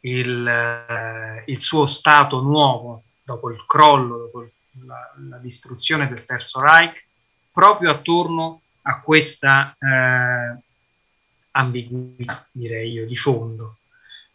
il, 0.00 0.46
eh, 0.46 1.44
il, 1.46 1.60
suo 1.60 1.86
stato 1.86 2.40
nuovo 2.40 3.04
dopo 3.22 3.50
il 3.50 3.64
crollo, 3.66 4.18
dopo 4.18 4.48
la, 4.86 5.14
la, 5.28 5.36
distruzione 5.38 6.08
del 6.08 6.24
Terzo 6.24 6.60
Reich, 6.60 7.04
proprio 7.52 7.90
attorno 7.90 8.62
a 8.82 9.00
questa 9.00 9.76
eh, 9.78 10.62
ambiguità, 11.52 12.46
direi 12.50 12.92
io, 12.92 13.06
di 13.06 13.16
fondo, 13.16 13.78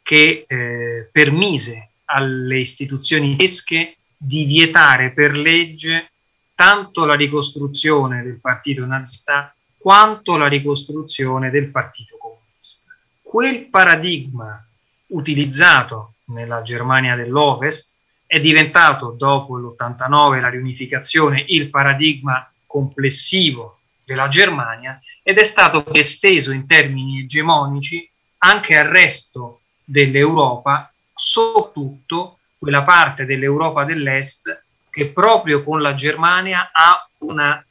che 0.01 0.45
eh, 0.47 1.09
permise 1.11 1.89
alle 2.05 2.59
istituzioni 2.59 3.35
tedesche 3.35 3.97
di 4.17 4.45
vietare 4.45 5.11
per 5.11 5.35
legge 5.35 6.11
tanto 6.53 7.05
la 7.05 7.15
ricostruzione 7.15 8.21
del 8.21 8.39
partito 8.39 8.85
nazista 8.85 9.53
quanto 9.77 10.37
la 10.37 10.47
ricostruzione 10.47 11.49
del 11.49 11.69
partito 11.71 12.17
comunista. 12.17 12.95
Quel 13.21 13.65
paradigma 13.67 14.65
utilizzato 15.13 16.15
nella 16.25 16.61
Germania 16.61 17.15
dell'Ovest 17.15 17.97
è 18.25 18.39
diventato 18.39 19.11
dopo 19.11 19.57
l'89 19.57 20.39
la 20.39 20.49
riunificazione 20.49 21.43
il 21.47 21.69
paradigma 21.69 22.51
complessivo 22.65 23.79
della 24.05 24.27
Germania 24.27 24.99
ed 25.21 25.37
è 25.37 25.43
stato 25.43 25.85
esteso 25.93 26.51
in 26.51 26.65
termini 26.65 27.19
egemonici 27.19 28.09
anche 28.39 28.77
al 28.77 28.87
resto 28.87 29.61
dell'Europa, 29.83 30.91
soprattutto 31.13 32.39
quella 32.57 32.83
parte 32.83 33.25
dell'Europa 33.25 33.85
dell'Est 33.85 34.63
che 34.89 35.07
proprio 35.07 35.63
con 35.63 35.81
la 35.81 35.93
Germania 35.93 36.71
ha 36.73 37.07
una 37.19 37.63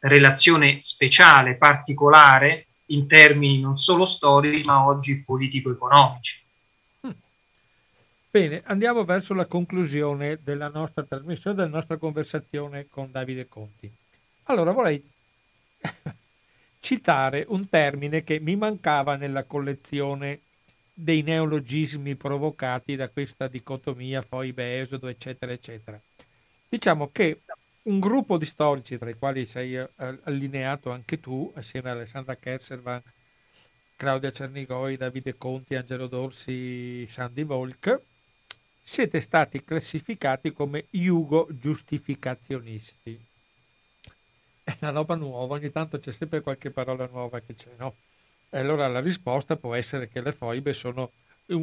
relazione 0.00 0.80
speciale, 0.80 1.56
particolare, 1.56 2.66
in 2.86 3.06
termini 3.06 3.60
non 3.60 3.76
solo 3.76 4.04
storici, 4.04 4.66
ma 4.66 4.86
oggi 4.86 5.22
politico-economici. 5.22 6.41
Bene, 8.34 8.62
andiamo 8.64 9.04
verso 9.04 9.34
la 9.34 9.44
conclusione 9.44 10.38
della 10.42 10.68
nostra 10.68 11.04
trasmissione, 11.04 11.54
della 11.54 11.68
nostra 11.68 11.98
conversazione 11.98 12.88
con 12.88 13.10
Davide 13.10 13.46
Conti. 13.46 13.92
Allora 14.44 14.70
vorrei 14.70 15.06
citare 16.80 17.44
un 17.48 17.68
termine 17.68 18.24
che 18.24 18.40
mi 18.40 18.56
mancava 18.56 19.16
nella 19.16 19.44
collezione 19.44 20.40
dei 20.94 21.20
neologismi 21.20 22.14
provocati 22.14 22.96
da 22.96 23.10
questa 23.10 23.48
dicotomia 23.48 24.22
foibe 24.22 24.80
esodo 24.80 25.08
eccetera 25.08 25.52
eccetera. 25.52 26.00
Diciamo 26.70 27.10
che 27.12 27.42
un 27.82 28.00
gruppo 28.00 28.38
di 28.38 28.46
storici, 28.46 28.96
tra 28.96 29.10
i 29.10 29.18
quali 29.18 29.44
sei 29.44 29.76
eh, 29.76 29.90
allineato 29.94 30.90
anche 30.90 31.20
tu, 31.20 31.52
assieme 31.54 31.90
a 31.90 31.92
Alessandra 31.92 32.34
Kerservan, 32.36 33.02
Claudia 33.94 34.32
Cernigoi, 34.32 34.96
Davide 34.96 35.36
Conti, 35.36 35.74
Angelo 35.74 36.06
Dorsi, 36.06 37.06
Sandy 37.10 37.42
Volk, 37.44 38.00
siete 38.82 39.20
stati 39.20 39.64
classificati 39.64 40.52
come 40.52 40.86
Jugo 40.90 41.48
giustificazionisti 41.50 43.30
è 44.64 44.76
una 44.80 44.90
roba 44.90 45.14
nuova, 45.16 45.54
ogni 45.54 45.70
tanto 45.70 45.98
c'è 45.98 46.12
sempre 46.12 46.40
qualche 46.40 46.70
parola 46.70 47.08
nuova 47.10 47.40
che 47.40 47.54
c'è, 47.54 47.70
no? 47.78 47.96
E 48.48 48.58
allora 48.58 48.86
la 48.86 49.00
risposta 49.00 49.56
può 49.56 49.74
essere 49.74 50.08
che 50.08 50.20
le 50.20 50.32
foibe 50.32 50.72
sono 50.72 51.10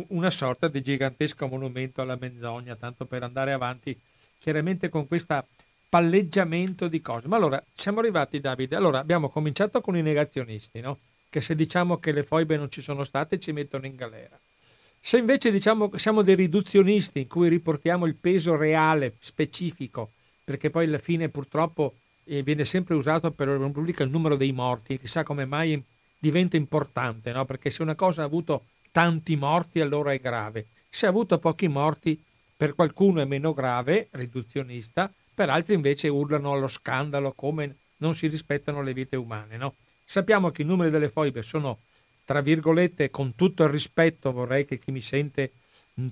una 0.09 0.29
sorta 0.29 0.67
di 0.67 0.81
gigantesco 0.81 1.47
monumento 1.47 2.01
alla 2.01 2.17
menzogna, 2.19 2.75
tanto 2.75 3.05
per 3.05 3.23
andare 3.23 3.53
avanti 3.53 3.97
chiaramente 4.37 4.89
con 4.89 5.07
questo 5.07 5.47
palleggiamento 5.87 6.87
di 6.87 6.99
cose. 7.01 7.27
Ma 7.27 7.37
allora 7.37 7.63
siamo 7.73 7.99
arrivati, 7.99 8.39
Davide. 8.39 8.75
Allora 8.75 8.99
abbiamo 8.99 9.29
cominciato 9.29 9.81
con 9.81 9.95
i 9.95 10.01
negazionisti, 10.01 10.81
no? 10.81 10.99
Che 11.29 11.41
se 11.41 11.55
diciamo 11.55 11.97
che 11.99 12.11
le 12.11 12.23
foibe 12.23 12.57
non 12.57 12.69
ci 12.69 12.81
sono 12.81 13.03
state 13.03 13.39
ci 13.39 13.51
mettono 13.51 13.85
in 13.85 13.95
galera. 13.95 14.37
Se 15.01 15.17
invece 15.17 15.51
diciamo 15.51 15.91
siamo 15.95 16.21
dei 16.21 16.35
riduzionisti 16.35 17.21
in 17.21 17.27
cui 17.27 17.49
riportiamo 17.49 18.05
il 18.05 18.15
peso 18.15 18.55
reale, 18.55 19.15
specifico, 19.19 20.11
perché 20.43 20.69
poi 20.69 20.85
alla 20.85 20.97
fine 20.97 21.29
purtroppo 21.29 21.95
e 22.23 22.43
viene 22.43 22.63
sempre 22.63 22.93
usato 22.93 23.31
per 23.31 23.47
la 23.47 23.57
Repubblica 23.57 24.03
il 24.03 24.11
numero 24.11 24.35
dei 24.35 24.51
morti, 24.51 24.99
chissà 24.99 25.23
come 25.23 25.45
mai 25.45 25.81
diventa 26.19 26.57
importante, 26.57 27.31
no? 27.31 27.45
perché 27.45 27.71
se 27.71 27.81
una 27.81 27.95
cosa 27.95 28.21
ha 28.21 28.25
avuto 28.25 28.65
tanti 28.91 29.35
morti 29.35 29.79
allora 29.79 30.13
è 30.13 30.19
grave, 30.19 30.67
se 30.89 31.07
ha 31.07 31.09
avuto 31.09 31.39
pochi 31.39 31.67
morti 31.67 32.21
per 32.55 32.75
qualcuno 32.75 33.21
è 33.21 33.25
meno 33.25 33.53
grave, 33.53 34.09
riduzionista, 34.11 35.11
per 35.33 35.49
altri 35.49 35.73
invece 35.73 36.07
urlano 36.07 36.51
allo 36.51 36.67
scandalo 36.67 37.31
come 37.31 37.77
non 37.97 38.13
si 38.13 38.27
rispettano 38.27 38.81
le 38.81 38.93
vite 38.93 39.15
umane. 39.15 39.57
No? 39.57 39.75
Sappiamo 40.03 40.51
che 40.51 40.63
i 40.63 40.65
numeri 40.65 40.91
delle 40.91 41.09
foibe 41.09 41.41
sono, 41.41 41.79
tra 42.29 42.41
virgolette, 42.41 43.09
con 43.09 43.33
tutto 43.33 43.63
il 43.63 43.69
rispetto, 43.69 44.31
vorrei 44.31 44.63
che 44.63 44.77
chi 44.77 44.91
mi 44.91 45.01
sente 45.01 45.51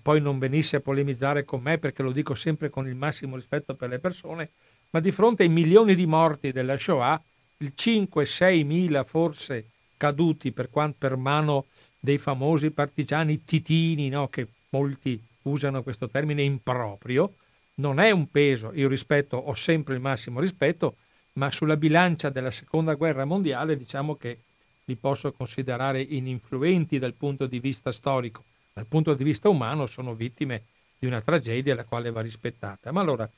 poi 0.01 0.19
non 0.19 0.39
venisse 0.39 0.77
a 0.77 0.79
polemizzare 0.79 1.45
con 1.45 1.61
me 1.61 1.77
perché 1.77 2.01
lo 2.01 2.11
dico 2.11 2.33
sempre 2.33 2.71
con 2.71 2.87
il 2.87 2.95
massimo 2.95 3.35
rispetto 3.35 3.75
per 3.75 3.89
le 3.89 3.99
persone, 3.99 4.49
ma 4.89 4.99
di 4.99 5.11
fronte 5.11 5.43
ai 5.43 5.49
milioni 5.49 5.93
di 5.93 6.07
morti 6.07 6.51
della 6.51 6.75
Shoah, 6.75 7.21
il 7.57 7.71
5-6 7.77 8.65
mila 8.65 9.03
forse 9.03 9.67
caduti 9.95 10.51
per, 10.51 10.71
quanto, 10.71 10.95
per 10.97 11.17
mano 11.17 11.67
dei 11.99 12.17
famosi 12.17 12.71
partigiani 12.71 13.43
titini, 13.43 14.09
no? 14.09 14.27
che 14.27 14.47
molti 14.69 15.21
usano 15.43 15.83
questo 15.83 16.09
termine 16.09 16.41
improprio, 16.41 17.35
non 17.75 17.99
è 17.99 18.09
un 18.09 18.31
peso, 18.31 18.71
io 18.73 18.87
rispetto, 18.87 19.37
ho 19.37 19.53
sempre 19.53 19.93
il 19.93 20.01
massimo 20.01 20.39
rispetto, 20.39 20.95
ma 21.33 21.51
sulla 21.51 21.77
bilancia 21.77 22.31
della 22.31 22.49
seconda 22.49 22.95
guerra 22.95 23.23
mondiale 23.23 23.77
diciamo 23.77 24.15
che 24.15 24.39
li 24.87 24.95
posso 24.95 25.33
considerare 25.33 26.01
ininfluenti 26.01 26.97
dal 26.97 27.13
punto 27.13 27.45
di 27.45 27.59
vista 27.59 27.91
storico, 27.91 28.43
dal 28.73 28.85
punto 28.87 29.13
di 29.13 29.23
vista 29.23 29.49
umano 29.49 29.85
sono 29.85 30.15
vittime 30.15 30.63
di 30.97 31.07
una 31.07 31.21
tragedia 31.21 31.75
la 31.75 31.83
quale 31.83 32.09
va 32.09 32.21
rispettata. 32.21 32.91
Ma 32.91 33.01
allora, 33.01 33.29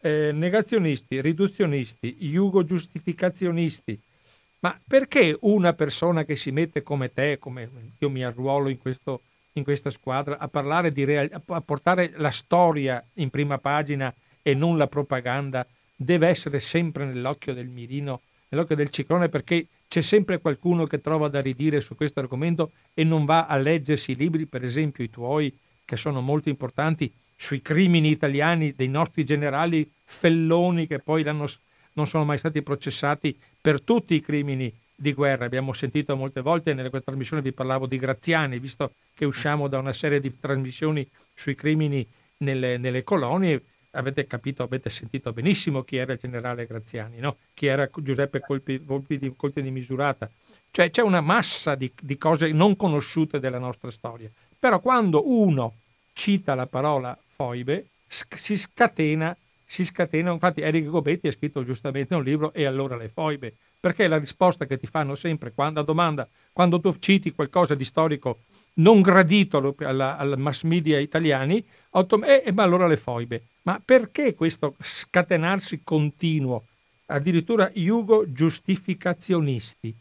eh, 0.00 0.30
negazionisti, 0.32 1.20
riduzionisti, 1.20 2.16
jugo 2.16 2.64
giustificazionisti. 2.64 3.98
Ma 4.60 4.78
perché 4.86 5.36
una 5.40 5.72
persona 5.72 6.24
che 6.24 6.36
si 6.36 6.50
mette 6.52 6.82
come 6.82 7.12
te, 7.12 7.38
come 7.38 7.68
io 7.98 8.10
mi 8.10 8.22
arruolo 8.22 8.68
in, 8.68 8.78
questo, 8.78 9.22
in 9.54 9.64
questa 9.64 9.90
squadra, 9.90 10.38
a, 10.38 10.46
parlare 10.48 10.92
di 10.92 11.04
real, 11.04 11.28
a 11.32 11.60
portare 11.60 12.12
la 12.16 12.30
storia 12.30 13.04
in 13.14 13.30
prima 13.30 13.58
pagina 13.58 14.14
e 14.42 14.54
non 14.54 14.76
la 14.76 14.86
propaganda, 14.86 15.66
deve 15.96 16.28
essere 16.28 16.60
sempre 16.60 17.06
nell'occhio 17.06 17.54
del 17.54 17.68
mirino, 17.68 18.20
nell'occhio 18.48 18.76
del 18.76 18.90
ciclone, 18.90 19.28
perché 19.28 19.66
c'è 19.92 20.00
sempre 20.00 20.40
qualcuno 20.40 20.86
che 20.86 21.02
trova 21.02 21.28
da 21.28 21.42
ridire 21.42 21.82
su 21.82 21.94
questo 21.94 22.18
argomento 22.18 22.72
e 22.94 23.04
non 23.04 23.26
va 23.26 23.44
a 23.44 23.58
leggersi 23.58 24.12
i 24.12 24.16
libri, 24.16 24.46
per 24.46 24.64
esempio 24.64 25.04
i 25.04 25.10
tuoi, 25.10 25.54
che 25.84 25.98
sono 25.98 26.22
molto 26.22 26.48
importanti, 26.48 27.12
sui 27.36 27.60
crimini 27.60 28.08
italiani 28.08 28.72
dei 28.72 28.88
nostri 28.88 29.22
generali 29.22 29.86
felloni 30.02 30.86
che 30.86 30.98
poi 30.98 31.22
non 31.24 32.06
sono 32.06 32.24
mai 32.24 32.38
stati 32.38 32.62
processati 32.62 33.38
per 33.60 33.82
tutti 33.82 34.14
i 34.14 34.22
crimini 34.22 34.72
di 34.94 35.12
guerra. 35.12 35.44
Abbiamo 35.44 35.74
sentito 35.74 36.16
molte 36.16 36.40
volte 36.40 36.72
nelle 36.72 36.88
trasmissioni 36.88 37.42
vi 37.42 37.52
parlavo 37.52 37.86
di 37.86 37.98
Graziani, 37.98 38.58
visto 38.58 38.94
che 39.14 39.26
usciamo 39.26 39.68
da 39.68 39.76
una 39.76 39.92
serie 39.92 40.20
di 40.20 40.40
trasmissioni 40.40 41.06
sui 41.34 41.54
crimini 41.54 42.08
nelle, 42.38 42.78
nelle 42.78 43.04
colonie, 43.04 43.62
avete 43.92 44.26
capito, 44.26 44.62
avete 44.62 44.90
sentito 44.90 45.32
benissimo 45.32 45.82
chi 45.82 45.96
era 45.96 46.12
il 46.12 46.18
generale 46.18 46.66
Graziani, 46.66 47.18
no? 47.18 47.36
chi 47.54 47.66
era 47.66 47.88
Giuseppe 47.94 48.40
Colpi, 48.40 48.78
Volpi 48.78 49.18
di, 49.18 49.32
Colpi 49.36 49.62
di 49.62 49.70
Misurata. 49.70 50.30
Cioè 50.70 50.90
c'è 50.90 51.02
una 51.02 51.20
massa 51.20 51.74
di, 51.74 51.92
di 52.00 52.16
cose 52.16 52.50
non 52.52 52.76
conosciute 52.76 53.38
della 53.38 53.58
nostra 53.58 53.90
storia. 53.90 54.30
Però 54.58 54.80
quando 54.80 55.28
uno 55.28 55.74
cita 56.12 56.54
la 56.54 56.66
parola 56.66 57.18
foibe, 57.34 57.86
si 58.06 58.56
scatena, 58.56 59.36
si 59.64 59.84
scatena, 59.84 60.30
infatti 60.32 60.60
Eric 60.60 60.86
Gobetti 60.86 61.28
ha 61.28 61.32
scritto 61.32 61.64
giustamente 61.64 62.14
un 62.14 62.22
libro 62.22 62.52
e 62.52 62.64
allora 62.64 62.96
le 62.96 63.08
foibe, 63.08 63.54
perché 63.80 64.06
la 64.06 64.18
risposta 64.18 64.66
che 64.66 64.78
ti 64.78 64.86
fanno 64.86 65.14
sempre 65.14 65.52
quando 65.52 65.80
a 65.80 65.84
domanda, 65.84 66.28
quando 66.52 66.80
tu 66.80 66.94
citi 66.98 67.32
qualcosa 67.32 67.74
di 67.74 67.84
storico 67.84 68.42
non 68.74 69.00
gradito 69.00 69.74
alla 69.78 70.36
mass 70.36 70.62
media 70.62 70.98
italiani, 70.98 71.64
autom- 71.90 72.24
eh, 72.24 72.42
eh, 72.46 72.52
ma 72.52 72.62
allora 72.62 72.86
le 72.86 72.96
foibe. 72.96 73.42
Ma 73.62 73.80
perché 73.84 74.34
questo 74.34 74.74
scatenarsi 74.80 75.82
continuo? 75.84 76.66
Addirittura 77.06 77.70
Jugo 77.70 78.30
giustificazionisti. 78.32 79.94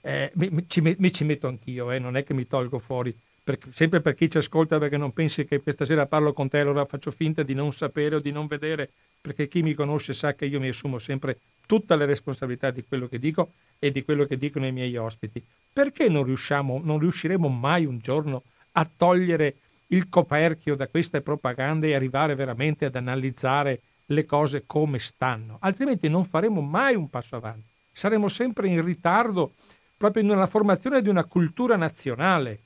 Eh, 0.00 0.30
mi, 0.34 0.64
ci, 0.66 0.80
mi, 0.80 1.12
ci, 1.12 1.24
metto 1.24 1.46
anch'io, 1.46 1.90
eh, 1.90 1.98
non 1.98 2.16
è 2.16 2.24
che 2.24 2.34
mi 2.34 2.46
tolgo 2.46 2.78
fuori 2.78 3.16
per, 3.44 3.58
sempre 3.72 4.00
per 4.00 4.14
chi 4.14 4.30
ci 4.30 4.38
ascolta 4.38 4.78
perché 4.78 4.96
non 4.96 5.12
pensi 5.12 5.44
che 5.44 5.60
questa 5.60 5.84
sera 5.84 6.06
parlo 6.06 6.32
con 6.32 6.48
te 6.48 6.58
allora 6.58 6.84
faccio 6.84 7.10
finta 7.10 7.42
di 7.42 7.54
non 7.54 7.72
sapere 7.72 8.16
o 8.16 8.20
di 8.20 8.30
non 8.30 8.46
vedere 8.46 8.90
perché 9.20 9.48
chi 9.48 9.62
mi 9.62 9.74
conosce 9.74 10.12
sa 10.12 10.34
che 10.34 10.46
io 10.46 10.60
mi 10.60 10.68
assumo 10.68 10.98
sempre 10.98 11.38
tutte 11.66 11.96
le 11.96 12.06
responsabilità 12.06 12.70
di 12.70 12.84
quello 12.84 13.08
che 13.08 13.18
dico 13.18 13.54
e 13.78 13.90
di 13.90 14.04
quello 14.04 14.26
che 14.26 14.36
dicono 14.36 14.66
i 14.66 14.72
miei 14.72 14.96
ospiti. 14.96 15.42
Perché 15.72 16.08
non 16.08 16.24
riusciamo, 16.24 16.80
non 16.82 16.98
riusciremo 16.98 17.48
mai 17.48 17.84
un 17.84 17.98
giorno 17.98 18.44
a 18.72 18.88
togliere 18.96 19.56
il 19.92 20.08
coperchio 20.08 20.74
da 20.74 20.88
queste 20.88 21.22
propagande 21.22 21.88
e 21.88 21.94
arrivare 21.94 22.34
veramente 22.34 22.84
ad 22.84 22.96
analizzare 22.96 23.80
le 24.06 24.26
cose 24.26 24.64
come 24.66 24.98
stanno? 24.98 25.56
Altrimenti 25.60 26.08
non 26.08 26.24
faremo 26.24 26.60
mai 26.60 26.94
un 26.94 27.08
passo 27.08 27.36
avanti. 27.36 27.70
Saremo 27.92 28.28
sempre 28.28 28.68
in 28.68 28.84
ritardo 28.84 29.54
proprio 29.96 30.22
nella 30.22 30.46
formazione 30.46 31.00
di 31.00 31.08
una 31.08 31.24
cultura 31.24 31.76
nazionale 31.76 32.60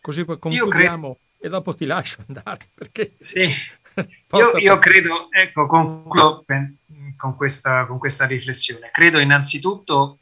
Così 0.00 0.24
poi 0.24 0.38
concludiamo 0.38 1.18
e 1.38 1.48
dopo 1.50 1.74
ti 1.74 1.84
lascio 1.84 2.24
andare. 2.26 2.70
Perché... 2.72 3.14
Sì. 3.18 3.44
io, 4.32 4.56
io 4.56 4.78
credo, 4.78 5.28
ecco, 5.30 5.66
concludo 5.66 6.44
con 7.16 7.36
questa, 7.36 7.84
con 7.84 7.98
questa 7.98 8.24
riflessione. 8.24 8.90
Credo 8.90 9.18
innanzitutto 9.18 10.17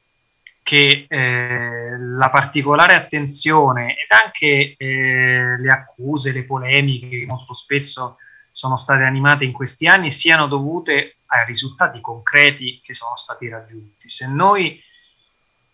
che 0.66 1.06
eh, 1.08 1.96
la 1.96 2.28
particolare 2.28 2.94
attenzione 2.94 3.92
ed 3.92 4.10
anche 4.10 4.74
eh, 4.76 5.56
le 5.56 5.70
accuse, 5.70 6.32
le 6.32 6.42
polemiche 6.42 7.08
che 7.08 7.24
molto 7.24 7.52
spesso 7.52 8.16
sono 8.50 8.76
state 8.76 9.04
animate 9.04 9.44
in 9.44 9.52
questi 9.52 9.86
anni 9.86 10.10
siano 10.10 10.48
dovute 10.48 11.18
ai 11.26 11.46
risultati 11.46 12.00
concreti 12.00 12.80
che 12.82 12.94
sono 12.94 13.14
stati 13.14 13.48
raggiunti. 13.48 14.08
Se 14.08 14.26
noi 14.26 14.82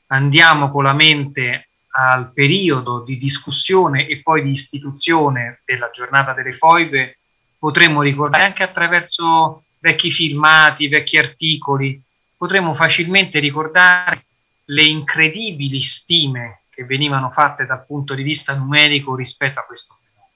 andiamo 0.08 0.68
con 0.68 0.84
la 0.84 0.92
mente 0.92 1.68
al 1.92 2.30
periodo 2.34 3.02
di 3.02 3.16
discussione 3.16 4.06
e 4.06 4.20
poi 4.20 4.42
di 4.42 4.50
istituzione 4.50 5.62
della 5.64 5.88
giornata 5.90 6.34
delle 6.34 6.52
foibe, 6.52 7.16
potremmo 7.58 8.02
ricordare 8.02 8.44
anche 8.44 8.62
attraverso 8.62 9.64
vecchi 9.78 10.10
filmati, 10.10 10.88
vecchi 10.88 11.16
articoli, 11.16 11.98
potremmo 12.36 12.74
facilmente 12.74 13.38
ricordare 13.38 14.26
le 14.72 14.82
incredibili 14.82 15.80
stime 15.80 16.62
che 16.70 16.84
venivano 16.84 17.30
fatte 17.30 17.66
dal 17.66 17.84
punto 17.84 18.14
di 18.14 18.22
vista 18.22 18.56
numerico 18.56 19.14
rispetto 19.14 19.60
a 19.60 19.64
questo 19.64 19.94
fenomeno. 19.94 20.30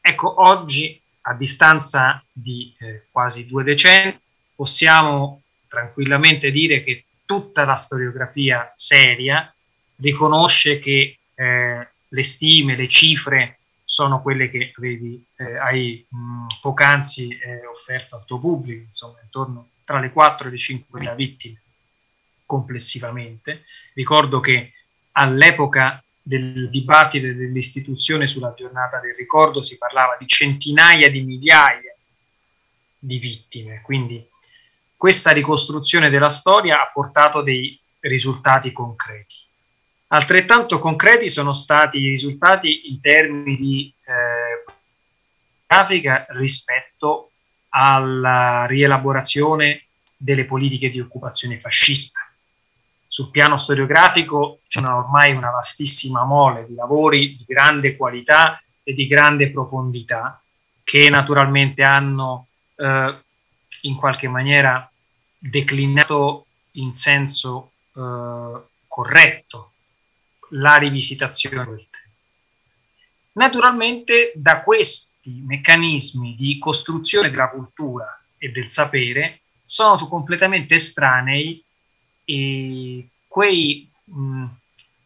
Ecco, 0.00 0.42
oggi, 0.42 1.00
a 1.22 1.34
distanza 1.34 2.22
di 2.32 2.74
eh, 2.78 3.06
quasi 3.10 3.46
due 3.46 3.64
decenni, 3.64 4.18
possiamo 4.54 5.42
tranquillamente 5.66 6.50
dire 6.50 6.82
che 6.82 7.04
tutta 7.26 7.64
la 7.64 7.74
storiografia 7.74 8.72
seria 8.74 9.52
riconosce 9.96 10.78
che 10.78 11.18
eh, 11.34 11.88
le 12.08 12.22
stime, 12.22 12.76
le 12.76 12.88
cifre 12.88 13.58
sono 13.84 14.22
quelle 14.22 14.50
che 14.50 14.72
vedi, 14.76 15.22
eh, 15.36 15.56
hai 15.58 16.06
mh, 16.08 16.46
poc'anzi 16.60 17.28
eh, 17.28 17.66
offerto 17.66 18.14
al 18.14 18.24
tuo 18.24 18.38
pubblico, 18.38 18.82
insomma, 18.82 19.18
intorno 19.22 19.68
tra 19.84 19.98
le 19.98 20.10
4 20.12 20.46
e 20.46 20.50
le 20.52 20.58
5 20.58 21.00
mila 21.00 21.14
vittime 21.14 21.60
complessivamente. 22.48 23.64
Ricordo 23.92 24.40
che 24.40 24.72
all'epoca 25.12 26.02
del 26.22 26.70
dibattito 26.70 27.26
dell'istituzione 27.26 28.26
sulla 28.26 28.54
giornata 28.54 28.98
del 29.00 29.14
ricordo 29.14 29.62
si 29.62 29.76
parlava 29.76 30.16
di 30.18 30.26
centinaia 30.26 31.10
di 31.10 31.22
migliaia 31.22 31.94
di 32.98 33.18
vittime, 33.18 33.82
quindi 33.82 34.26
questa 34.96 35.30
ricostruzione 35.30 36.08
della 36.08 36.30
storia 36.30 36.80
ha 36.80 36.90
portato 36.92 37.42
dei 37.42 37.78
risultati 38.00 38.72
concreti. 38.72 39.36
Altrettanto 40.08 40.78
concreti 40.78 41.28
sono 41.28 41.52
stati 41.52 41.98
i 41.98 42.08
risultati 42.08 42.88
in 42.88 43.00
termini 43.00 43.56
di 43.56 43.92
eh, 44.04 44.72
grafica 45.66 46.26
rispetto 46.30 47.32
alla 47.68 48.64
rielaborazione 48.66 49.84
delle 50.16 50.46
politiche 50.46 50.88
di 50.88 50.98
occupazione 50.98 51.60
fascista. 51.60 52.27
Sul 53.10 53.30
piano 53.30 53.56
storiografico 53.56 54.60
c'è 54.68 54.82
ormai 54.82 55.32
una 55.32 55.50
vastissima 55.50 56.24
mole 56.24 56.66
di 56.68 56.74
lavori 56.74 57.36
di 57.36 57.44
grande 57.46 57.96
qualità 57.96 58.62
e 58.82 58.92
di 58.92 59.06
grande 59.06 59.50
profondità 59.50 60.40
che 60.84 61.08
naturalmente 61.08 61.82
hanno 61.82 62.48
eh, 62.76 63.18
in 63.82 63.96
qualche 63.96 64.28
maniera 64.28 64.90
declinato 65.38 66.46
in 66.72 66.92
senso 66.94 67.72
eh, 67.94 68.52
corretto 68.86 69.72
la 70.50 70.76
rivisitazione 70.76 71.86
Naturalmente 73.32 74.32
da 74.34 74.62
questi 74.62 75.42
meccanismi 75.46 76.34
di 76.34 76.58
costruzione 76.58 77.30
della 77.30 77.48
cultura 77.48 78.20
e 78.36 78.50
del 78.50 78.68
sapere 78.68 79.42
sono 79.62 80.08
completamente 80.08 80.74
estranei 80.74 81.62
quei, 83.26 83.90
mh, 84.04 84.44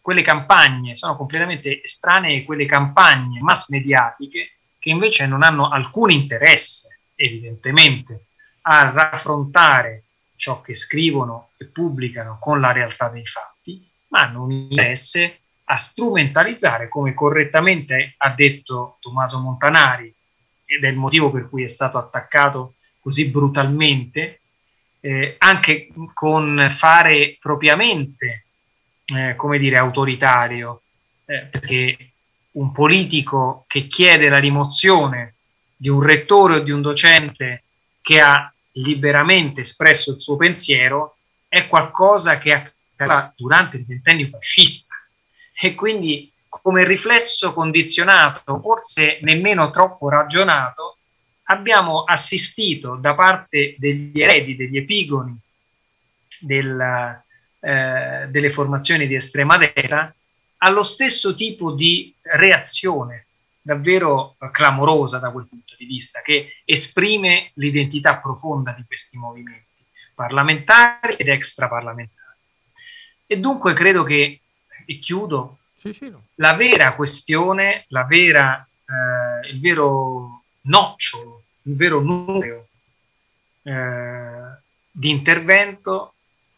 quelle 0.00 0.22
campagne 0.22 0.96
sono 0.96 1.16
completamente 1.16 1.82
estranee 1.82 2.44
quelle 2.44 2.66
campagne 2.66 3.40
mass 3.40 3.68
mediatiche 3.68 4.56
che 4.78 4.90
invece 4.90 5.26
non 5.28 5.44
hanno 5.44 5.68
alcun 5.68 6.10
interesse, 6.10 6.98
evidentemente, 7.14 8.24
a 8.62 8.90
raffrontare 8.90 10.02
ciò 10.34 10.60
che 10.60 10.74
scrivono 10.74 11.50
e 11.56 11.66
pubblicano 11.66 12.36
con 12.40 12.60
la 12.60 12.72
realtà 12.72 13.08
dei 13.08 13.24
fatti, 13.24 13.88
ma 14.08 14.22
hanno 14.22 14.42
un 14.42 14.50
interesse 14.50 15.38
a 15.64 15.76
strumentalizzare, 15.76 16.88
come 16.88 17.14
correttamente 17.14 18.14
ha 18.16 18.30
detto 18.30 18.98
Tommaso 19.00 19.38
Montanari, 19.38 20.12
ed 20.64 20.82
è 20.82 20.88
il 20.88 20.96
motivo 20.96 21.30
per 21.30 21.48
cui 21.48 21.62
è 21.62 21.68
stato 21.68 21.98
attaccato 21.98 22.74
così 22.98 23.30
brutalmente, 23.30 24.40
eh, 25.04 25.34
anche 25.38 25.88
con 26.14 26.68
fare 26.70 27.36
propriamente, 27.40 28.44
eh, 29.04 29.34
come 29.34 29.58
dire, 29.58 29.76
autoritario, 29.76 30.82
eh, 31.24 31.48
perché 31.50 32.12
un 32.52 32.70
politico 32.70 33.64
che 33.66 33.88
chiede 33.88 34.28
la 34.28 34.38
rimozione 34.38 35.34
di 35.76 35.88
un 35.88 36.02
rettore 36.02 36.56
o 36.56 36.60
di 36.60 36.70
un 36.70 36.80
docente 36.80 37.64
che 38.00 38.20
ha 38.20 38.52
liberamente 38.74 39.62
espresso 39.62 40.12
il 40.12 40.20
suo 40.20 40.36
pensiero 40.36 41.16
è 41.48 41.66
qualcosa 41.66 42.38
che 42.38 42.52
accadeva 42.52 43.32
durante 43.36 43.78
il 43.78 43.84
ventennio 43.84 44.28
fascista. 44.28 44.94
E 45.52 45.74
quindi 45.74 46.30
come 46.48 46.84
riflesso 46.84 47.52
condizionato, 47.52 48.60
forse 48.60 49.18
nemmeno 49.22 49.70
troppo 49.70 50.08
ragionato, 50.08 50.98
abbiamo 51.52 52.04
assistito 52.04 52.96
da 52.96 53.14
parte 53.14 53.76
degli 53.78 54.20
eredi, 54.20 54.56
degli 54.56 54.76
epigoni 54.76 55.38
del, 56.40 57.22
eh, 57.60 58.26
delle 58.28 58.50
formazioni 58.50 59.06
di 59.06 59.14
estrema 59.14 59.56
destra 59.56 60.12
allo 60.58 60.82
stesso 60.82 61.34
tipo 61.34 61.72
di 61.72 62.12
reazione 62.22 63.26
davvero 63.60 64.36
clamorosa 64.50 65.18
da 65.18 65.30
quel 65.30 65.46
punto 65.46 65.74
di 65.78 65.84
vista, 65.86 66.20
che 66.20 66.56
esprime 66.64 67.50
l'identità 67.54 68.18
profonda 68.18 68.72
di 68.72 68.84
questi 68.86 69.16
movimenti 69.16 69.84
parlamentari 70.14 71.14
ed 71.14 71.28
extraparlamentari. 71.28 72.20
E 73.26 73.38
dunque 73.38 73.72
credo 73.72 74.02
che, 74.02 74.40
e 74.84 74.98
chiudo, 74.98 75.58
sì, 75.76 75.92
sì, 75.92 76.10
no. 76.10 76.26
la 76.36 76.54
vera 76.54 76.94
questione, 76.94 77.84
la 77.88 78.04
vera, 78.04 78.66
eh, 78.84 79.48
il 79.48 79.60
vero 79.60 80.42
nocciolo, 80.62 81.41
il 81.62 81.76
vero 81.76 82.00
nucleo 82.00 82.68
eh, 83.62 84.60
di 84.90 85.10
intervento 85.10 86.14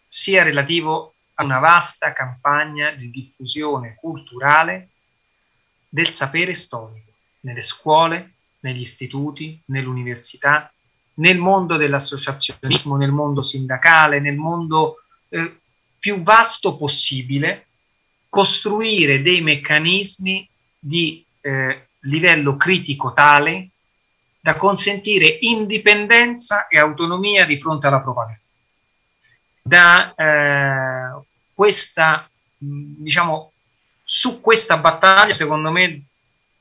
sia 0.09 0.43
relativo 0.43 1.15
a 1.35 1.45
una 1.45 1.59
vasta 1.59 2.13
campagna 2.13 2.91
di 2.93 3.11
diffusione 3.11 3.97
culturale 3.97 4.91
del 5.89 6.11
sapere 6.11 6.55
storico 6.55 7.13
nelle 7.41 7.63
scuole, 7.63 8.33
negli 8.61 8.81
istituti, 8.81 9.61
nell'università, 9.67 10.73
nel 11.15 11.39
mondo 11.39 11.77
dell'associazionismo, 11.77 12.97
nel 12.97 13.13
mondo 13.13 13.43
sindacale, 13.43 14.21
nel 14.21 14.37
mondo 14.37 15.03
eh, 15.29 15.61
più 15.99 16.23
vasto 16.23 16.77
possibile, 16.77 17.67
costruire 18.29 19.23
dei 19.23 19.43
meccanismi 19.43 20.49
di 20.79 21.25
eh, 21.41 21.89
livello 22.01 22.57
critico 22.57 23.13
tale 23.13 23.71
da 24.45 24.57
consentire 24.57 25.39
indipendenza 25.41 26.69
e 26.69 26.79
autonomia 26.79 27.47
di 27.47 27.59
fronte 27.59 27.87
alla 27.87 28.03
propaganda. 28.03 28.41
Da 29.63 30.15
eh, 30.15 31.25
questa, 31.55 32.29
diciamo, 32.59 33.53
su 34.03 34.43
questa 34.43 34.77
battaglia, 34.77 35.33
secondo 35.33 35.71
me, 35.71 36.03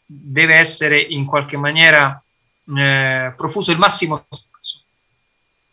deve 0.05 0.55
essere 0.55 1.01
in 1.01 1.25
qualche 1.25 1.57
maniera 1.57 2.23
eh, 2.73 3.33
profuso 3.35 3.73
il 3.73 3.79
massimo 3.79 4.25
spazio, 4.29 4.79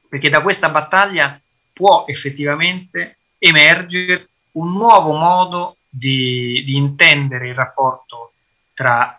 perché 0.08 0.28
da 0.28 0.42
questa 0.42 0.68
battaglia 0.68 1.40
può 1.72 2.06
effettivamente 2.08 3.18
emergere 3.38 4.30
un 4.54 4.72
nuovo 4.72 5.12
modo 5.12 5.76
di, 5.88 6.64
di 6.66 6.74
intendere 6.74 7.50
il 7.50 7.54
rapporto 7.54 8.32
tra 8.74 9.16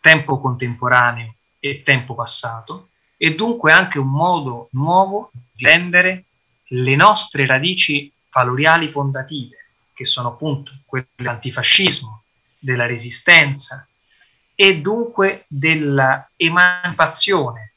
tempo 0.00 0.40
contemporaneo 0.40 1.35
e 1.70 1.82
tempo 1.82 2.14
passato 2.14 2.90
e 3.16 3.34
dunque 3.34 3.72
anche 3.72 3.98
un 3.98 4.10
modo 4.10 4.68
nuovo 4.72 5.30
di 5.52 5.64
rendere 5.64 6.24
le 6.68 6.96
nostre 6.96 7.46
radici 7.46 8.12
valoriali 8.30 8.88
fondative, 8.88 9.56
che 9.94 10.04
sono 10.04 10.28
appunto 10.28 10.72
quelle 10.84 11.06
dell'antifascismo, 11.14 12.24
della 12.58 12.84
resistenza 12.86 13.86
e 14.54 14.80
dunque 14.80 15.46
dell'emancipazione 15.48 17.72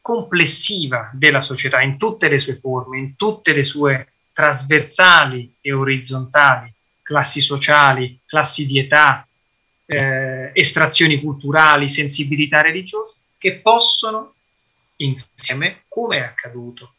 complessiva 0.00 1.08
della 1.12 1.40
società 1.40 1.80
in 1.80 1.96
tutte 1.96 2.28
le 2.28 2.40
sue 2.40 2.56
forme, 2.56 2.98
in 2.98 3.14
tutte 3.16 3.52
le 3.52 3.62
sue 3.62 4.14
trasversali 4.32 5.54
e 5.60 5.72
orizzontali, 5.72 6.72
classi 7.02 7.40
sociali, 7.40 8.18
classi 8.26 8.66
di 8.66 8.80
età, 8.80 9.24
eh, 9.86 10.50
estrazioni 10.54 11.20
culturali, 11.20 11.88
sensibilità 11.88 12.62
religiose, 12.62 13.21
che 13.42 13.56
possono 13.56 14.34
insieme, 14.98 15.82
come 15.88 16.18
è 16.18 16.20
accaduto 16.20 16.92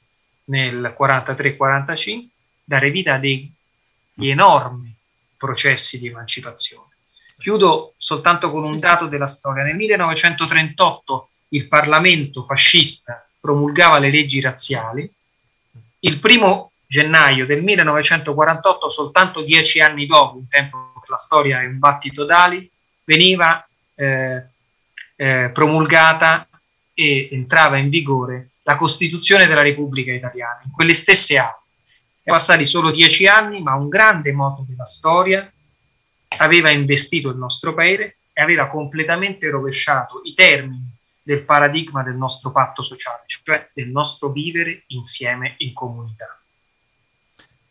nel 0.47 0.93
43-45, 0.99 2.27
dare 2.65 2.91
vita 2.91 3.13
a 3.13 3.17
degli 3.17 3.49
enormi 4.17 4.93
processi 5.37 5.99
di 5.99 6.07
emancipazione. 6.07 6.89
Chiudo 7.37 7.93
soltanto 7.95 8.51
con 8.51 8.65
un 8.65 8.77
dato 8.77 9.07
della 9.07 9.27
storia. 9.27 9.63
Nel 9.63 9.75
1938 9.75 11.29
il 11.47 11.69
Parlamento 11.69 12.43
fascista 12.43 13.25
promulgava 13.39 13.99
le 13.99 14.11
leggi 14.11 14.41
razziali. 14.41 15.09
Il 15.99 16.19
primo 16.19 16.73
gennaio 16.85 17.45
del 17.45 17.63
1948, 17.63 18.89
soltanto 18.89 19.43
dieci 19.43 19.79
anni 19.79 20.05
dopo, 20.05 20.39
un 20.39 20.47
tempo 20.49 20.91
che 21.01 21.09
la 21.09 21.15
storia 21.15 21.61
è 21.61 21.67
un 21.67 21.79
battito 21.79 22.25
d'ali, 22.25 22.69
veniva 23.05 23.65
eh, 23.95 24.47
eh, 25.15 25.49
promulgata 25.53 26.47
e 26.93 27.29
entrava 27.31 27.77
in 27.77 27.89
vigore 27.89 28.49
la 28.63 28.75
Costituzione 28.75 29.45
della 29.45 29.61
Repubblica 29.61 30.11
Italiana. 30.11 30.61
In 30.65 30.71
quelle 30.71 30.93
stesse 30.93 31.37
anni, 31.37 31.51
sono 32.23 32.37
passati 32.37 32.65
solo 32.65 32.91
dieci 32.91 33.27
anni, 33.27 33.61
ma 33.61 33.75
un 33.75 33.89
grande 33.89 34.31
moto 34.31 34.65
della 34.67 34.85
storia 34.85 35.51
aveva 36.37 36.69
investito 36.69 37.29
il 37.29 37.37
nostro 37.37 37.73
paese 37.73 38.17
e 38.31 38.41
aveva 38.41 38.67
completamente 38.67 39.49
rovesciato 39.49 40.21
i 40.23 40.33
termini 40.33 40.91
del 41.21 41.43
paradigma 41.43 42.03
del 42.03 42.15
nostro 42.15 42.51
patto 42.51 42.81
sociale, 42.83 43.23
cioè 43.25 43.69
del 43.73 43.89
nostro 43.89 44.29
vivere 44.29 44.83
insieme 44.87 45.55
in 45.59 45.73
comunità. 45.73 46.37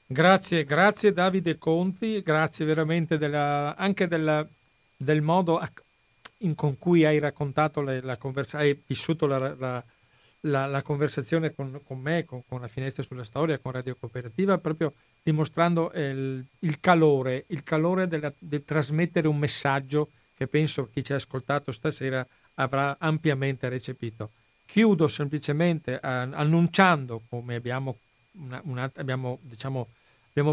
Grazie, 0.07 0.65
grazie 0.65 1.13
Davide 1.13 1.59
Conti, 1.59 2.23
grazie 2.23 2.65
veramente 2.65 3.17
della, 3.19 3.75
anche 3.77 4.07
della, 4.09 4.47
del 4.97 5.23
modo 5.23 5.59
in, 6.43 6.55
con 6.55 6.79
cui 6.79 7.05
hai 7.05 7.19
raccontato 7.19 7.83
le, 7.83 8.01
la 8.01 8.17
conversazione, 8.17 8.65
hai 8.65 8.83
vissuto 8.87 9.27
la, 9.27 9.55
la, 9.59 9.85
la, 10.41 10.67
la 10.67 10.83
conversazione 10.83 11.55
con, 11.55 11.81
con 11.85 11.99
me, 11.99 12.25
con, 12.25 12.43
con, 12.47 12.61
la 12.61 12.69
finestra 12.69 13.03
sulla 13.03 13.25
storia, 13.25 13.59
con 13.59 13.73
Radio 13.73 13.97
Cooperativa, 13.99 14.59
proprio 14.59 14.93
dimostrando 15.23 15.91
il, 15.95 16.45
il 16.61 16.81
calore, 16.81 17.45
il 17.49 17.63
calore 17.63 18.07
della, 18.07 18.33
di 18.39 18.65
trasmettere 18.65 19.29
un 19.29 19.39
messaggio 19.39 20.11
che 20.37 20.47
penso 20.47 20.89
chi 20.93 21.05
ci 21.05 21.13
ha 21.13 21.17
ascoltato 21.17 21.73
stasera 21.73 22.27
avrà 22.55 22.97
ampiamente 22.99 23.69
recepito. 23.69 24.31
Chiudo 24.67 25.07
semplicemente 25.09 25.95
eh, 25.95 25.99
annunciando 26.01 27.23
come 27.29 27.57
abbiamo, 27.57 27.99
una, 28.33 28.61
una, 28.65 28.91
abbiamo 28.97 29.39
diciamo, 29.43 29.89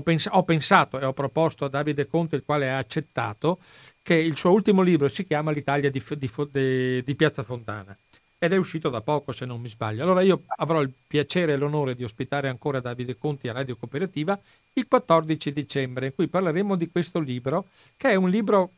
Pens- 0.03 0.27
ho 0.29 0.43
pensato 0.43 0.99
e 0.99 1.05
ho 1.05 1.13
proposto 1.13 1.63
a 1.63 1.69
Davide 1.69 2.05
Conte, 2.05 2.35
il 2.35 2.43
quale 2.43 2.69
ha 2.69 2.77
accettato, 2.77 3.59
che 4.09 4.15
il 4.15 4.35
suo 4.35 4.49
ultimo 4.49 4.81
libro 4.81 5.07
si 5.07 5.23
chiama 5.23 5.51
L'Italia 5.51 5.91
di, 5.91 6.03
di, 6.17 6.31
di, 6.51 7.03
di, 7.03 7.15
Piazza 7.15 7.43
Fontana 7.43 7.95
ed 8.39 8.53
è 8.53 8.57
uscito 8.57 8.89
da 8.89 9.01
poco 9.01 9.31
se 9.31 9.45
non 9.45 9.61
mi 9.61 9.69
sbaglio. 9.69 10.01
Allora 10.01 10.23
io 10.23 10.45
avrò 10.57 10.81
il 10.81 10.91
piacere 11.05 11.53
e 11.53 11.57
l'onore 11.57 11.93
di 11.93 12.03
ospitare 12.03 12.49
ancora 12.49 12.79
Davide 12.79 13.15
Conti 13.15 13.49
a 13.49 13.53
Radio 13.53 13.75
Cooperativa 13.75 14.39
il 14.73 14.87
14 14.87 15.53
dicembre, 15.53 16.07
in 16.07 16.15
cui 16.15 16.27
parleremo 16.27 16.75
di 16.75 16.89
questo 16.89 17.19
libro, 17.19 17.67
che 17.97 18.09
è 18.09 18.15
un 18.15 18.31
libro 18.31 18.71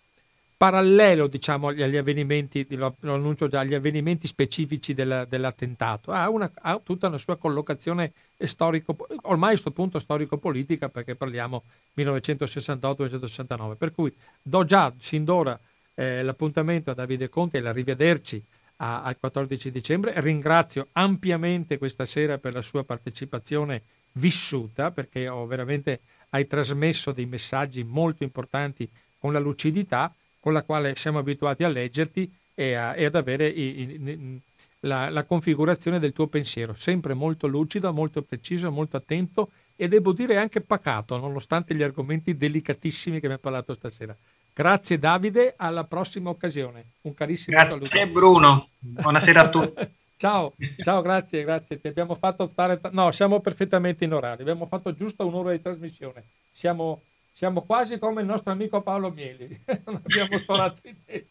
parallelo 0.62 1.26
diciamo, 1.26 1.70
agli 1.70 1.98
avvenimenti, 1.98 2.68
lo, 2.76 2.96
annuncio 3.02 3.48
già, 3.48 3.62
agli 3.62 3.74
avvenimenti 3.74 4.28
specifici 4.28 4.94
della, 4.94 5.26
dell'attentato, 5.26 6.12
ha, 6.12 6.30
una, 6.30 6.52
ha, 6.54 6.80
tutta 6.84 7.08
una 7.08 7.18
sua 7.18 7.36
collocazione 7.36 8.14
storico, 8.38 8.96
ormai 9.24 9.48
a 9.48 9.52
questo 9.54 9.72
punto 9.72 9.98
storico-politica 9.98 10.88
perché 10.90 11.16
parliamo 11.16 11.64
1968-1969, 11.98 13.76
per 13.76 13.92
cui 13.92 14.14
do 14.40 14.64
già 14.64 14.94
sin 15.00 15.24
d'ora 15.24 15.60
eh, 15.96 16.22
l'appuntamento 16.22 16.92
a 16.92 16.94
Davide 16.94 17.28
Conti 17.28 17.58
e 17.58 17.62
l'arrivederci 17.62 18.44
a, 18.78 19.02
al 19.02 19.18
14 19.20 19.72
dicembre, 19.72 20.14
ringrazio 20.22 20.90
ampiamente 20.92 21.80
questa 21.80 22.06
sera 22.06 22.38
per 22.38 22.54
la 22.54 22.62
sua 22.62 22.84
partecipazione 22.84 23.82
vissuta 24.12 24.92
perché 24.92 25.28
ho 25.28 25.44
veramente 25.48 26.02
hai 26.30 26.46
trasmesso 26.46 27.14
dei 27.14 27.26
messaggi 27.26 27.84
molto 27.84 28.22
importanti 28.22 28.88
con 29.18 29.34
la 29.34 29.40
lucidità 29.40 30.14
con 30.42 30.52
la 30.52 30.64
quale 30.64 30.96
siamo 30.98 31.20
abituati 31.20 31.64
a 31.64 31.70
leggerti 31.70 32.30
e, 32.54 32.74
a, 32.74 32.96
e 32.96 33.06
ad 33.06 33.16
avere 33.16 33.48
i, 33.48 33.80
i, 33.80 34.42
la, 34.82 35.10
la, 35.10 35.24
configurazione 35.24 36.00
del 36.00 36.12
tuo 36.12 36.28
pensiero, 36.28 36.74
sempre 36.74 37.14
molto 37.14 37.48
lucido, 37.48 37.94
molto 37.94 38.24
preciso, 38.24 38.72
molto 38.72 38.98
attento 38.98 39.52
e 39.76 39.88
devo 39.88 40.12
dire 40.12 40.38
anche 40.38 40.62
pacato, 40.62 41.18
nonostante 41.18 41.76
gli 41.76 41.84
argomenti 41.84 42.36
delicatissimi 42.36 43.20
che 43.20 43.28
mi 43.28 43.34
ha 43.34 43.38
parlato 43.38 43.74
stasera. 43.74 44.18
Grazie 44.54 44.98
Davide, 45.00 45.54
alla 45.56 45.86
prossima 45.86 46.30
occasione. 46.30 46.94
Un 47.02 47.14
carissimo 47.14 47.56
grazie 47.56 47.76
saluto. 47.76 47.90
Grazie 47.90 48.12
Bruno, 48.12 48.68
buonasera 48.80 49.42
a 49.42 49.50
tutti. 49.50 49.90
ciao, 50.18 50.54
ciao, 50.84 51.02
grazie, 51.02 51.44
grazie. 51.44 51.80
Ti 51.80 51.88
abbiamo 51.88 52.16
fatto 52.16 52.52
fare... 52.54 52.80
No, 52.92 53.12
siamo 53.12 53.40
perfettamente 53.40 54.04
in 54.04 54.14
orario, 54.14 54.42
abbiamo 54.42 54.66
fatto 54.66 54.94
giusto 54.94 55.26
un'ora 55.26 55.52
di 55.52 55.62
trasmissione. 55.62 56.24
Siamo 56.52 57.04
siamo 57.32 57.64
quasi 57.64 57.98
come 57.98 58.22
il 58.22 58.28
nostro 58.28 58.52
amico 58.52 58.82
Paolo 58.82 59.12
Mieli. 59.12 59.64
non 59.86 60.02
abbiamo 60.04 60.38
sparato 60.40 60.88
i 60.88 60.96
tempi. 61.06 61.30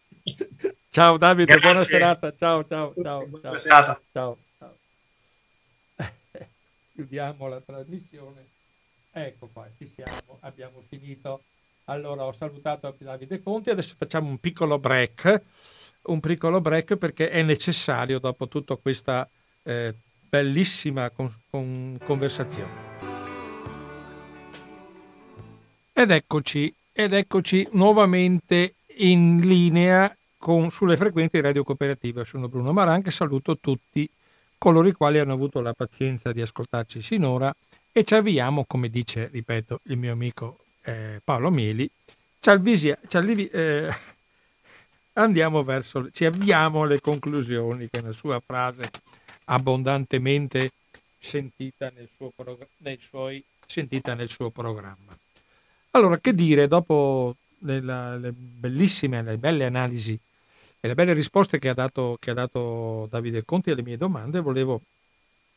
Ciao 0.91 1.17
Davide, 1.17 1.53
Grazie. 1.53 1.71
buona 1.71 1.85
serata. 1.85 2.35
Ciao, 2.37 2.67
ciao, 2.67 2.95
ciao. 3.01 3.27
Buona 3.27 3.59
ciao, 3.59 4.01
ciao, 4.13 4.39
ciao. 4.59 4.77
Chiudiamo 6.95 7.49
la 7.49 7.61
trasmissione. 7.61 8.49
Ecco 9.13 9.49
qua, 9.53 9.69
ci 9.77 9.91
siamo, 9.95 10.39
abbiamo 10.41 10.83
finito. 10.89 11.43
Allora 11.85 12.25
ho 12.25 12.33
salutato 12.33 12.95
Davide 12.97 13.43
Conti, 13.43 13.71
adesso 13.71 13.95
facciamo 13.99 14.29
un 14.29 14.39
piccolo 14.39 14.79
break, 14.79 15.43
un 16.03 16.21
piccolo 16.21 16.61
break 16.61 16.97
perché 16.97 17.31
è 17.31 17.43
necessario 17.43 18.21
dopo 18.21 18.47
tutta 18.47 18.77
questa 18.77 19.29
eh, 19.65 19.95
bellissima 20.29 21.11
con, 21.11 21.33
con 21.51 21.99
conversazione. 22.05 22.90
Ed 26.01 26.11
eccoci, 26.13 26.75
ed 26.93 27.13
eccoci 27.13 27.69
nuovamente 27.73 28.77
in 29.01 29.41
linea 29.41 30.17
con, 30.39 30.71
sulle 30.71 30.97
frequenze 30.97 31.37
di 31.37 31.43
Radio 31.43 31.63
Cooperativa. 31.63 32.25
Sono 32.25 32.49
Bruno 32.49 32.73
Maranca 32.73 33.11
e 33.11 33.13
saluto 33.13 33.59
tutti 33.59 34.09
coloro 34.57 34.89
i 34.89 34.95
quali 34.95 35.19
hanno 35.19 35.35
avuto 35.35 35.61
la 35.61 35.75
pazienza 35.75 36.33
di 36.33 36.41
ascoltarci 36.41 37.03
sinora 37.03 37.55
e 37.93 38.03
ci 38.05 38.15
avviamo, 38.15 38.65
come 38.65 38.89
dice, 38.89 39.29
ripeto, 39.31 39.81
il 39.89 39.99
mio 39.99 40.13
amico 40.13 40.61
eh, 40.85 41.21
Paolo 41.23 41.51
Mieli, 41.51 41.87
ci, 42.41 42.49
avvisi, 42.49 42.91
ci 43.07 43.17
allivi, 43.19 43.47
eh, 43.49 43.95
andiamo 45.21 45.63
verso, 45.63 46.11
ci 46.13 46.25
avviamo 46.25 46.85
alle 46.85 47.03
conclusioni, 47.03 47.91
che 47.91 47.99
è 47.99 48.03
una 48.03 48.13
sua 48.13 48.41
frase 48.41 48.89
abbondantemente 49.45 50.71
sentita 51.19 51.93
nel 51.95 52.09
suo, 52.11 52.33
nei 52.79 52.99
suoi, 53.07 53.45
sentita 53.67 54.15
nel 54.15 54.31
suo 54.31 54.49
programma. 54.49 55.15
Allora, 55.93 56.19
che 56.19 56.35
dire, 56.35 56.69
dopo 56.69 57.37
le, 57.61 57.81
le 57.81 58.33
bellissime, 58.33 59.23
le 59.23 59.39
belle 59.39 59.65
analisi 59.65 60.19
e 60.79 60.89
le 60.89 60.95
belle 60.95 61.13
risposte 61.13 61.59
che 61.59 61.69
ha, 61.69 61.75
dato, 61.75 62.17
che 62.21 62.31
ha 62.31 62.35
dato 62.35 63.09
Davide 63.11 63.45
Conti 63.45 63.71
alle 63.71 63.83
mie 63.83 63.97
domande, 63.97 64.41
volevo 64.41 64.83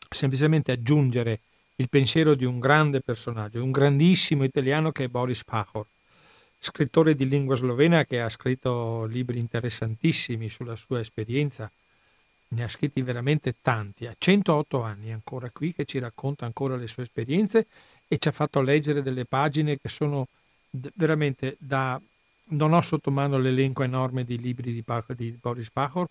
semplicemente 0.09 0.71
aggiungere 0.71 1.39
il 1.75 1.87
pensiero 1.87 2.33
di 2.33 2.45
un 2.45 2.59
grande 2.59 3.01
personaggio, 3.01 3.63
un 3.63 3.71
grandissimo 3.71 4.43
italiano 4.43 4.91
che 4.91 5.05
è 5.05 5.07
Boris 5.07 5.43
Pachor, 5.43 5.85
scrittore 6.59 7.13
di 7.13 7.27
lingua 7.27 7.55
slovena 7.55 8.03
che 8.05 8.19
ha 8.19 8.29
scritto 8.29 9.05
libri 9.05 9.37
interessantissimi 9.37 10.49
sulla 10.49 10.75
sua 10.75 10.99
esperienza, 10.99 11.71
ne 12.49 12.63
ha 12.63 12.67
scritti 12.67 13.01
veramente 13.01 13.55
tanti, 13.61 14.07
ha 14.07 14.15
108 14.17 14.81
anni 14.81 15.11
ancora 15.11 15.49
qui 15.51 15.73
che 15.73 15.85
ci 15.85 15.99
racconta 15.99 16.45
ancora 16.45 16.75
le 16.75 16.87
sue 16.87 17.03
esperienze 17.03 17.67
e 18.13 18.19
ci 18.19 18.27
ha 18.27 18.31
fatto 18.31 18.61
leggere 18.61 19.01
delle 19.01 19.25
pagine 19.25 19.79
che 19.79 19.89
sono 19.89 20.27
veramente 20.69 21.55
da... 21.57 21.99
Non 22.45 22.73
ho 22.73 22.81
sotto 22.81 23.09
mano 23.09 23.39
l'elenco 23.39 23.81
enorme 23.81 24.23
di 24.23 24.37
libri 24.37 24.71
di, 24.71 24.83
di 25.15 25.31
Boris 25.31 25.71
Pachor, 25.71 26.07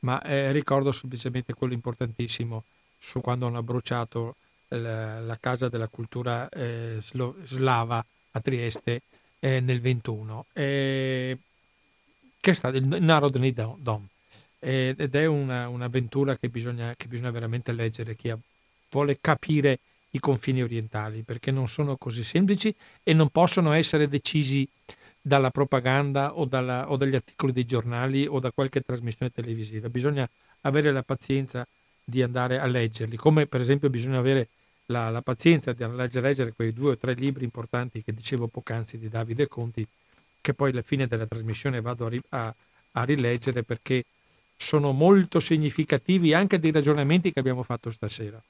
ma 0.00 0.22
eh, 0.22 0.50
ricordo 0.52 0.92
semplicemente 0.92 1.52
quello 1.52 1.74
importantissimo 1.74 2.64
su 2.96 3.20
quando 3.20 3.48
hanno 3.48 3.62
bruciato 3.62 4.36
la, 4.68 5.20
la 5.20 5.36
Casa 5.38 5.68
della 5.68 5.88
Cultura 5.88 6.48
eh, 6.48 6.96
slo, 7.02 7.36
slava 7.42 8.02
a 8.30 8.40
Trieste 8.40 9.02
eh, 9.38 9.60
nel 9.60 9.80
21, 9.80 10.46
che 10.54 11.36
è 12.40 12.52
stato 12.52 12.76
il 12.78 12.86
Narodny 12.86 13.52
Dom. 13.52 14.06
ed 14.58 15.14
è 15.14 15.26
una, 15.26 15.68
un'avventura 15.68 16.38
che 16.38 16.48
bisogna, 16.48 16.94
che 16.96 17.08
bisogna 17.08 17.30
veramente 17.30 17.72
leggere 17.72 18.14
chi 18.16 18.30
ha, 18.30 18.38
vuole 18.88 19.18
capire 19.20 19.80
i 20.14 20.20
confini 20.20 20.62
orientali, 20.62 21.22
perché 21.22 21.50
non 21.50 21.68
sono 21.68 21.96
così 21.96 22.22
semplici 22.22 22.74
e 23.02 23.12
non 23.12 23.28
possono 23.30 23.72
essere 23.72 24.08
decisi 24.08 24.68
dalla 25.20 25.50
propaganda 25.50 26.36
o, 26.36 26.44
dalla, 26.44 26.90
o 26.90 26.96
dagli 26.96 27.14
articoli 27.14 27.52
dei 27.52 27.64
giornali 27.64 28.26
o 28.26 28.40
da 28.40 28.50
qualche 28.50 28.80
trasmissione 28.80 29.32
televisiva. 29.32 29.88
Bisogna 29.88 30.28
avere 30.62 30.92
la 30.92 31.02
pazienza 31.02 31.66
di 32.04 32.22
andare 32.22 32.58
a 32.58 32.66
leggerli, 32.66 33.16
come 33.16 33.46
per 33.46 33.60
esempio 33.60 33.88
bisogna 33.88 34.18
avere 34.18 34.48
la, 34.86 35.08
la 35.10 35.22
pazienza 35.22 35.72
di 35.72 35.84
andare 35.84 36.10
a 36.12 36.20
leggere 36.20 36.52
quei 36.52 36.72
due 36.72 36.92
o 36.92 36.96
tre 36.96 37.14
libri 37.14 37.44
importanti 37.44 38.02
che 38.02 38.12
dicevo 38.12 38.48
poc'anzi 38.48 38.98
di 38.98 39.08
Davide 39.08 39.46
Conti, 39.46 39.86
che 40.40 40.54
poi 40.54 40.72
alla 40.72 40.82
fine 40.82 41.06
della 41.06 41.26
trasmissione 41.26 41.80
vado 41.80 42.06
a, 42.06 42.12
a, 42.30 42.54
a 42.92 43.04
rileggere 43.04 43.62
perché 43.62 44.04
sono 44.56 44.92
molto 44.92 45.40
significativi 45.40 46.34
anche 46.34 46.58
dei 46.58 46.72
ragionamenti 46.72 47.32
che 47.32 47.38
abbiamo 47.38 47.62
fatto 47.62 47.90
stasera. 47.90 48.42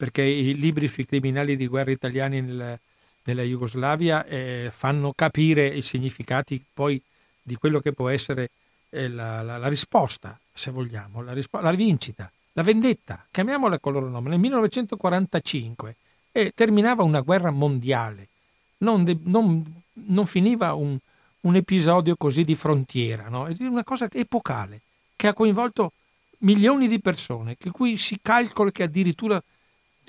Perché 0.00 0.22
i 0.22 0.56
libri 0.56 0.88
sui 0.88 1.04
criminali 1.04 1.56
di 1.56 1.66
guerra 1.66 1.90
italiani 1.90 2.40
nel, 2.40 2.80
nella 3.24 3.42
Jugoslavia 3.42 4.24
eh, 4.24 4.70
fanno 4.72 5.12
capire 5.14 5.66
i 5.66 5.82
significati 5.82 6.64
poi 6.72 7.02
di 7.42 7.56
quello 7.56 7.80
che 7.80 7.92
può 7.92 8.08
essere 8.08 8.48
eh, 8.88 9.08
la, 9.08 9.42
la, 9.42 9.58
la, 9.58 9.68
risposta, 9.68 10.40
se 10.54 10.70
vogliamo, 10.70 11.20
la, 11.20 11.34
rispo- 11.34 11.60
la 11.60 11.70
vincita, 11.72 12.32
la 12.52 12.62
vendetta, 12.62 13.26
chiamiamola 13.30 13.78
con 13.78 13.92
il 13.92 14.00
loro 14.00 14.10
nome, 14.10 14.30
nel 14.30 14.38
1945 14.38 15.96
e 16.32 16.52
terminava 16.54 17.02
una 17.02 17.20
guerra 17.20 17.50
mondiale, 17.50 18.28
non, 18.78 19.04
de- 19.04 19.18
non, 19.24 19.82
non 19.92 20.26
finiva 20.26 20.72
un, 20.72 20.96
un, 21.42 21.56
episodio 21.56 22.16
così 22.16 22.44
di 22.44 22.54
frontiera, 22.54 23.28
no? 23.28 23.48
è 23.48 23.54
una 23.60 23.84
cosa 23.84 24.08
epocale 24.10 24.80
che 25.14 25.26
ha 25.26 25.34
coinvolto 25.34 25.92
milioni 26.38 26.88
di 26.88 27.00
persone, 27.00 27.56
che 27.58 27.70
cui 27.70 27.98
si 27.98 28.18
calcola 28.22 28.70
che 28.70 28.84
addirittura 28.84 29.42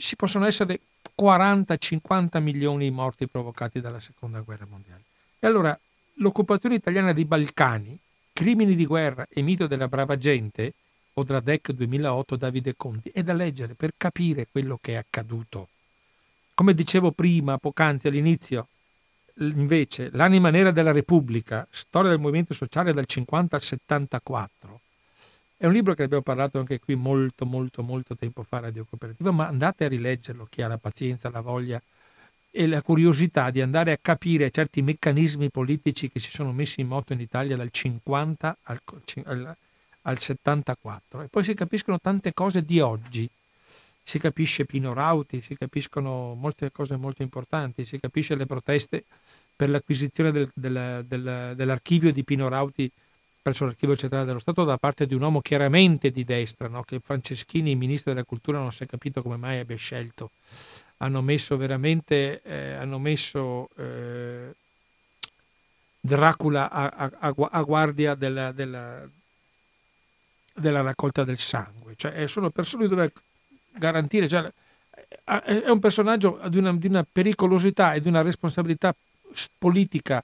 ci 0.02 0.16
possono 0.16 0.46
essere 0.46 0.82
40-50 1.20 2.42
milioni 2.42 2.86
di 2.86 2.92
morti 2.92 3.28
provocati 3.28 3.80
dalla 3.80 4.00
seconda 4.00 4.42
guerra 4.42 4.66
mondiale. 4.70 5.04
E 5.40 5.48
allora 5.48 5.78
l'occupazione 6.16 6.76
italiana 6.76 7.14
dei 7.14 7.26
Balcani, 7.26 7.98
crimini 8.34 8.76
di 8.76 8.86
guerra 8.86 9.28
e 9.30 9.42
mito 9.42 9.68
della 9.68 9.88
brava 9.88 10.18
gente, 10.18 10.74
Odradec 11.14 11.72
2008 11.72 12.36
Davide 12.36 12.76
Conti, 12.76 13.10
è 13.10 13.22
da 13.24 13.34
leggere 13.34 13.76
per 13.76 13.94
capire 13.98 14.48
quello 14.50 14.78
che 14.82 14.94
è 14.94 14.96
accaduto. 14.96 15.70
Come 16.54 16.74
dicevo 16.74 17.12
prima, 17.12 17.58
poc'anzi 17.58 18.08
all'inizio, 18.08 18.68
invece, 19.38 20.10
L'anima 20.14 20.50
nera 20.50 20.72
della 20.72 20.92
Repubblica, 20.92 21.68
storia 21.70 22.10
del 22.10 22.20
movimento 22.20 22.54
sociale 22.54 22.94
dal 22.94 23.06
50 23.06 23.56
al 23.56 23.62
74, 23.62 24.81
è 25.62 25.68
un 25.68 25.74
libro 25.74 25.94
che 25.94 26.02
abbiamo 26.02 26.24
parlato 26.24 26.58
anche 26.58 26.80
qui 26.80 26.96
molto, 26.96 27.46
molto, 27.46 27.84
molto 27.84 28.16
tempo 28.16 28.42
fa 28.42 28.62
Radio 28.62 28.84
Cooperativa, 28.84 29.30
ma 29.30 29.46
andate 29.46 29.86
a 29.86 29.90
rileggerlo, 29.90 30.48
chi 30.50 30.64
ha 30.64 30.68
la 30.68 30.80
pazienza, 30.80 31.30
la 31.30 31.42
voglia 31.42 31.80
e 32.50 32.66
la 32.66 32.82
curiosità 32.82 33.52
di 33.52 33.62
andare 33.62 33.92
a 33.92 34.00
capire 34.02 34.50
certi 34.50 34.82
meccanismi 34.82 35.52
politici 35.52 36.10
che 36.10 36.18
si 36.18 36.32
sono 36.32 36.52
messi 36.52 36.82
in 36.82 36.88
moto 36.88 37.14
in 37.14 37.20
Italia 37.20 37.56
dal 37.56 37.70
50 37.70 38.58
al, 38.64 38.82
al, 39.26 39.56
al 40.02 40.20
74. 40.20 41.22
E 41.22 41.28
poi 41.28 41.44
si 41.44 41.54
capiscono 41.54 42.00
tante 42.00 42.34
cose 42.34 42.64
di 42.64 42.80
oggi. 42.80 43.30
Si 44.04 44.18
capisce 44.18 44.66
Pino 44.66 44.94
Rauti, 44.94 45.42
si 45.42 45.56
capiscono 45.56 46.34
molte 46.34 46.72
cose 46.72 46.96
molto 46.96 47.22
importanti, 47.22 47.86
si 47.86 48.00
capisce 48.00 48.34
le 48.34 48.48
proteste 48.48 49.04
per 49.56 49.70
l'acquisizione 49.70 50.32
del, 50.32 50.50
del, 50.56 51.06
del, 51.08 51.54
dell'archivio 51.56 52.12
di 52.12 52.24
Pino 52.24 52.48
Rauti 52.48 52.92
presso 53.42 53.66
l'Archivio 53.66 53.96
Centrale 53.96 54.26
dello 54.26 54.40
Stato 54.40 54.64
da 54.64 54.78
parte 54.78 55.06
di 55.06 55.14
un 55.14 55.22
uomo 55.22 55.42
chiaramente 55.42 56.12
di 56.12 56.24
destra, 56.24 56.68
no? 56.68 56.84
che 56.84 57.00
Franceschini, 57.00 57.76
ministro 57.76 58.14
della 58.14 58.26
cultura, 58.26 58.60
non 58.60 58.72
si 58.72 58.84
è 58.84 58.86
capito 58.86 59.22
come 59.22 59.38
mai 59.38 59.60
abbia 59.60 59.76
scelto. 59.76 60.32
Hanno 60.98 61.22
messo 61.22 61.58
veramente, 61.58 62.42
eh, 62.44 62.74
hanno 62.74 63.00
messo 63.00 63.70
eh, 63.76 64.54
Dracula 66.00 66.70
a, 66.70 67.12
a, 67.20 67.34
a 67.52 67.62
guardia 67.62 68.16
della, 68.16 68.52
della, 68.52 69.08
della, 70.54 70.82
raccolta 70.82 71.24
del 71.24 71.40
sangue. 71.40 71.96
Cioè, 71.96 72.28
sono 72.28 72.50
persone 72.50 72.88
dove 72.88 73.12
garantire, 73.72 74.28
cioè, 74.28 74.52
è 75.24 75.70
un 75.70 75.80
personaggio 75.80 76.40
di 76.48 76.58
una, 76.58 76.74
di 76.74 76.88
una 76.88 77.06
pericolosità 77.10 77.94
e 77.94 78.02
di 78.02 78.08
una 78.08 78.22
responsabilità 78.22 78.96
politica 79.58 80.24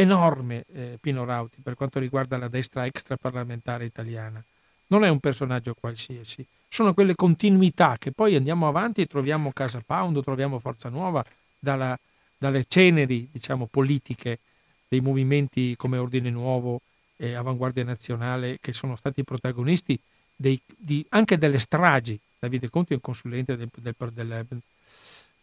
enorme 0.00 0.64
eh, 0.72 0.98
Pino 1.00 1.24
Rauti 1.24 1.60
per 1.60 1.74
quanto 1.74 1.98
riguarda 1.98 2.38
la 2.38 2.46
destra 2.46 2.86
extraparlamentare 2.86 3.84
italiana. 3.84 4.42
Non 4.88 5.04
è 5.04 5.08
un 5.08 5.18
personaggio 5.18 5.74
qualsiasi, 5.74 6.46
sono 6.68 6.94
quelle 6.94 7.16
continuità 7.16 7.96
che 7.98 8.12
poi 8.12 8.36
andiamo 8.36 8.68
avanti 8.68 9.00
e 9.00 9.06
troviamo 9.06 9.50
Casa 9.52 9.82
Pound, 9.84 10.22
troviamo 10.22 10.60
Forza 10.60 10.88
Nuova, 10.88 11.24
dalla, 11.58 11.98
dalle 12.38 12.64
ceneri 12.68 13.28
diciamo, 13.30 13.66
politiche 13.66 14.38
dei 14.86 15.00
movimenti 15.00 15.74
come 15.76 15.98
Ordine 15.98 16.30
Nuovo 16.30 16.80
e 17.16 17.34
Avanguardia 17.34 17.82
Nazionale 17.82 18.58
che 18.60 18.72
sono 18.72 18.94
stati 18.94 19.24
protagonisti 19.24 19.98
dei, 20.34 20.60
di, 20.76 21.04
anche 21.10 21.36
delle 21.36 21.58
stragi. 21.58 22.18
Davide 22.38 22.70
Conti 22.70 22.92
è 22.92 22.94
un 22.94 23.00
consulente 23.00 23.56
del, 23.56 23.68
del, 23.74 23.94
del, 24.12 24.60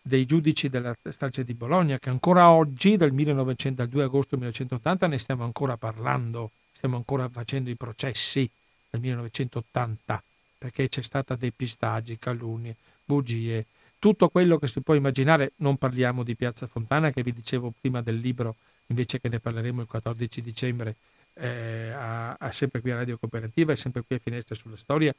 dei 0.08 0.26
giudici 0.28 0.70
della 0.70 0.96
strage 1.10 1.44
di 1.44 1.56
Bologna, 1.56 1.98
che 1.98 2.12
ancora 2.12 2.52
oggi, 2.52 2.96
dal, 2.96 3.12
1900, 3.12 3.82
dal 3.82 3.90
2 3.90 4.04
agosto 4.04 4.36
1980, 4.36 5.08
ne 5.08 5.18
stiamo 5.18 5.44
ancora 5.44 5.78
parlando, 5.78 6.52
stiamo 6.74 6.96
ancora 6.96 7.28
facendo 7.28 7.72
i 7.72 7.76
processi 7.76 8.48
dal 8.92 9.02
1980, 9.02 10.24
perché 10.60 10.90
c'è 10.90 11.02
stata 11.02 11.36
depistaggi, 11.36 12.20
calunnie, 12.20 12.76
bugie, 13.04 13.66
tutto 13.98 14.30
quello 14.30 14.60
che 14.60 14.68
si 14.68 14.80
può 14.82 14.94
immaginare, 14.94 15.54
non 15.58 15.78
parliamo 15.78 16.22
di 16.22 16.36
Piazza 16.36 16.68
Fontana, 16.68 17.10
che 17.10 17.24
vi 17.24 17.34
dicevo 17.34 17.74
prima 17.82 18.04
del 18.04 18.20
libro, 18.20 18.58
invece 18.88 19.20
che 19.20 19.28
ne 19.28 19.40
parleremo 19.40 19.82
il 19.82 19.88
14 19.88 20.40
dicembre, 20.44 20.98
eh, 21.34 21.90
a, 21.90 22.36
a 22.38 22.52
sempre 22.52 22.80
qui 22.80 22.92
a 22.92 22.98
Radio 22.98 23.18
Cooperativa 23.18 23.72
e 23.72 23.76
sempre 23.76 24.04
qui 24.06 24.18
a 24.18 24.20
Finestre 24.20 24.54
sulla 24.54 24.78
Storia, 24.78 25.16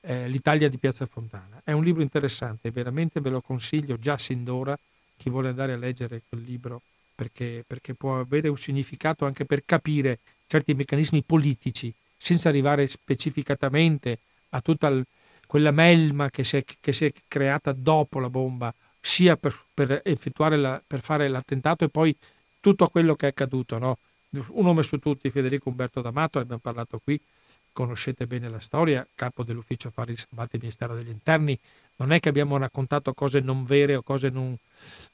eh, 0.00 0.28
L'Italia 0.28 0.68
di 0.68 0.78
Piazza 0.78 1.06
Fontana. 1.06 1.60
È 1.64 1.72
un 1.72 1.84
libro 1.84 2.02
interessante, 2.02 2.70
veramente 2.70 3.20
ve 3.20 3.30
lo 3.30 3.40
consiglio 3.40 3.98
già 3.98 4.18
sin 4.18 4.44
d'ora, 4.44 4.78
chi 5.16 5.30
vuole 5.30 5.48
andare 5.48 5.72
a 5.72 5.76
leggere 5.76 6.22
quel 6.28 6.42
libro, 6.42 6.82
perché, 7.14 7.64
perché 7.66 7.94
può 7.94 8.18
avere 8.18 8.48
un 8.48 8.56
significato 8.56 9.26
anche 9.26 9.44
per 9.44 9.62
capire 9.64 10.18
certi 10.46 10.74
meccanismi 10.74 11.22
politici, 11.22 11.92
senza 12.16 12.48
arrivare 12.48 12.86
specificatamente 12.86 14.18
a 14.50 14.60
tutta 14.60 14.88
il, 14.88 15.04
quella 15.46 15.70
melma 15.70 16.30
che 16.30 16.44
si, 16.44 16.56
è, 16.56 16.64
che 16.80 16.92
si, 16.92 17.04
è, 17.06 17.12
creata 17.28 17.72
dopo 17.72 18.18
la 18.18 18.30
bomba, 18.30 18.72
sia 19.00 19.36
per, 19.36 19.54
per, 19.74 20.02
la, 20.56 20.82
per, 20.86 21.00
fare 21.00 21.28
l'attentato 21.28 21.84
e 21.84 21.88
poi 21.88 22.16
tutto 22.60 22.88
quello 22.88 23.14
che 23.14 23.26
è 23.26 23.28
accaduto. 23.30 23.78
No? 23.78 23.98
Un 24.30 24.64
nome 24.64 24.82
su 24.82 24.98
tutti, 24.98 25.30
Federico 25.30 25.68
Umberto 25.68 26.00
D'Amato, 26.00 26.38
abbiamo 26.38 26.60
parlato 26.60 27.00
qui, 27.02 27.20
conoscete 27.72 28.26
bene 28.26 28.48
la 28.48 28.58
storia, 28.58 29.06
capo 29.14 29.42
dell'ufficio 29.42 29.88
affari 29.88 30.12
riservati 30.12 30.50
del 30.52 30.60
Ministero 30.60 30.94
degli 30.94 31.08
Interni, 31.08 31.58
non 31.96 32.12
è 32.12 32.20
che 32.20 32.28
abbiamo 32.28 32.56
raccontato 32.56 33.12
cose 33.12 33.40
non 33.40 33.64
vere 33.64 33.94
o 33.94 34.02
cose 34.02 34.30
non, 34.30 34.56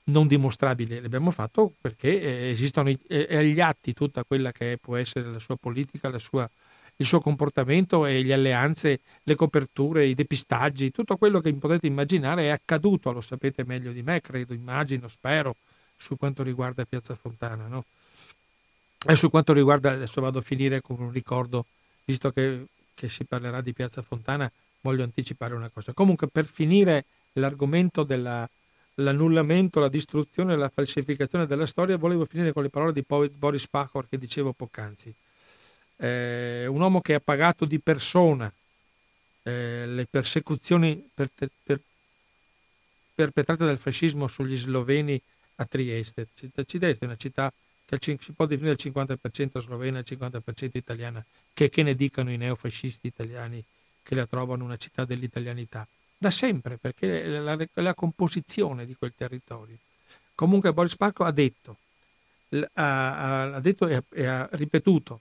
non 0.04 0.26
dimostrabili, 0.26 1.00
l'abbiamo 1.00 1.30
fatto 1.30 1.72
perché 1.80 2.20
eh, 2.20 2.50
esistono 2.50 2.94
è 3.06 3.36
agli 3.36 3.60
atti 3.60 3.92
tutta 3.92 4.24
quella 4.24 4.52
che 4.52 4.78
può 4.80 4.96
essere 4.96 5.28
la 5.30 5.40
sua 5.40 5.56
politica, 5.56 6.08
la 6.08 6.20
sua, 6.20 6.48
il 6.96 7.06
suo 7.06 7.20
comportamento 7.20 8.06
e 8.06 8.22
le 8.22 8.32
alleanze, 8.32 9.00
le 9.22 9.34
coperture, 9.34 10.06
i 10.06 10.14
depistaggi, 10.14 10.92
tutto 10.92 11.16
quello 11.16 11.40
che 11.40 11.52
potete 11.54 11.86
immaginare 11.86 12.44
è 12.44 12.48
accaduto, 12.48 13.12
lo 13.12 13.20
sapete 13.20 13.64
meglio 13.64 13.92
di 13.92 14.02
me, 14.02 14.20
credo, 14.20 14.54
immagino, 14.54 15.08
spero, 15.08 15.56
su 15.96 16.16
quanto 16.16 16.42
riguarda 16.42 16.84
Piazza 16.84 17.14
Fontana. 17.14 17.66
No? 17.66 17.84
E 19.08 19.14
su 19.16 19.28
quanto 19.30 19.52
riguarda, 19.52 19.92
adesso 19.92 20.20
vado 20.20 20.38
a 20.38 20.42
finire 20.42 20.80
con 20.80 21.00
un 21.00 21.10
ricordo 21.10 21.66
visto 22.06 22.30
che, 22.30 22.66
che 22.94 23.08
si 23.08 23.24
parlerà 23.24 23.60
di 23.60 23.74
Piazza 23.74 24.00
Fontana, 24.00 24.50
voglio 24.80 25.02
anticipare 25.02 25.54
una 25.54 25.68
cosa. 25.68 25.92
Comunque, 25.92 26.28
per 26.28 26.46
finire 26.46 27.04
l'argomento 27.32 28.04
dell'annullamento, 28.04 29.80
la 29.80 29.88
distruzione 29.88 30.54
e 30.54 30.56
la 30.56 30.70
falsificazione 30.70 31.46
della 31.46 31.66
storia, 31.66 31.98
volevo 31.98 32.24
finire 32.24 32.52
con 32.52 32.62
le 32.62 32.70
parole 32.70 32.92
di 32.92 33.04
Boris 33.04 33.68
Pachor 33.68 34.08
che 34.08 34.18
dicevo 34.18 34.52
poc'anzi. 34.52 35.12
Eh, 35.98 36.66
un 36.66 36.80
uomo 36.80 37.00
che 37.00 37.14
ha 37.14 37.20
pagato 37.20 37.64
di 37.64 37.80
persona 37.80 38.52
eh, 39.42 39.86
le 39.86 40.06
persecuzioni 40.06 41.08
per, 41.12 41.30
per, 41.62 41.80
perpetrate 43.14 43.64
dal 43.64 43.78
fascismo 43.78 44.26
sugli 44.26 44.56
sloveni 44.56 45.20
a 45.56 45.64
Trieste. 45.64 46.28
Trieste 46.34 46.98
è 47.00 47.04
una 47.04 47.16
città 47.16 47.52
che 47.86 48.18
si 48.20 48.32
può 48.32 48.46
definire 48.46 48.74
il 48.74 48.92
50% 48.92 49.60
slovena 49.60 49.98
e 49.98 50.00
il 50.00 50.18
50% 50.18 50.70
italiana, 50.72 51.24
che, 51.54 51.70
che 51.70 51.82
ne 51.82 51.94
dicano 51.94 52.32
i 52.32 52.36
neofascisti 52.36 53.06
italiani 53.06 53.64
che 54.02 54.14
la 54.14 54.26
trovano 54.26 54.64
una 54.64 54.76
città 54.76 55.04
dell'italianità. 55.04 55.86
Da 56.18 56.30
sempre, 56.30 56.78
perché 56.78 57.22
è 57.22 57.28
la, 57.28 57.56
la 57.74 57.94
composizione 57.94 58.86
di 58.86 58.94
quel 58.96 59.12
territorio. 59.16 59.76
Comunque 60.34 60.72
Boris 60.72 60.96
Pacco 60.96 61.24
ha 61.24 61.30
detto, 61.30 61.76
ha, 62.74 63.54
ha 63.54 63.60
detto 63.60 63.86
e 63.86 63.94
ha, 63.94 64.02
e 64.10 64.26
ha 64.26 64.48
ripetuto, 64.52 65.20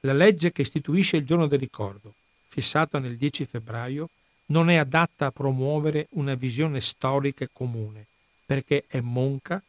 la 0.00 0.12
legge 0.12 0.52
che 0.52 0.62
istituisce 0.62 1.16
il 1.16 1.26
giorno 1.26 1.46
del 1.46 1.58
ricordo, 1.58 2.14
fissata 2.48 2.98
nel 2.98 3.16
10 3.16 3.46
febbraio, 3.46 4.08
non 4.46 4.70
è 4.70 4.76
adatta 4.76 5.26
a 5.26 5.30
promuovere 5.30 6.06
una 6.10 6.34
visione 6.34 6.80
storica 6.80 7.46
comune, 7.52 8.06
perché 8.46 8.84
è 8.86 9.00
monca, 9.00 9.62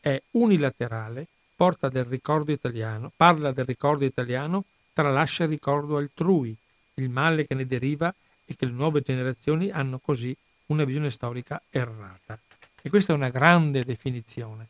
è 0.00 0.20
unilaterale 0.32 1.26
porta 1.56 1.88
del 1.88 2.04
ricordo 2.04 2.52
italiano, 2.52 3.10
parla 3.16 3.50
del 3.50 3.64
ricordo 3.64 4.04
italiano, 4.04 4.64
tralascia 4.92 5.44
il 5.44 5.50
ricordo 5.50 5.96
altrui, 5.96 6.54
il 6.94 7.08
male 7.08 7.46
che 7.46 7.54
ne 7.54 7.66
deriva 7.66 8.14
e 8.44 8.54
che 8.54 8.66
le 8.66 8.72
nuove 8.72 9.00
generazioni 9.00 9.70
hanno 9.70 9.98
così 9.98 10.36
una 10.66 10.84
visione 10.84 11.10
storica 11.10 11.60
errata. 11.70 12.38
E 12.82 12.88
questa 12.90 13.12
è 13.12 13.16
una 13.16 13.30
grande 13.30 13.82
definizione. 13.82 14.68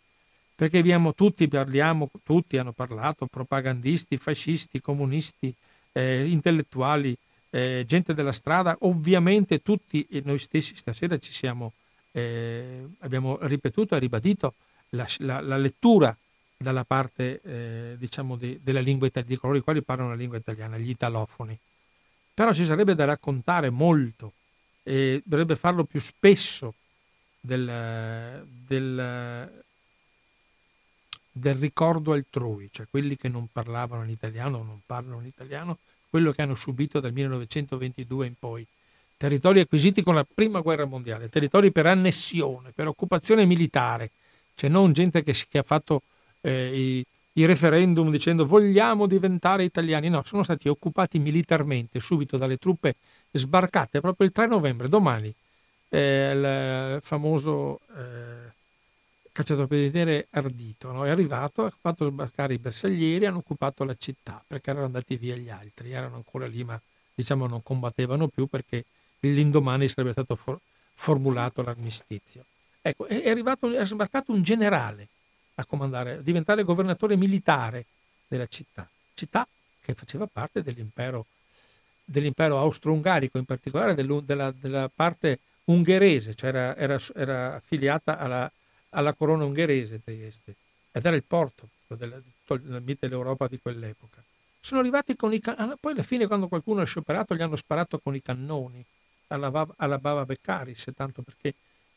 perché 0.57 0.79
abbiamo 0.79 1.13
tutti, 1.13 1.47
parliamo, 1.49 2.09
tutti 2.25 2.57
hanno 2.57 2.73
parlato, 2.73 3.27
propagandisti, 3.27 4.17
fascisti, 4.17 4.81
comunisti, 4.81 5.55
eh, 5.93 6.25
intellettuali, 6.27 7.15
eh, 7.51 7.85
gente 7.87 8.15
della 8.15 8.33
strada, 8.33 8.75
ovviamente 8.81 9.61
tutti 9.61 10.07
e 10.11 10.23
noi 10.25 10.39
stessi 10.39 10.75
stasera 10.75 11.19
ci 11.19 11.31
siamo, 11.31 11.73
eh, 12.13 12.87
abbiamo 13.01 13.37
ripetuto 13.43 13.95
e 13.95 13.99
ribadito 13.99 14.55
la, 14.91 15.07
la, 15.19 15.41
la 15.43 15.59
lettura 15.59 16.17
dalla 16.57 16.85
parte 16.85 17.41
eh, 17.43 17.97
diciamo 17.99 18.37
di, 18.37 18.59
della 18.63 18.81
lingua 18.81 19.07
italiana, 19.07 19.35
di 19.35 19.41
coloro 19.41 19.59
i 19.59 19.63
quali 19.63 19.83
parlano 19.83 20.11
la 20.11 20.17
lingua 20.17 20.39
italiana, 20.39 20.79
gli 20.79 20.91
italofoni. 20.91 21.59
Però 22.33 22.53
ci 22.53 22.65
sarebbe 22.65 22.95
da 22.95 23.05
raccontare 23.05 23.71
molto 23.71 24.33
e 24.83 25.23
dovrebbe 25.25 25.57
farlo 25.57 25.85
più 25.85 26.01
spesso 26.01 26.75
del, 27.41 28.45
del, 28.67 29.65
del 31.33 31.55
ricordo 31.55 32.13
altrui, 32.13 32.69
cioè 32.71 32.87
quelli 32.91 33.17
che 33.17 33.29
non 33.29 33.49
parlavano 33.51 34.05
l'italiano 34.05 34.59
o 34.59 34.63
non 34.63 34.81
parlano 34.85 35.21
l'italiano, 35.21 35.79
quello 36.09 36.33
che 36.33 36.43
hanno 36.43 36.55
subito 36.55 37.01
dal 37.01 37.13
1922 37.13 38.27
in 38.27 38.35
poi. 38.39 38.67
Territori 39.19 39.61
acquisiti 39.61 40.03
con 40.03 40.15
la 40.15 40.25
prima 40.25 40.61
guerra 40.61 40.85
mondiale, 40.85 41.31
territori 41.31 41.73
per 41.73 41.87
annessione, 41.87 42.71
per 42.73 42.87
occupazione 42.87 43.47
militare, 43.47 44.11
cioè 44.55 44.69
non 44.69 44.93
gente 44.93 45.23
che, 45.23 45.35
che 45.49 45.59
ha 45.59 45.63
fatto 45.63 46.03
eh, 46.47 46.71
i, 46.73 47.07
i 47.33 47.45
referendum 47.45 48.11
dicendo 48.11 48.47
vogliamo 48.47 49.07
diventare 49.07 49.65
italiani, 49.65 50.09
no, 50.09 50.23
sono 50.25 50.45
stati 50.45 50.69
occupati 50.69 51.19
militarmente 51.19 51.99
subito 51.99 52.37
dalle 52.37 52.57
truppe 52.57 52.95
sbarcate 53.33 54.01
proprio 54.01 54.27
il 54.27 54.33
3 54.33 54.47
novembre, 54.47 54.89
domani, 54.89 55.35
eh, 55.89 56.33
il 56.35 57.01
famoso 57.03 57.81
eh, 57.97 58.55
cacciatore 59.33 60.29
Ardito 60.31 60.93
no? 60.93 61.05
è 61.05 61.11
arrivato, 61.11 61.65
ha 61.65 61.73
fatto 61.79 62.07
sbarcare 62.07 62.55
i 62.55 62.59
bersaglieri, 62.59 63.27
hanno 63.27 63.39
occupato 63.39 63.85
la 63.85 63.97
città 63.99 64.43
perché 64.47 64.71
erano 64.71 64.87
andati 64.87 65.17
via 65.17 65.35
gli 65.35 65.51
altri, 65.51 65.91
erano 65.91 66.15
ancora 66.15 66.47
lì 66.47 66.63
ma 66.63 66.81
diciamo 67.13 67.47
non 67.47 67.63
combattevano 67.63 68.29
più 68.29 68.47
perché 68.47 68.85
l'indomani 69.21 69.89
sarebbe 69.89 70.13
stato 70.13 70.37
for- 70.37 70.61
formulato 70.95 71.63
l'armistizio. 71.63 72.45
Ecco, 72.81 73.07
è, 73.07 73.29
arrivato, 73.29 73.69
è 73.69 73.85
sbarcato 73.85 74.33
un 74.33 74.43
generale 74.43 75.09
a 75.57 75.65
comandare, 75.65 76.19
a 76.19 76.21
diventare 76.21 76.63
governatore 76.63 77.17
militare 77.17 77.87
della 78.27 78.47
città, 78.47 78.89
città 79.15 79.47
che 79.81 79.95
faceva 79.95 80.27
parte 80.27 80.63
dell'impero, 80.63 81.27
dell'impero 82.05 82.59
austro-ungarico, 82.59 83.39
in 83.39 83.45
particolare 83.45 83.95
della, 83.95 84.51
della 84.53 84.91
parte 84.93 85.41
ungherese, 85.65 86.35
cioè 86.35 86.49
era, 86.49 86.77
era, 86.77 87.01
era 87.15 87.55
affiliata 87.55 88.19
alla, 88.19 88.51
alla, 88.91 89.15
corona 89.15 89.45
ungherese 89.45 90.03
Trieste, 90.03 90.55
ed 90.93 91.05
era 91.05 91.17
il 91.17 91.25
porto 91.25 91.69
della, 91.87 92.21
della 92.47 92.81
Mitteleuropa 92.81 93.47
di 93.49 93.59
quell'epoca. 93.61 94.23
Sono 94.61 94.81
arrivati 94.81 95.15
con 95.15 95.33
i 95.33 95.41
cannoni, 95.41 95.77
poi 95.79 95.93
alla 95.93 96.03
fine 96.03 96.27
quando 96.27 96.49
qualcuno 96.49 96.81
ha 96.81 96.85
scioperato 96.85 97.35
gli 97.35 97.43
hanno 97.43 97.57
sparato 97.57 97.99
con 97.99 98.15
i 98.15 98.23
cannoni 98.23 98.85
alla, 99.29 99.67
alla 99.77 99.99
Bava 99.99 100.25
Beccaris, 100.25 100.91
tanto 100.95 101.23
perché 101.23 101.55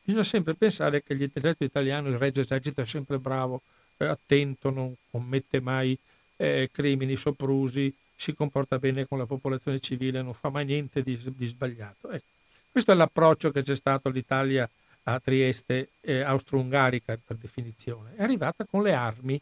Bisogna 0.09 0.25
sempre 0.25 0.55
pensare 0.55 1.03
che 1.03 1.13
l'esercito 1.13 1.65
italiano, 1.65 2.07
il 2.07 2.17
regio 2.17 2.41
esercito 2.41 2.81
è 2.81 2.85
sempre 2.87 3.19
bravo, 3.19 3.61
è 3.95 4.05
attento, 4.05 4.71
non 4.71 4.91
commette 5.11 5.61
mai 5.61 5.95
eh, 6.35 6.67
crimini 6.73 7.15
soprusi, 7.15 7.93
si 8.15 8.33
comporta 8.33 8.79
bene 8.79 9.05
con 9.05 9.19
la 9.19 9.27
popolazione 9.27 9.79
civile, 9.79 10.23
non 10.23 10.33
fa 10.33 10.49
mai 10.49 10.65
niente 10.65 11.03
di, 11.03 11.15
di 11.35 11.45
sbagliato. 11.45 12.09
Ecco. 12.09 12.25
Questo 12.71 12.91
è 12.91 12.95
l'approccio 12.95 13.51
che 13.51 13.61
c'è 13.61 13.75
stato 13.75 14.07
all'Italia 14.07 14.67
a 15.03 15.19
Trieste 15.19 15.89
eh, 16.01 16.21
austro-ungarica 16.21 17.19
per 17.23 17.35
definizione. 17.35 18.15
È 18.15 18.23
arrivata 18.23 18.65
con 18.65 18.81
le 18.81 18.95
armi, 18.95 19.39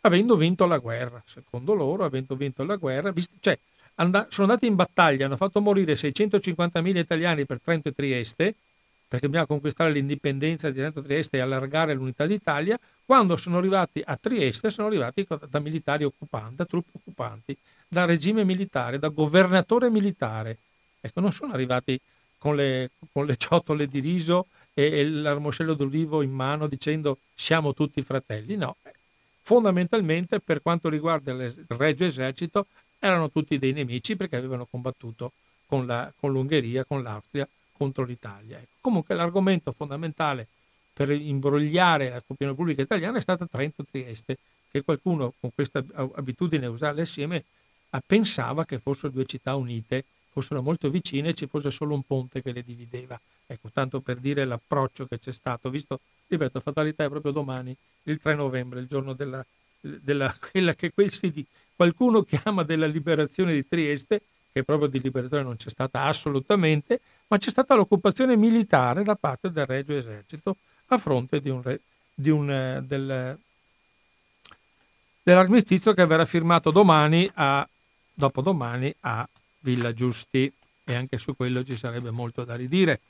avendo 0.00 0.34
vinto 0.34 0.66
la 0.66 0.78
guerra, 0.78 1.22
secondo 1.24 1.74
loro, 1.74 2.02
avendo 2.02 2.34
vinto 2.34 2.64
la 2.64 2.74
guerra, 2.74 3.12
visto, 3.12 3.34
cioè 3.38 3.56
and- 3.94 4.26
sono 4.30 4.48
andati 4.48 4.66
in 4.66 4.74
battaglia, 4.74 5.26
hanno 5.26 5.36
fatto 5.36 5.60
morire 5.60 5.94
650.000 5.94 6.96
italiani 6.96 7.46
per 7.46 7.60
Trento 7.62 7.90
e 7.90 7.92
Trieste, 7.92 8.56
perché 9.12 9.28
bisogna 9.28 9.44
conquistare 9.44 9.92
l'indipendenza 9.92 10.70
di 10.70 10.90
Trieste 10.90 11.36
e 11.36 11.40
allargare 11.40 11.92
l'unità 11.92 12.24
d'Italia, 12.24 12.80
quando 13.04 13.36
sono 13.36 13.58
arrivati 13.58 14.02
a 14.02 14.16
Trieste 14.16 14.70
sono 14.70 14.86
arrivati 14.86 15.26
da 15.50 15.58
militari 15.58 16.04
occupanti, 16.04 16.54
da 16.54 16.64
truppe 16.64 16.92
occupanti, 16.94 17.54
da 17.86 18.06
regime 18.06 18.42
militare, 18.42 18.98
da 18.98 19.08
governatore 19.08 19.90
militare. 19.90 20.56
Ecco, 20.98 21.20
non 21.20 21.30
sono 21.30 21.52
arrivati 21.52 22.00
con 22.38 22.56
le, 22.56 22.92
con 23.12 23.26
le 23.26 23.36
ciotole 23.36 23.86
di 23.86 24.00
riso 24.00 24.46
e, 24.72 24.84
e 24.84 25.06
l'armoscello 25.06 25.74
d'olivo 25.74 26.22
in 26.22 26.30
mano 26.30 26.66
dicendo 26.66 27.18
siamo 27.34 27.74
tutti 27.74 28.00
fratelli, 28.00 28.56
no. 28.56 28.76
Fondamentalmente 29.42 30.40
per 30.40 30.62
quanto 30.62 30.88
riguarda 30.88 31.32
il 31.32 31.54
Regio 31.68 32.06
Esercito 32.06 32.66
erano 32.98 33.30
tutti 33.30 33.58
dei 33.58 33.72
nemici 33.74 34.16
perché 34.16 34.36
avevano 34.36 34.64
combattuto 34.64 35.32
con, 35.66 35.84
la, 35.84 36.10
con 36.18 36.32
l'Ungheria, 36.32 36.86
con 36.86 37.02
l'Austria, 37.02 37.46
contro 37.82 38.04
l'Italia. 38.04 38.58
Ecco. 38.58 38.78
Comunque 38.80 39.14
l'argomento 39.16 39.72
fondamentale 39.72 40.46
per 40.92 41.10
imbrogliare 41.10 42.22
opinione 42.26 42.56
pubblica 42.56 42.82
italiana 42.82 43.18
è 43.18 43.20
stata 43.20 43.46
Trento-Trieste, 43.46 44.38
che 44.70 44.82
qualcuno 44.82 45.34
con 45.40 45.50
questa 45.52 45.84
abitudine 46.14 46.66
a 46.66 46.70
usarle 46.70 47.02
assieme 47.02 47.44
pensava 48.06 48.64
che 48.64 48.78
fossero 48.78 49.10
due 49.10 49.26
città 49.26 49.54
unite, 49.56 50.04
fossero 50.30 50.62
molto 50.62 50.88
vicine 50.90 51.30
e 51.30 51.34
ci 51.34 51.46
fosse 51.46 51.70
solo 51.70 51.94
un 51.94 52.02
ponte 52.04 52.40
che 52.40 52.52
le 52.52 52.62
divideva. 52.62 53.20
Ecco, 53.46 53.68
tanto 53.72 54.00
per 54.00 54.18
dire 54.18 54.44
l'approccio 54.44 55.06
che 55.06 55.18
c'è 55.18 55.32
stato, 55.32 55.68
visto, 55.68 56.00
ripeto, 56.28 56.60
fatalità 56.60 57.04
è 57.04 57.08
proprio 57.08 57.32
domani, 57.32 57.76
il 58.04 58.18
3 58.18 58.34
novembre, 58.34 58.80
il 58.80 58.86
giorno 58.86 59.12
della, 59.12 59.44
della 59.80 60.34
quella 60.50 60.74
che 60.74 60.92
questi, 60.92 61.44
qualcuno 61.74 62.22
chiama 62.22 62.62
della 62.62 62.86
liberazione 62.86 63.52
di 63.52 63.66
Trieste, 63.66 64.22
che 64.52 64.62
proprio 64.62 64.88
di 64.88 65.00
liberazione 65.00 65.42
non 65.42 65.56
c'è 65.56 65.70
stata 65.70 66.04
assolutamente, 66.04 67.00
ma 67.32 67.38
c'è 67.38 67.48
stata 67.48 67.74
l'occupazione 67.74 68.36
militare 68.36 69.02
da 69.02 69.16
parte 69.16 69.50
del 69.50 69.64
Regio 69.64 69.96
Esercito 69.96 70.58
a 70.88 70.98
fronte 70.98 71.40
di 71.40 71.48
un, 71.48 71.78
di 72.12 72.28
un, 72.28 72.50
eh, 72.50 72.82
del, 72.82 73.38
dell'armistizio 75.22 75.94
che 75.94 76.04
verrà 76.04 76.26
firmato 76.26 76.70
domani 76.70 77.28
a, 77.32 77.66
dopodomani 78.12 78.94
a 79.00 79.26
Villa 79.60 79.94
Giusti 79.94 80.52
e 80.84 80.94
anche 80.94 81.16
su 81.16 81.34
quello 81.34 81.64
ci 81.64 81.74
sarebbe 81.74 82.10
molto 82.10 82.44
da 82.44 82.54
ridire 82.54 83.00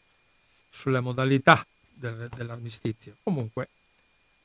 sulle 0.70 1.00
modalità 1.00 1.66
del, 1.92 2.28
dell'armistizio. 2.32 3.16
Comunque, 3.24 3.70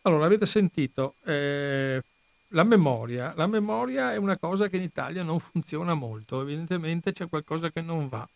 allora 0.01 0.25
avete 0.25 0.47
sentito 0.47 1.13
eh, 1.23 2.03
la 2.47 2.63
memoria. 2.63 3.31
La 3.35 3.45
memoria 3.45 4.11
è 4.11 4.17
una 4.17 4.37
cosa 4.37 4.69
che 4.69 4.77
in 4.77 4.83
Italia 4.83 5.21
non 5.21 5.39
funziona 5.39 5.93
molto, 5.93 6.41
evidentemente 6.41 7.11
c'è 7.11 7.29
qualcosa 7.29 7.69
che 7.69 7.81
non 7.81 8.07
va. 8.09 8.27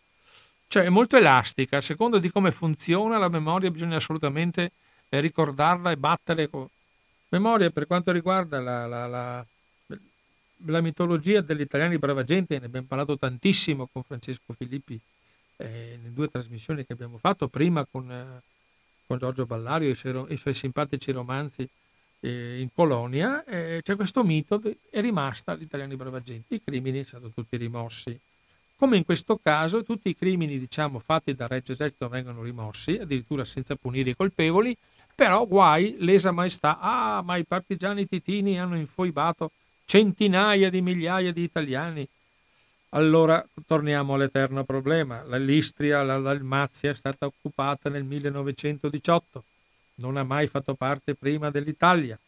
Cioè 0.72 0.84
è 0.84 0.88
molto 0.88 1.18
elastica, 1.18 1.76
a 1.76 1.80
seconda 1.82 2.18
di 2.18 2.30
come 2.30 2.50
funziona 2.50 3.18
la 3.18 3.28
memoria 3.28 3.70
bisogna 3.70 3.96
assolutamente 3.96 4.72
eh, 5.10 5.20
ricordarla 5.20 5.90
e 5.90 5.98
battere. 5.98 6.48
Con... 6.48 6.66
Memoria 7.28 7.68
per 7.68 7.86
quanto 7.86 8.10
riguarda 8.10 8.58
la, 8.58 8.86
la, 8.86 9.06
la, 9.06 9.46
la 10.64 10.80
mitologia 10.80 11.42
degli 11.42 11.60
italiani 11.60 11.98
brava 11.98 12.24
gente, 12.24 12.58
ne 12.58 12.64
abbiamo 12.64 12.86
parlato 12.86 13.18
tantissimo 13.18 13.86
con 13.92 14.02
Francesco 14.02 14.54
Filippi 14.54 14.98
eh, 15.58 15.98
nelle 16.00 16.14
due 16.14 16.28
trasmissioni 16.28 16.86
che 16.86 16.94
abbiamo 16.94 17.18
fatto, 17.18 17.48
prima 17.48 17.84
con, 17.84 18.10
eh, 18.10 18.40
con 19.06 19.18
Giorgio 19.18 19.44
Ballario 19.44 19.90
e 19.90 19.92
i 20.32 20.36
suoi, 20.38 20.54
simpatici 20.54 21.12
romanzi 21.12 21.68
eh, 22.20 22.60
in 22.60 22.70
Polonia, 22.70 23.44
eh, 23.44 23.80
c'è 23.82 23.94
questo 23.94 24.24
mito, 24.24 24.58
è 24.88 25.02
rimasta 25.02 25.54
gli 25.54 25.64
italiani 25.64 25.96
brava 25.96 26.22
gente, 26.22 26.54
i 26.54 26.62
crimini 26.64 27.04
sono 27.04 27.28
tutti 27.28 27.58
rimossi 27.58 28.18
come 28.82 28.96
in 28.96 29.04
questo 29.04 29.38
caso 29.40 29.84
tutti 29.84 30.08
i 30.08 30.16
crimini 30.16 30.58
diciamo, 30.58 30.98
fatti 30.98 31.36
dal 31.36 31.46
Regio 31.46 31.70
Esercito 31.70 32.08
vengono 32.08 32.42
rimossi, 32.42 32.98
addirittura 32.98 33.44
senza 33.44 33.76
punire 33.76 34.10
i 34.10 34.16
colpevoli, 34.16 34.76
però 35.14 35.46
guai, 35.46 35.94
lesa 36.00 36.32
maestà, 36.32 36.80
ah 36.80 37.22
ma 37.22 37.36
i 37.36 37.44
partigiani 37.44 38.08
titini 38.08 38.58
hanno 38.58 38.76
infoibato 38.76 39.52
centinaia 39.84 40.68
di 40.68 40.80
migliaia 40.80 41.32
di 41.32 41.44
italiani. 41.44 42.04
Allora 42.88 43.46
torniamo 43.68 44.14
all'eterno 44.14 44.64
problema, 44.64 45.22
l'Istria, 45.36 46.02
la 46.02 46.18
Dalmazia 46.18 46.90
è 46.90 46.94
stata 46.94 47.26
occupata 47.26 47.88
nel 47.88 48.02
1918, 48.02 49.44
non 49.98 50.16
ha 50.16 50.24
mai 50.24 50.48
fatto 50.48 50.74
parte 50.74 51.14
prima 51.14 51.52
dell'Italia. 51.52 52.18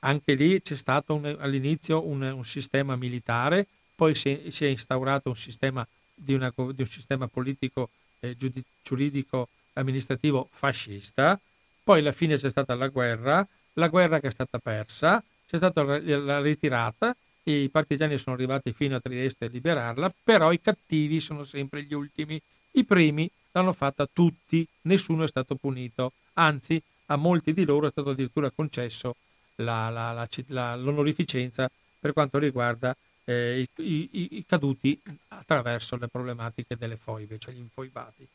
Anche 0.00 0.34
lì 0.34 0.60
c'è 0.60 0.76
stato 0.76 1.14
un, 1.14 1.36
all'inizio 1.40 2.06
un, 2.06 2.20
un 2.20 2.44
sistema 2.44 2.96
militare, 2.96 3.66
poi 3.94 4.14
si, 4.14 4.48
si 4.50 4.66
è 4.66 4.68
instaurato 4.68 5.30
un 5.30 5.36
sistema 5.36 5.86
di, 6.14 6.34
una, 6.34 6.52
di 6.54 6.82
un 6.82 6.86
sistema 6.86 7.26
politico, 7.26 7.90
eh, 8.20 8.36
giuridico, 8.82 9.48
amministrativo 9.74 10.48
fascista, 10.50 11.38
poi 11.82 12.00
alla 12.00 12.12
fine 12.12 12.36
c'è 12.36 12.48
stata 12.48 12.74
la 12.74 12.88
guerra, 12.88 13.46
la 13.74 13.88
guerra 13.88 14.20
che 14.20 14.28
è 14.28 14.30
stata 14.30 14.58
persa, 14.58 15.22
c'è 15.48 15.56
stata 15.56 15.82
la 15.82 16.40
ritirata, 16.40 17.14
i 17.44 17.68
partigiani 17.70 18.16
sono 18.18 18.36
arrivati 18.36 18.72
fino 18.72 18.96
a 18.96 19.00
Trieste 19.00 19.46
a 19.46 19.48
liberarla, 19.48 20.14
però 20.22 20.52
i 20.52 20.60
cattivi 20.60 21.20
sono 21.20 21.44
sempre 21.44 21.82
gli 21.82 21.94
ultimi, 21.94 22.40
i 22.72 22.84
primi 22.84 23.28
l'hanno 23.52 23.72
fatta 23.72 24.08
tutti, 24.10 24.66
nessuno 24.82 25.24
è 25.24 25.28
stato 25.28 25.56
punito, 25.56 26.12
anzi 26.34 26.80
a 27.06 27.16
molti 27.16 27.52
di 27.52 27.64
loro 27.64 27.88
è 27.88 27.90
stato 27.90 28.10
addirittura 28.10 28.50
concesso 28.50 29.16
la, 29.56 29.90
la, 29.90 30.28
la, 30.46 30.76
l'onorificenza 30.76 31.70
per 31.98 32.12
quanto 32.12 32.38
riguarda 32.38 32.96
eh, 33.32 33.68
i, 33.76 34.08
i, 34.12 34.28
i, 34.38 34.44
caduti 34.46 35.00
attraverso 35.28 35.96
le 35.96 36.08
problematiche 36.08 36.76
delle 36.76 36.96
foibe, 36.96 37.38
cioè 37.38 37.54
gli 37.54 37.58
infoibati. 37.58 38.26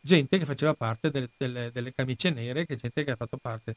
Gente 0.00 0.38
che 0.38 0.44
faceva 0.44 0.74
parte 0.74 1.10
delle, 1.10 1.30
delle, 1.36 1.70
delle 1.72 1.94
camicie 1.94 2.30
nere, 2.30 2.66
che 2.66 2.76
gente 2.76 3.04
che 3.04 3.12
ha 3.12 3.16
fatto 3.16 3.38
parte 3.38 3.76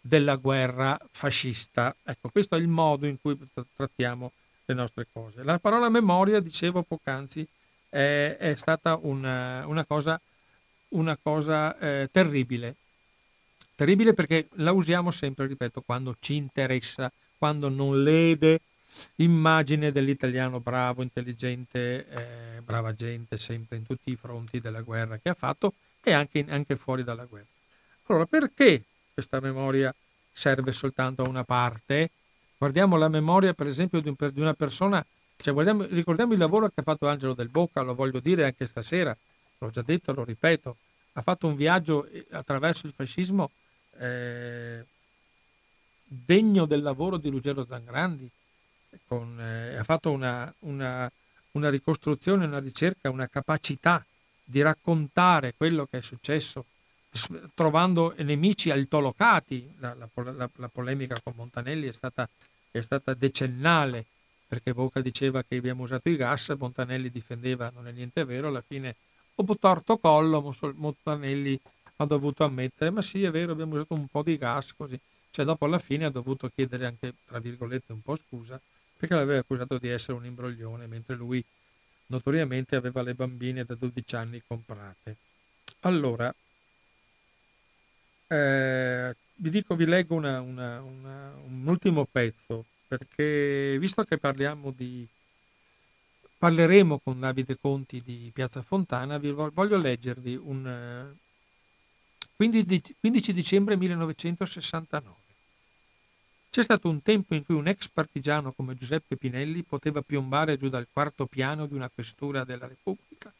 della 0.00 0.36
guerra 0.36 0.98
fascista. 1.10 1.94
Ecco, 2.02 2.30
questo 2.30 2.56
è 2.56 2.58
il 2.58 2.68
modo 2.68 3.06
in 3.06 3.20
cui 3.20 3.36
trattiamo 3.74 4.32
le 4.64 4.74
nostre 4.74 5.06
cose. 5.12 5.42
La 5.42 5.58
parola 5.58 5.90
memoria, 5.90 6.40
dicevo 6.40 6.82
poc'anzi, 6.82 7.46
è, 7.88 8.36
è 8.38 8.54
stata 8.56 8.98
una, 9.02 9.66
una 9.66 9.84
cosa, 9.84 10.18
una 10.90 11.16
cosa 11.20 11.78
eh, 11.78 12.08
terribile. 12.10 12.76
Terribile 13.74 14.14
perché 14.14 14.48
la 14.54 14.72
usiamo 14.72 15.10
sempre, 15.10 15.46
ripeto, 15.46 15.82
quando 15.82 16.16
ci 16.20 16.36
interessa, 16.36 17.12
quando 17.36 17.68
non 17.68 18.02
lede 18.02 18.60
immagine 19.16 19.92
dell'italiano 19.92 20.60
bravo, 20.60 21.02
intelligente, 21.02 22.06
eh, 22.08 22.60
brava 22.62 22.94
gente, 22.94 23.36
sempre 23.36 23.76
in 23.76 23.86
tutti 23.86 24.10
i 24.10 24.16
fronti 24.16 24.60
della 24.60 24.82
guerra 24.82 25.18
che 25.18 25.30
ha 25.30 25.34
fatto 25.34 25.74
e 26.02 26.12
anche, 26.12 26.44
anche 26.48 26.76
fuori 26.76 27.02
dalla 27.04 27.24
guerra. 27.24 27.46
Allora, 28.06 28.26
perché 28.26 28.82
questa 29.12 29.40
memoria 29.40 29.94
serve 30.32 30.72
soltanto 30.72 31.24
a 31.24 31.28
una 31.28 31.44
parte? 31.44 32.10
Guardiamo 32.58 32.96
la 32.96 33.08
memoria, 33.08 33.52
per 33.54 33.66
esempio, 33.66 34.00
di, 34.00 34.08
un, 34.08 34.16
di 34.32 34.40
una 34.40 34.54
persona, 34.54 35.04
cioè 35.36 35.54
ricordiamo 35.90 36.32
il 36.32 36.38
lavoro 36.38 36.68
che 36.68 36.80
ha 36.80 36.82
fatto 36.82 37.08
Angelo 37.08 37.34
Del 37.34 37.48
Bocca, 37.48 37.82
lo 37.82 37.94
voglio 37.94 38.20
dire 38.20 38.44
anche 38.44 38.66
stasera, 38.66 39.16
l'ho 39.58 39.70
già 39.70 39.82
detto, 39.82 40.12
lo 40.12 40.24
ripeto, 40.24 40.76
ha 41.14 41.22
fatto 41.22 41.46
un 41.46 41.56
viaggio 41.56 42.06
eh, 42.06 42.26
attraverso 42.30 42.86
il 42.86 42.92
fascismo 42.94 43.50
eh, 43.98 44.84
degno 46.04 46.66
del 46.66 46.82
lavoro 46.82 47.16
di 47.16 47.28
Ruggero 47.28 47.64
Zangrandi, 47.64 48.28
con, 49.06 49.40
eh, 49.40 49.76
ha 49.76 49.84
fatto 49.84 50.10
una, 50.10 50.52
una, 50.60 51.10
una 51.52 51.70
ricostruzione, 51.70 52.46
una 52.46 52.58
ricerca, 52.58 53.10
una 53.10 53.28
capacità 53.28 54.04
di 54.44 54.62
raccontare 54.62 55.54
quello 55.56 55.86
che 55.86 55.98
è 55.98 56.02
successo, 56.02 56.64
trovando 57.54 58.14
nemici 58.18 58.70
altolocati. 58.70 59.74
La, 59.78 59.94
la, 59.94 60.08
la, 60.32 60.48
la 60.54 60.68
polemica 60.68 61.16
con 61.22 61.32
Montanelli 61.36 61.88
è 61.88 61.92
stata, 61.92 62.28
è 62.70 62.80
stata, 62.80 63.14
decennale, 63.14 64.04
perché 64.46 64.72
Bocca 64.72 65.00
diceva 65.00 65.42
che 65.42 65.56
abbiamo 65.56 65.82
usato 65.82 66.08
i 66.08 66.16
gas, 66.16 66.54
Montanelli 66.56 67.10
difendeva 67.10 67.70
non 67.74 67.88
è 67.88 67.92
niente 67.92 68.24
vero, 68.24 68.48
alla 68.48 68.62
fine 68.66 68.94
dopo 69.34 69.56
torto 69.56 69.98
collo 69.98 70.54
Montanelli 70.76 71.58
ha 71.96 72.04
dovuto 72.04 72.44
ammettere, 72.44 72.90
ma 72.90 73.02
sì 73.02 73.24
è 73.24 73.30
vero 73.30 73.52
abbiamo 73.52 73.74
usato 73.74 73.94
un 73.94 74.06
po' 74.06 74.22
di 74.22 74.36
gas 74.36 74.74
così, 74.76 74.98
cioè 75.30 75.44
dopo 75.44 75.64
alla 75.64 75.78
fine 75.78 76.04
ha 76.04 76.10
dovuto 76.10 76.48
chiedere 76.54 76.86
anche, 76.86 77.14
tra 77.26 77.40
virgolette, 77.40 77.92
un 77.92 78.02
po' 78.02 78.16
scusa 78.16 78.60
perché 78.96 79.14
l'aveva 79.14 79.40
accusato 79.40 79.78
di 79.78 79.88
essere 79.88 80.16
un 80.16 80.24
imbroglione, 80.24 80.86
mentre 80.86 81.14
lui 81.14 81.44
notoriamente 82.06 82.76
aveva 82.76 83.02
le 83.02 83.14
bambine 83.14 83.64
da 83.64 83.74
12 83.74 84.16
anni 84.16 84.42
comprate. 84.46 85.16
Allora, 85.80 86.34
eh, 88.28 89.14
vi 89.34 89.50
dico, 89.50 89.76
vi 89.76 89.84
leggo 89.86 90.14
una, 90.14 90.40
una, 90.40 90.80
una, 90.80 91.34
un 91.44 91.66
ultimo 91.66 92.06
pezzo, 92.06 92.64
perché 92.88 93.76
visto 93.78 94.04
che 94.04 94.18
parliamo 94.18 94.70
di... 94.70 95.06
parleremo 96.38 96.98
con 96.98 97.20
Davide 97.20 97.58
Conti 97.58 98.00
di 98.02 98.30
Piazza 98.32 98.62
Fontana, 98.62 99.18
vi 99.18 99.30
voglio 99.30 99.76
leggervi 99.76 100.36
un 100.36 101.14
15 102.36 103.32
dicembre 103.32 103.76
1969. 103.76 105.25
C'è 106.56 106.62
stato 106.62 106.88
un 106.88 107.02
tempo 107.02 107.34
in 107.34 107.44
cui 107.44 107.54
un 107.54 107.68
ex 107.68 107.90
partigiano 107.90 108.50
come 108.50 108.76
Giuseppe 108.76 109.18
Pinelli 109.18 109.62
poteva 109.62 110.00
piombare 110.00 110.56
giù 110.56 110.70
dal 110.70 110.86
quarto 110.90 111.26
piano 111.26 111.66
di 111.66 111.74
una 111.74 111.90
questura 111.90 112.44
della 112.44 112.66
Repubblica 112.66 113.30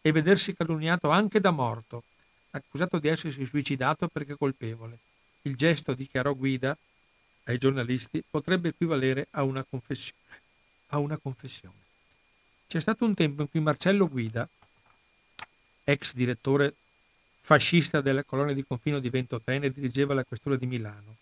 e 0.00 0.10
vedersi 0.10 0.54
calunniato 0.54 1.10
anche 1.10 1.38
da 1.38 1.50
morto, 1.50 2.02
accusato 2.52 2.98
di 2.98 3.08
essersi 3.08 3.44
suicidato 3.44 4.08
perché 4.08 4.38
colpevole. 4.38 4.96
Il 5.42 5.54
gesto, 5.54 5.92
dichiarò 5.92 6.32
Guida 6.32 6.74
ai 7.44 7.58
giornalisti, 7.58 8.24
potrebbe 8.26 8.70
equivalere 8.70 9.26
a 9.32 9.42
una 9.42 9.62
confessione. 9.68 10.40
A 10.86 10.98
una 10.98 11.18
confessione. 11.18 11.76
C'è 12.68 12.80
stato 12.80 13.04
un 13.04 13.12
tempo 13.12 13.42
in 13.42 13.50
cui 13.50 13.60
Marcello 13.60 14.08
Guida, 14.08 14.48
ex 15.84 16.14
direttore 16.14 16.74
fascista 17.38 18.00
della 18.00 18.24
colonia 18.24 18.54
di 18.54 18.64
confino 18.64 18.98
di 18.98 19.10
Ventotene, 19.10 19.70
dirigeva 19.70 20.14
la 20.14 20.24
questura 20.24 20.56
di 20.56 20.64
Milano. 20.64 21.16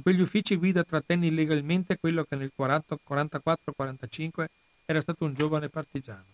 In 0.00 0.06
quegli 0.06 0.22
uffici 0.22 0.56
Guida 0.56 0.82
trattenne 0.82 1.26
illegalmente 1.26 1.98
quello 1.98 2.24
che 2.24 2.34
nel 2.34 2.52
44-45 2.56 4.46
era 4.86 4.98
stato 5.02 5.26
un 5.26 5.34
giovane 5.34 5.68
partigiano. 5.68 6.24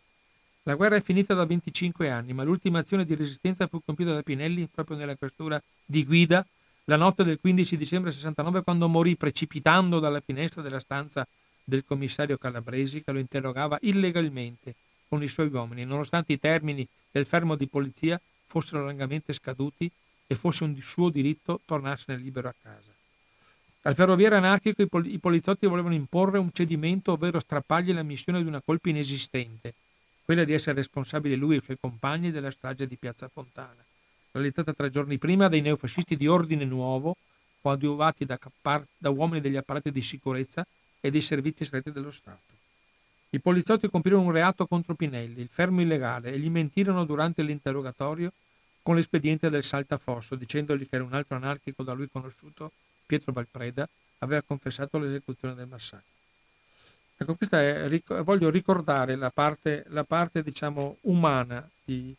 La 0.63 0.77
guerra 0.77 0.95
è 0.95 1.03
finita 1.03 1.35
da 1.35 1.45
25 1.45 2.09
anni, 2.09 2.33
ma 2.33 2.45
l'ultima 2.45 2.79
azione 2.79 3.05
di 3.05 3.17
resistenza 3.17 3.67
fu 3.67 3.83
compiuta 3.85 4.15
da 4.15 4.23
Pinelli 4.23 4.69
proprio 4.73 4.97
nella 4.97 5.17
questura 5.17 5.61
di 5.85 6.05
Guida 6.05 6.47
la 6.85 6.95
notte 6.95 7.25
del 7.25 7.41
15 7.41 7.77
dicembre 7.77 8.13
69 8.13 8.63
quando 8.63 8.87
morì 8.87 9.17
precipitando 9.17 9.99
dalla 9.99 10.23
finestra 10.25 10.63
della 10.63 10.79
stanza 10.79 11.27
del 11.65 11.85
commissario 11.85 12.39
Calabresi 12.39 13.03
che 13.03 13.11
lo 13.11 13.19
interrogava 13.19 13.79
illegalmente 13.81 14.77
con 15.09 15.25
i 15.25 15.29
suoi 15.29 15.49
uomini, 15.49 15.85
nonostante 15.85 16.33
i 16.33 16.39
termini 16.39 16.87
del 17.11 17.27
fermo 17.27 17.57
di 17.57 17.67
polizia 17.67 18.21
fossero 18.47 18.85
largamente 18.85 19.33
scaduti 19.33 19.91
e 20.25 20.37
fosse 20.37 20.63
un 20.63 20.81
suo 20.81 21.09
diritto 21.09 21.63
tornarsene 21.65 22.17
libero 22.17 22.47
a 22.47 22.55
casa. 22.63 22.96
Al 23.87 23.95
ferroviere 23.95 24.35
anarchico 24.35 24.83
i, 24.83 24.89
pol- 24.89 25.07
i 25.07 25.21
poliziotti 25.21 25.65
volevano 25.67 25.95
imporre 25.95 26.39
un 26.39 26.51
cedimento, 26.53 27.13
ovvero 27.13 27.39
strappargli 27.39 27.93
la 27.93 28.03
missione 28.03 28.43
di 28.43 28.49
una 28.49 28.61
colpa 28.61 28.89
inesistente, 28.89 29.75
quella 30.25 30.43
di 30.43 30.53
essere 30.53 30.75
responsabile 30.75 31.37
lui 31.37 31.55
e 31.55 31.59
i 31.59 31.63
suoi 31.63 31.79
compagni 31.79 32.33
della 32.33 32.51
strage 32.51 32.89
di 32.89 32.97
Piazza 32.97 33.29
Fontana, 33.29 33.85
realizzata 34.33 34.73
tre 34.73 34.91
giorni 34.91 35.19
prima 35.19 35.47
dai 35.47 35.61
neofascisti 35.61 36.17
di 36.17 36.27
Ordine 36.27 36.65
Nuovo, 36.65 37.17
coadiuvati 37.61 38.25
da, 38.25 38.37
capar- 38.37 38.89
da 38.99 39.11
uomini 39.11 39.41
degli 39.41 39.55
apparati 39.55 39.93
di 39.93 40.03
sicurezza 40.03 40.67
e 41.01 41.09
dei 41.13 41.21
servizi 41.21 41.65
segreti 41.65 41.93
dello 41.93 42.11
Stato. 42.11 42.55
I 43.31 43.39
poliziotti 43.39 43.89
compirono 43.89 44.25
un 44.25 44.33
reato 44.33 44.67
contro 44.67 44.97
Pinelli, 44.97 45.43
il 45.43 45.49
fermo 45.49 45.81
illegale, 45.81 46.33
e 46.33 46.41
gli 46.41 46.51
mentirono 46.51 47.05
durante 47.05 47.45
l'interrogatorio 47.45 48.33
con 48.83 48.97
l'espediente 48.97 49.49
del 49.49 49.63
saltafosso, 49.63 50.35
dicendogli 50.35 50.89
che 50.89 50.97
era 50.97 51.05
un 51.05 51.15
altro 51.15 51.37
anarchico 51.37 51.85
da 51.85 51.93
lui 51.93 52.09
conosciuto 52.11 52.73
Pietro 53.07 53.33
Valpreda, 53.33 53.89
aveva 54.19 54.43
confessato 54.43 54.99
l'esecuzione 54.99 55.55
del 55.55 55.69
massacro. 55.69 56.15
Ecco, 57.19 57.35
questa 57.35 57.63
è, 57.63 58.03
voglio 58.23 58.51
ricordare 58.51 59.17
la 59.17 59.31
parte, 59.31 59.85
la 59.89 60.05
parte 60.05 60.43
diciamo, 60.43 60.99
umana 61.03 61.67
di, 61.83 62.15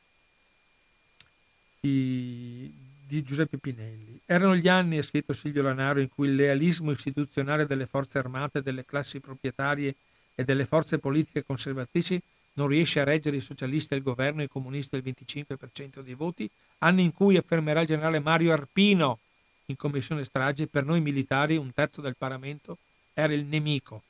di, 1.80 2.74
di, 3.06 3.22
Giuseppe 3.22 3.60
Pinelli. 3.60 4.20
Erano 4.26 4.56
gli 4.56 4.68
anni, 4.68 4.98
ha 4.98 5.04
scritto 5.04 5.34
Silvio 5.34 5.62
Lanaro, 5.62 6.00
in 6.00 6.10
cui 6.10 6.30
il 6.30 6.36
lealismo 6.36 6.90
istituzionale 6.90 7.68
delle 7.68 7.86
forze 7.86 8.18
armate, 8.18 8.64
delle 8.64 8.86
classi 8.86 9.20
proprietarie 9.20 9.96
e 10.34 10.44
delle 10.44 10.66
forze 10.66 10.98
politiche 10.98 11.46
conservatrici 11.46 12.20
non 12.54 12.68
riesce 12.68 13.00
a 13.00 13.04
reggere 13.04 13.38
i 13.38 13.42
socialisti 13.42 13.94
al 13.94 14.02
governo 14.02 14.42
e 14.42 14.46
i 14.46 14.50
comunisti 14.50 14.96
al 14.96 15.04
25% 15.04 16.02
dei 16.02 16.16
voti, 16.16 16.50
anni 16.80 17.04
in 17.04 17.14
cui, 17.14 17.38
affermerà 17.38 17.82
il 17.82 17.88
generale 17.88 18.20
Mario 18.20 18.52
Arpino, 18.52 19.20
in 19.68 19.76
commissione 19.76 20.24
strage, 20.24 20.68
per 20.68 20.86
noi 20.86 21.02
militari 21.02 21.58
un 21.58 21.74
terzo 21.74 22.02
del 22.02 22.16
Parlamento 22.18 22.78
era 23.14 23.34
il 23.34 23.46
nemico. 23.46 24.04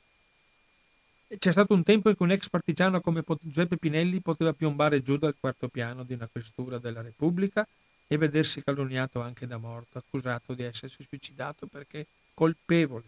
C'è 1.38 1.52
stato 1.52 1.74
un 1.74 1.82
tempo 1.82 2.08
in 2.08 2.16
cui 2.16 2.26
un 2.26 2.32
ex 2.32 2.48
partigiano 2.48 3.00
come 3.00 3.22
Giuseppe 3.40 3.76
Pinelli 3.76 4.20
poteva 4.20 4.52
piombare 4.52 5.02
giù 5.02 5.18
dal 5.18 5.34
quarto 5.38 5.68
piano 5.68 6.02
di 6.02 6.14
una 6.14 6.28
questura 6.30 6.78
della 6.78 7.02
Repubblica 7.02 7.66
e 8.06 8.16
vedersi 8.16 8.62
calunniato 8.62 9.20
anche 9.20 9.46
da 9.46 9.58
morto, 9.58 9.98
accusato 9.98 10.54
di 10.54 10.62
essersi 10.62 11.04
suicidato 11.06 11.66
perché 11.66 12.06
colpevole. 12.32 13.04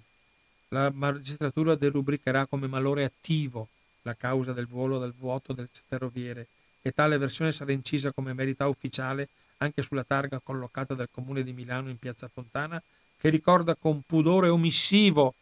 La 0.68 0.90
magistratura 0.92 1.74
derubricherà 1.74 2.46
come 2.46 2.66
malore 2.66 3.04
attivo 3.04 3.68
la 4.02 4.14
causa 4.14 4.52
del 4.52 4.66
volo 4.66 4.98
dal 4.98 5.14
vuoto 5.16 5.52
del 5.52 5.68
ferroviere 5.72 6.46
e 6.82 6.92
tale 6.92 7.16
versione 7.16 7.52
sarà 7.52 7.72
incisa 7.72 8.12
come 8.12 8.34
verità 8.34 8.66
ufficiale 8.68 9.28
anche 9.62 9.82
sulla 9.82 10.04
targa 10.04 10.40
collocata 10.40 10.94
dal 10.94 11.08
comune 11.10 11.42
di 11.42 11.52
Milano 11.52 11.90
in 11.90 11.98
piazza 11.98 12.28
Fontana, 12.28 12.82
che 13.16 13.28
ricorda 13.28 13.74
con 13.74 14.02
pudore 14.06 14.48
omissivo 14.48 15.34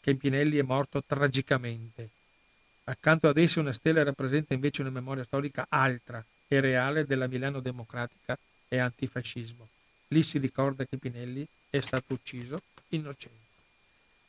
che 0.00 0.14
Pinelli 0.14 0.56
è 0.56 0.62
morto 0.62 1.02
tragicamente. 1.04 2.08
Accanto 2.84 3.28
ad 3.28 3.36
esse 3.36 3.60
una 3.60 3.72
stella 3.72 4.02
rappresenta 4.02 4.54
invece 4.54 4.80
una 4.80 4.90
memoria 4.90 5.24
storica 5.24 5.66
altra 5.68 6.24
e 6.48 6.60
reale 6.60 7.04
della 7.04 7.26
Milano 7.26 7.60
democratica 7.60 8.38
e 8.68 8.78
antifascismo. 8.78 9.68
Lì 10.08 10.22
si 10.22 10.38
ricorda 10.38 10.84
che 10.84 10.96
Pinelli 10.96 11.46
è 11.68 11.80
stato 11.80 12.14
ucciso 12.14 12.60
innocente. 12.90 13.44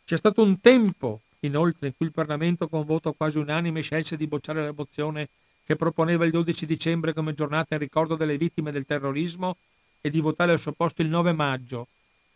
C'è 0.03 0.17
stato 0.17 0.41
un 0.41 0.59
tempo, 0.59 1.21
inoltre, 1.41 1.87
in 1.87 1.95
cui 1.95 2.07
il 2.07 2.11
Parlamento 2.11 2.67
con 2.67 2.85
voto 2.85 3.13
quasi 3.13 3.37
unanime 3.37 3.81
scelse 3.81 4.17
di 4.17 4.27
bocciare 4.27 4.63
la 4.63 4.73
mozione 4.75 5.29
che 5.67 5.75
proponeva 5.75 6.23
il 6.23 6.31
12 6.31 6.65
dicembre 6.65 7.11
come 7.11 7.33
giornata 7.33 7.75
in 7.75 7.81
ricordo 7.81 8.15
delle 8.15 8.37
vittime 8.37 8.71
del 8.71 8.85
terrorismo 8.85 9.57
e 9.99 10.09
di 10.09 10.21
votare 10.21 10.53
al 10.53 10.59
suo 10.59 10.71
posto 10.71 11.01
il 11.01 11.09
9 11.09 11.33
maggio, 11.33 11.87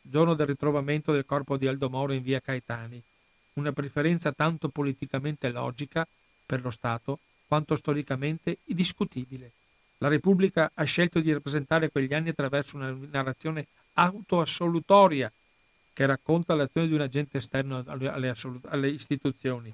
giorno 0.02 0.34
del 0.34 0.48
ritrovamento 0.48 1.14
del 1.14 1.26
corpo 1.26 1.56
di 1.56 1.66
Aldo 1.66 1.90
Moro 1.90 2.12
in 2.12 2.24
via 2.24 2.41
Caetani, 2.41 3.02
una 3.53 3.72
preferenza 3.72 4.34
tanto 4.34 4.68
politicamente 4.68 5.49
logica 5.49 6.06
per 6.45 6.62
lo 6.62 6.72
Stato 6.72 7.20
quanto 7.48 7.78
storicamente 7.78 8.58
indiscutibile. 8.66 9.52
La 9.99 10.10
Repubblica 10.10 10.70
ha 10.74 10.84
scelto 10.84 11.22
di 11.22 11.32
rappresentare 11.32 11.90
quegli 11.90 12.14
anni 12.14 12.30
attraverso 12.30 12.76
una 12.76 12.94
narrazione 13.12 13.68
autoassolutoria 13.94 15.32
che 15.94 16.06
racconta 16.06 16.53
l'azione 16.53 16.88
di 16.90 16.95
un 16.95 17.02
agente 17.02 17.38
esterno 17.38 17.82
alle, 17.88 18.28
assolut- 18.28 18.68
alle 18.68 18.90
istituzioni, 18.90 19.74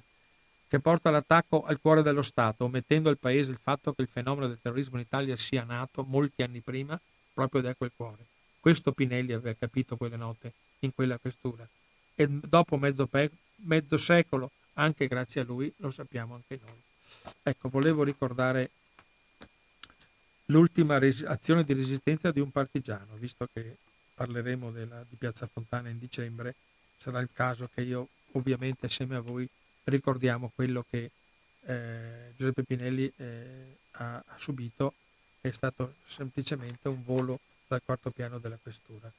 che 0.68 0.80
porta 0.80 1.10
l'attacco 1.10 1.64
al 1.64 1.80
cuore 1.80 2.02
dello 2.02 2.22
Stato, 2.22 2.64
omettendo 2.64 3.08
al 3.08 3.18
Paese 3.18 3.50
il 3.50 3.58
fatto 3.60 3.94
che 3.94 4.02
il 4.02 4.08
fenomeno 4.08 4.46
del 4.46 4.58
terrorismo 4.60 4.96
in 4.96 5.04
Italia 5.04 5.36
sia 5.36 5.64
nato 5.64 6.04
molti 6.04 6.42
anni 6.42 6.60
prima 6.60 7.00
proprio 7.32 7.62
da 7.62 7.74
quel 7.74 7.90
cuore. 7.96 8.26
Questo 8.60 8.92
Pinelli 8.92 9.32
aveva 9.32 9.56
capito 9.58 9.96
quelle 9.96 10.16
note 10.16 10.52
in 10.80 10.94
quella 10.94 11.16
questura 11.18 11.66
e 12.14 12.26
dopo 12.28 12.76
mezzo, 12.76 13.06
pe- 13.06 13.30
mezzo 13.56 13.96
secolo, 13.96 14.50
anche 14.74 15.06
grazie 15.06 15.40
a 15.40 15.44
lui, 15.44 15.72
lo 15.78 15.90
sappiamo 15.90 16.34
anche 16.34 16.58
noi. 16.64 16.80
Ecco, 17.42 17.68
volevo 17.68 18.02
ricordare 18.02 18.70
l'ultima 20.46 20.98
res- 20.98 21.22
azione 21.22 21.64
di 21.64 21.72
resistenza 21.72 22.30
di 22.30 22.40
un 22.40 22.50
partigiano, 22.50 23.14
visto 23.14 23.46
che 23.52 23.76
parleremo 24.14 24.70
della, 24.70 25.04
di 25.08 25.16
Piazza 25.16 25.46
Fontana 25.46 25.88
in 25.88 25.98
dicembre, 25.98 26.56
sarà 26.96 27.20
il 27.20 27.30
caso 27.32 27.70
che 27.72 27.82
io 27.82 28.08
ovviamente 28.32 28.86
assieme 28.86 29.16
a 29.16 29.20
voi 29.20 29.48
ricordiamo 29.88 30.50
quello 30.54 30.84
che 30.88 31.10
eh, 31.66 32.32
Giuseppe 32.36 32.62
Pinelli 32.62 33.12
eh, 33.16 33.76
ha, 33.92 34.22
ha 34.26 34.34
subito, 34.36 34.94
è 35.40 35.50
stato 35.50 35.94
semplicemente 36.06 36.88
un 36.88 37.02
volo 37.04 37.40
dal 37.66 37.82
quarto 37.84 38.10
piano 38.10 38.38
della 38.38 38.58
questura. 38.60 39.10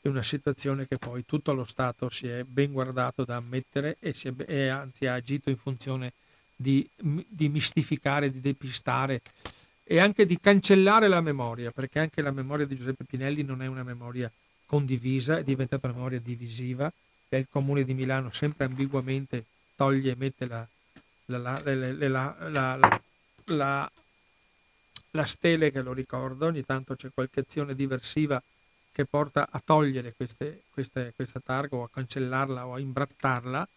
È 0.00 0.08
una 0.08 0.22
situazione 0.22 0.86
che 0.86 0.96
poi 0.96 1.24
tutto 1.26 1.52
lo 1.52 1.64
Stato 1.64 2.08
si 2.08 2.28
è 2.28 2.44
ben 2.44 2.72
guardato 2.72 3.24
da 3.24 3.36
ammettere 3.36 3.96
e, 4.00 4.14
è, 4.20 4.32
e 4.46 4.68
anzi 4.68 5.06
ha 5.06 5.14
agito 5.14 5.50
in 5.50 5.56
funzione 5.56 6.12
di, 6.54 6.88
di 6.96 7.48
mistificare, 7.48 8.30
di 8.30 8.40
depistare 8.40 9.20
e 9.84 9.98
anche 9.98 10.26
di 10.26 10.38
cancellare 10.38 11.08
la 11.08 11.20
memoria, 11.20 11.70
perché 11.70 11.98
anche 11.98 12.20
la 12.20 12.30
memoria 12.30 12.66
di 12.66 12.76
Giuseppe 12.76 13.04
Pinelli 13.04 13.42
non 13.42 13.62
è 13.62 13.66
una 13.66 13.82
memoria 13.82 14.30
condivisa, 14.66 15.38
è 15.38 15.44
diventata 15.44 15.86
una 15.86 15.96
memoria 15.96 16.20
divisiva 16.20 16.92
e 17.28 17.38
il 17.38 17.46
Comune 17.48 17.84
di 17.84 17.94
Milano 17.94 18.30
sempre 18.30 18.66
ambiguamente 18.66 19.44
toglie 19.78 20.10
e 20.10 20.16
mette 20.16 20.48
la, 20.48 20.66
la, 21.26 21.62
la, 21.62 23.00
la, 23.44 23.90
la 25.12 25.24
stele 25.24 25.70
che 25.70 25.82
lo 25.82 25.92
ricorda, 25.92 26.46
ogni 26.46 26.64
tanto 26.64 26.96
c'è 26.96 27.10
qualche 27.14 27.40
azione 27.40 27.76
diversiva 27.76 28.42
che 28.90 29.04
porta 29.04 29.46
a 29.48 29.62
togliere 29.64 30.14
queste, 30.16 30.62
queste, 30.70 31.12
questa 31.14 31.38
targa 31.38 31.76
o 31.76 31.84
a 31.84 31.88
cancellarla 31.88 32.66
o 32.66 32.74
a 32.74 32.80
imbrattarla 32.80 33.68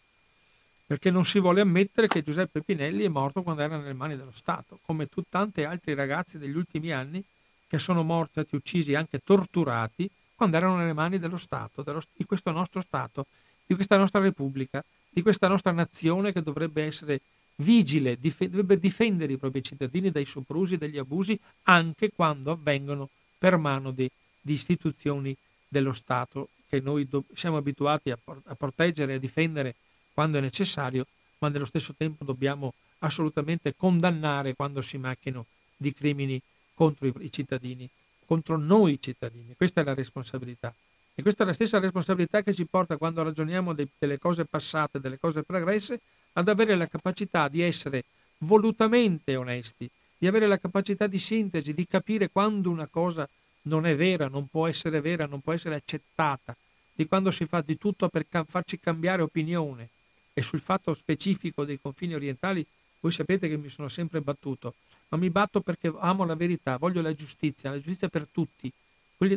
perché 0.87 1.11
non 1.11 1.23
si 1.23 1.39
vuole 1.39 1.61
ammettere 1.61 2.07
che 2.07 2.23
Giuseppe 2.23 2.63
Pinelli 2.63 3.05
è 3.05 3.07
morto 3.07 3.43
quando 3.43 3.61
era 3.61 3.77
nelle 3.77 3.93
mani 3.93 4.17
dello 4.17 4.33
Stato, 4.33 4.79
come 4.81 5.07
tu, 5.07 5.21
tanti 5.29 5.63
altri 5.63 5.93
ragazzi 5.93 6.39
degli 6.39 6.57
ultimi 6.57 6.91
anni 6.91 7.23
che 7.67 7.77
sono 7.77 8.01
morti, 8.03 8.45
uccisi, 8.51 8.95
anche 8.95 9.21
torturati, 9.23 10.09
quando 10.35 10.57
erano 10.57 10.77
nelle 10.77 10.93
mani 10.93 11.19
dello 11.19 11.37
Stato, 11.37 11.83
dello, 11.83 12.01
di 12.11 12.25
questo 12.25 12.51
nostro 12.51 12.81
Stato, 12.81 13.27
di 13.65 13.75
questa 13.75 13.95
nostra 13.95 14.19
Repubblica, 14.19 14.83
di 15.13 15.21
questa 15.21 15.49
nostra 15.49 15.71
nazione 15.71 16.31
che 16.31 16.41
dovrebbe 16.41 16.83
essere 16.83 17.19
vigile, 17.55 18.17
dif- 18.17 18.45
dovrebbe 18.45 18.79
difendere 18.79 19.33
i 19.33 19.37
propri 19.37 19.61
cittadini 19.61 20.09
dai 20.09 20.25
soprusi, 20.25 20.77
dagli 20.77 20.97
abusi, 20.97 21.37
anche 21.63 22.11
quando 22.11 22.51
avvengono 22.51 23.09
per 23.37 23.57
mano 23.57 23.91
di, 23.91 24.09
di 24.39 24.53
istituzioni 24.53 25.35
dello 25.67 25.93
Stato 25.93 26.49
che 26.67 26.79
noi 26.79 27.07
do- 27.07 27.25
siamo 27.33 27.57
abituati 27.57 28.09
a, 28.09 28.17
por- 28.21 28.41
a 28.45 28.55
proteggere 28.55 29.11
e 29.11 29.15
a 29.15 29.19
difendere 29.19 29.75
quando 30.13 30.37
è 30.37 30.41
necessario, 30.41 31.05
ma 31.39 31.49
nello 31.49 31.65
stesso 31.65 31.93
tempo 31.97 32.23
dobbiamo 32.23 32.73
assolutamente 32.99 33.75
condannare 33.75 34.55
quando 34.55 34.81
si 34.81 34.97
macchino 34.97 35.45
di 35.75 35.93
crimini 35.93 36.41
contro 36.73 37.07
i, 37.07 37.13
i 37.19 37.31
cittadini, 37.31 37.89
contro 38.25 38.57
noi 38.57 38.99
cittadini. 39.01 39.55
Questa 39.57 39.81
è 39.81 39.83
la 39.83 39.93
responsabilità. 39.93 40.73
E 41.13 41.21
questa 41.21 41.43
è 41.43 41.45
la 41.45 41.53
stessa 41.53 41.79
responsabilità 41.79 42.41
che 42.41 42.53
ci 42.53 42.65
porta 42.65 42.97
quando 42.97 43.21
ragioniamo 43.21 43.73
de, 43.73 43.87
delle 43.97 44.17
cose 44.17 44.45
passate, 44.45 44.99
delle 44.99 45.19
cose 45.19 45.43
pregresse, 45.43 45.99
ad 46.33 46.47
avere 46.47 46.75
la 46.75 46.87
capacità 46.87 47.47
di 47.47 47.61
essere 47.61 48.05
volutamente 48.39 49.35
onesti, 49.35 49.89
di 50.17 50.27
avere 50.27 50.47
la 50.47 50.57
capacità 50.57 51.07
di 51.07 51.19
sintesi, 51.19 51.73
di 51.73 51.85
capire 51.85 52.29
quando 52.29 52.69
una 52.69 52.87
cosa 52.87 53.27
non 53.63 53.85
è 53.85 53.95
vera, 53.95 54.27
non 54.27 54.47
può 54.47 54.67
essere 54.67 55.01
vera, 55.01 55.25
non 55.25 55.41
può 55.41 55.53
essere 55.53 55.75
accettata, 55.75 56.55
di 56.93 57.05
quando 57.07 57.31
si 57.31 57.45
fa 57.45 57.61
di 57.61 57.77
tutto 57.77 58.07
per 58.07 58.27
cam- 58.27 58.45
farci 58.45 58.79
cambiare 58.79 59.21
opinione, 59.21 59.89
e 60.33 60.41
sul 60.41 60.61
fatto 60.61 60.93
specifico 60.93 61.65
dei 61.65 61.79
confini 61.79 62.13
orientali, 62.13 62.65
voi 62.99 63.11
sapete 63.11 63.49
che 63.49 63.57
mi 63.57 63.67
sono 63.67 63.87
sempre 63.87 64.21
battuto, 64.21 64.75
ma 65.09 65.17
mi 65.17 65.29
batto 65.29 65.61
perché 65.61 65.91
amo 65.99 66.23
la 66.23 66.35
verità, 66.35 66.77
voglio 66.77 67.01
la 67.01 67.13
giustizia, 67.13 67.71
la 67.71 67.77
giustizia 67.77 68.07
per 68.07 68.27
tutti, 68.31 68.71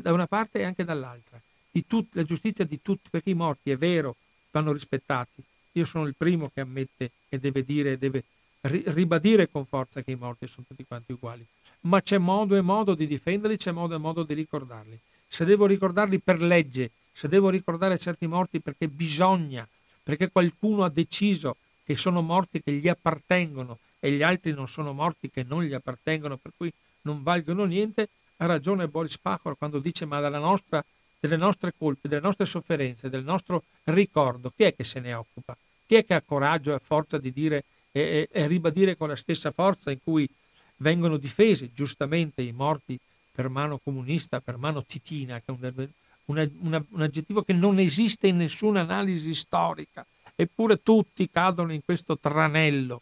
da 0.01 0.13
una 0.13 0.27
parte 0.27 0.61
e 0.61 0.65
anche 0.65 0.85
dall'altra, 0.85 1.41
tut- 1.87 2.15
la 2.15 2.23
giustizia 2.23 2.65
di 2.65 2.81
tutti, 2.83 3.09
perché 3.11 3.31
i 3.31 3.35
morti, 3.35 3.71
è 3.71 3.77
vero, 3.77 4.17
vanno 4.51 4.73
rispettati. 4.73 5.43
Io 5.73 5.85
sono 5.85 6.07
il 6.07 6.15
primo 6.17 6.51
che 6.53 6.61
ammette 6.61 7.11
e 7.29 7.39
deve 7.39 7.65
dire, 7.65 7.99
deve 7.99 8.25
ri- 8.63 8.85
ribadire 8.87 9.51
con 9.51 9.67
forza 9.67 10.03
che 10.03 10.13
i 10.13 10.17
morti 10.17 10.47
sono 10.47 10.65
tutti 10.69 10.85
quanti 10.85 11.13
uguali, 11.13 11.45
ma 11.83 12.01
c'è 12.01 12.19
modo 12.19 12.57
e 12.57 12.61
modo 12.61 12.95
di 12.95 13.07
difenderli, 13.07 13.57
c'è 13.57 13.73
modo 13.73 13.95
e 13.95 13.99
modo 13.99 14.23
di 14.23 14.35
ricordarli. 14.35 14.99
Se 15.27 15.45
devo 15.45 15.67
ricordarli 15.67 16.21
per 16.21 16.41
legge, 16.41 16.91
se 17.13 17.29
devo 17.29 17.51
ricordare 17.51 17.99
certi 17.99 18.27
morti 18.27 18.61
perché 18.61 18.89
bisogna, 18.89 19.67
perché 20.03 20.31
qualcuno 20.31 20.85
ha 20.85 20.91
deciso 20.91 21.57
che 21.85 21.97
sono 21.97 22.23
morti 22.23 22.63
che 22.63 22.73
gli 22.73 22.89
appartengono 22.89 23.79
e 23.99 24.13
gli 24.13 24.23
altri 24.23 24.53
non 24.53 24.69
sono 24.69 24.93
morti 24.93 25.31
che 25.31 25.43
non 25.43 25.63
gli 25.63 25.73
appartengono, 25.73 26.37
per 26.37 26.53
cui 26.57 26.73
non 27.03 27.23
valgono 27.23 27.65
niente, 27.65 28.09
ha 28.39 28.47
ragione 28.47 28.89
Boris 28.89 29.19
Pachor 29.19 29.57
quando 29.57 29.79
dice 29.79 30.05
ma 30.05 30.21
nostra, 30.29 30.85
delle 31.27 31.37
nostre 31.39 31.73
colpe, 31.75 32.07
delle 32.07 32.21
nostre 32.21 32.45
sofferenze, 32.45 33.09
del 33.09 33.25
nostro 33.25 33.65
ricordo, 33.85 34.53
chi 34.55 34.65
è 34.65 34.75
che 34.75 34.85
se 34.85 35.01
ne 35.01 35.15
occupa? 35.15 35.57
Chi 35.87 35.95
è 35.95 36.05
che 36.05 36.13
ha 36.13 36.21
coraggio 36.21 36.75
e 36.75 36.81
forza 36.83 37.17
di 37.17 37.33
dire 37.33 37.65
e, 37.93 38.29
e, 38.31 38.43
e 38.43 38.47
ribadire 38.47 38.95
con 38.95 39.09
la 39.09 39.17
stessa 39.17 39.51
forza 39.51 39.91
in 39.91 40.01
cui 40.05 40.29
vengono 40.77 41.17
difesi 41.17 41.71
giustamente 41.75 42.43
i 42.43 42.53
morti 42.53 42.99
per 43.33 43.49
mano 43.49 43.81
comunista, 43.83 44.41
per 44.41 44.59
mano 44.59 44.85
titina, 44.85 45.41
che 45.41 45.51
è 45.51 45.51
un, 45.53 45.89
una, 46.27 46.49
una, 46.61 46.85
un 46.91 47.01
aggettivo 47.01 47.43
che 47.43 47.55
non 47.55 47.79
esiste 47.79 48.27
in 48.27 48.37
nessuna 48.37 48.83
analisi 48.83 49.33
storica, 49.35 50.05
eppure 50.35 50.83
tutti 50.83 51.31
cadono 51.31 51.73
in 51.73 51.81
questo 51.83 52.19
tranello. 52.19 53.01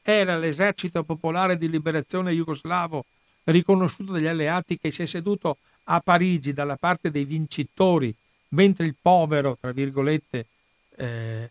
Era 0.00 0.38
l'esercito 0.38 1.02
popolare 1.02 1.58
di 1.58 1.68
liberazione 1.68 2.32
jugoslavo, 2.32 3.04
riconosciuto 3.44 4.12
dagli 4.12 4.26
alleati, 4.26 4.78
che 4.78 4.90
si 4.90 5.02
è 5.02 5.06
seduto 5.06 5.58
a 5.90 6.00
Parigi 6.00 6.52
dalla 6.52 6.76
parte 6.76 7.10
dei 7.10 7.24
vincitori, 7.24 8.14
mentre 8.48 8.86
il 8.86 8.94
povero, 9.00 9.56
tra 9.58 9.72
virgolette, 9.72 10.46
eh, 10.96 11.50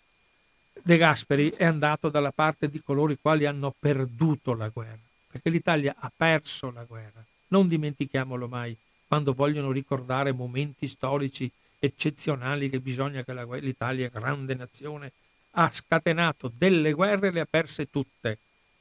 De 0.82 0.98
Gasperi 0.98 1.52
è 1.52 1.66
andato 1.66 2.10
dalla 2.10 2.32
parte 2.32 2.70
di 2.70 2.82
coloro 2.82 3.12
i 3.12 3.18
quali 3.20 3.46
hanno 3.46 3.74
perduto 3.78 4.54
la 4.54 4.70
guerra, 4.70 5.00
perché 5.32 5.50
l'Italia 5.50 5.96
ha 5.98 6.12
perso 6.16 6.72
la 6.72 6.84
guerra. 6.84 7.24
Non 7.50 7.68
dimentichiamolo 7.68 8.48
mai 8.48 8.76
quando 9.08 9.34
vogliono 9.34 9.72
ricordare 9.72 10.32
momenti 10.32 10.88
storici 10.88 11.50
eccezionali 11.80 12.70
che 12.70 12.80
bisogna 12.80 13.24
che 13.24 13.34
la, 13.34 13.44
l'Italia, 13.58 14.10
grande 14.10 14.54
nazione, 14.54 15.12
ha 15.52 15.72
scatenato 15.72 16.52
delle 16.56 16.94
guerre 16.94 17.28
e 17.28 17.32
le 17.32 17.40
ha 17.40 17.48
perse 17.50 17.90
tutte 17.90 18.38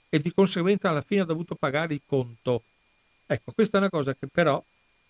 e 0.09 0.19
di 0.19 0.33
conseguenza 0.33 0.91
alla 0.91 1.03
fine 1.03 1.23
ha 1.23 1.25
dovuto 1.27 1.55
pagare 1.55 1.95
il 1.95 2.03
conto. 2.05 2.63
Ecco, 3.27 3.53
questa 3.53 3.79
è 3.79 3.81
una 3.81 3.91
cosa 3.91 4.15
che 4.15 4.27
però 4.27 4.63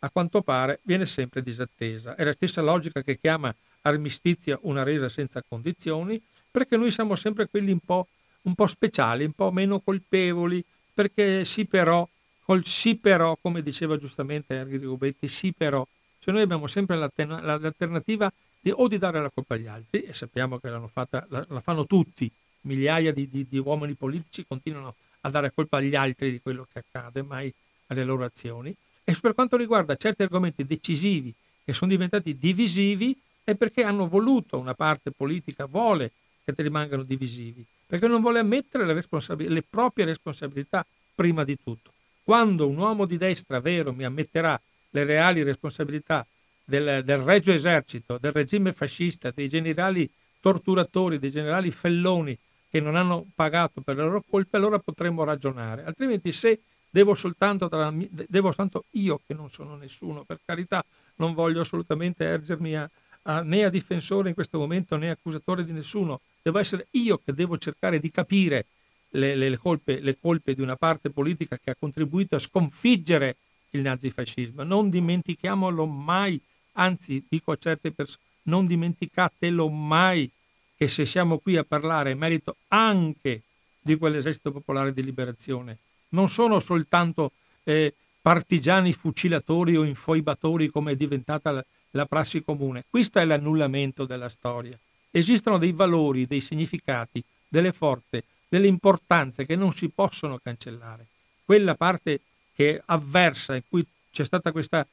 a 0.06 0.10
quanto 0.10 0.42
pare 0.42 0.80
viene 0.82 1.04
sempre 1.04 1.42
disattesa. 1.42 2.14
È 2.14 2.24
la 2.24 2.32
stessa 2.32 2.62
logica 2.62 3.02
che 3.02 3.18
chiama 3.18 3.54
armistizio 3.82 4.60
una 4.62 4.82
resa 4.82 5.08
senza 5.08 5.42
condizioni, 5.46 6.20
perché 6.50 6.76
noi 6.76 6.90
siamo 6.90 7.16
sempre 7.16 7.48
quelli 7.48 7.72
un 7.72 7.80
po', 7.84 8.06
un 8.42 8.54
po 8.54 8.66
speciali, 8.66 9.24
un 9.24 9.32
po' 9.32 9.50
meno 9.50 9.80
colpevoli, 9.80 10.64
perché 10.94 11.44
sì 11.44 11.66
però 11.66 12.08
col 12.44 12.64
sì 12.64 12.94
però, 12.94 13.36
come 13.40 13.60
diceva 13.60 13.96
giustamente 13.96 14.54
Enrico 14.54 14.84
Rubetti, 14.84 15.26
sì 15.26 15.52
però, 15.52 15.86
cioè 16.20 16.32
noi 16.32 16.44
abbiamo 16.44 16.68
sempre 16.68 16.96
l'alternativa 16.96 18.32
di, 18.60 18.70
o 18.70 18.86
di 18.86 18.98
dare 18.98 19.20
la 19.20 19.30
colpa 19.30 19.54
agli 19.54 19.66
altri, 19.66 20.02
e 20.02 20.14
sappiamo 20.14 20.58
che 20.58 20.70
fatta, 20.92 21.26
la, 21.28 21.44
la, 21.48 21.60
fanno 21.60 21.86
tutti, 21.86 22.30
migliaia 22.62 23.12
di, 23.12 23.28
di, 23.28 23.46
di, 23.48 23.58
uomini 23.58 23.94
politici 23.94 24.44
continuano 24.46 24.94
a 25.22 25.30
dare 25.30 25.52
colpa 25.52 25.78
agli 25.78 25.96
altri 25.96 26.30
di 26.30 26.40
quello 26.40 26.68
che 26.72 26.78
accade, 26.78 27.22
mai 27.22 27.52
alle 27.88 28.04
loro 28.04 28.24
azioni, 28.24 28.74
e 29.08 29.16
per 29.20 29.34
quanto 29.34 29.56
riguarda 29.56 29.94
certi 29.94 30.22
argomenti 30.22 30.66
decisivi 30.66 31.32
che 31.64 31.72
sono 31.72 31.92
diventati 31.92 32.36
divisivi, 32.36 33.16
è 33.44 33.54
perché 33.54 33.84
hanno 33.84 34.08
voluto, 34.08 34.58
una 34.58 34.74
parte 34.74 35.12
politica 35.12 35.66
vuole 35.66 36.10
che 36.44 36.52
rimangano 36.56 37.04
divisivi, 37.04 37.64
perché 37.86 38.08
non 38.08 38.20
vuole 38.20 38.40
ammettere 38.40 38.84
le, 38.84 38.92
responsab- 38.92 39.46
le 39.46 39.62
proprie 39.62 40.06
responsabilità 40.06 40.84
prima 41.14 41.44
di 41.44 41.56
tutto. 41.62 41.92
Quando 42.24 42.66
un 42.66 42.78
uomo 42.78 43.06
di 43.06 43.16
destra 43.16 43.60
vero 43.60 43.92
mi 43.92 44.04
ammetterà 44.04 44.60
le 44.90 45.04
reali 45.04 45.44
responsabilità 45.44 46.26
del, 46.64 47.04
del 47.04 47.18
regio 47.18 47.52
esercito, 47.52 48.18
del 48.18 48.32
regime 48.32 48.72
fascista, 48.72 49.30
dei 49.30 49.48
generali 49.48 50.10
torturatori, 50.40 51.20
dei 51.20 51.30
generali 51.30 51.70
felloni 51.70 52.36
che 52.68 52.80
non 52.80 52.96
hanno 52.96 53.24
pagato 53.36 53.80
per 53.82 53.94
le 53.94 54.02
loro 54.02 54.24
colpe, 54.28 54.56
allora 54.56 54.80
potremmo 54.80 55.22
ragionare. 55.22 55.84
Altrimenti 55.84 56.32
se 56.32 56.58
devo 56.90 57.14
soltanto, 57.14 57.68
tra, 57.68 57.92
devo 57.92 58.48
soltanto 58.48 58.84
io 58.92 59.20
che 59.26 59.34
non 59.34 59.50
sono 59.50 59.76
nessuno, 59.76 60.24
per 60.24 60.40
carità, 60.44 60.84
non 61.16 61.34
voglio 61.34 61.60
assolutamente 61.60 62.24
ergermi 62.24 62.76
a, 62.76 62.90
a, 63.22 63.42
né 63.42 63.64
a 63.64 63.70
difensore 63.70 64.28
in 64.28 64.34
questo 64.34 64.58
momento 64.58 64.96
né 64.96 65.10
accusatore 65.10 65.64
di 65.64 65.72
nessuno, 65.72 66.20
devo 66.42 66.58
essere 66.58 66.88
io 66.92 67.18
che 67.18 67.32
devo 67.32 67.58
cercare 67.58 67.98
di 67.98 68.10
capire 68.10 68.66
le, 69.10 69.34
le, 69.34 69.56
colpe, 69.56 70.00
le 70.00 70.18
colpe 70.18 70.54
di 70.54 70.62
una 70.62 70.76
parte 70.76 71.10
politica 71.10 71.58
che 71.58 71.70
ha 71.70 71.76
contribuito 71.78 72.36
a 72.36 72.40
sconfiggere 72.40 73.36
il 73.70 73.80
nazifascismo. 73.80 74.62
Non 74.62 74.90
dimentichiamolo 74.90 75.86
mai, 75.86 76.40
anzi 76.72 77.24
dico 77.28 77.52
a 77.52 77.56
certe 77.56 77.92
persone, 77.92 78.22
non 78.44 78.66
dimenticatelo 78.66 79.68
mai 79.68 80.30
che 80.76 80.88
se 80.88 81.06
siamo 81.06 81.38
qui 81.38 81.56
a 81.56 81.64
parlare 81.64 82.12
è 82.12 82.14
merito 82.14 82.56
anche 82.68 83.42
di 83.80 83.96
quell'esercito 83.96 84.52
popolare 84.52 84.92
di 84.92 85.02
liberazione. 85.02 85.78
Non 86.10 86.28
sono 86.28 86.60
soltanto 86.60 87.32
eh, 87.64 87.94
partigiani 88.20 88.92
fucilatori 88.92 89.76
o 89.76 89.84
infoibatori 89.84 90.68
come 90.68 90.92
è 90.92 90.96
diventata 90.96 91.50
la, 91.50 91.64
la 91.90 92.06
prassi 92.06 92.42
comune. 92.42 92.84
Questo 92.88 93.18
è 93.18 93.24
l'annullamento 93.24 94.04
della 94.04 94.28
storia. 94.28 94.78
Esistono 95.10 95.58
dei 95.58 95.72
valori, 95.72 96.26
dei 96.26 96.40
significati, 96.40 97.22
delle 97.48 97.72
forze, 97.72 98.24
delle 98.48 98.66
importanze 98.66 99.46
che 99.46 99.56
non 99.56 99.72
si 99.72 99.88
possono 99.88 100.38
cancellare. 100.38 101.06
Quella 101.44 101.74
parte 101.74 102.20
che 102.54 102.76
è 102.76 102.82
avversa, 102.86 103.54
in 103.54 103.62
cui 103.68 103.86
c'è 104.10 104.24
stata 104.24 104.52
questa, 104.52 104.86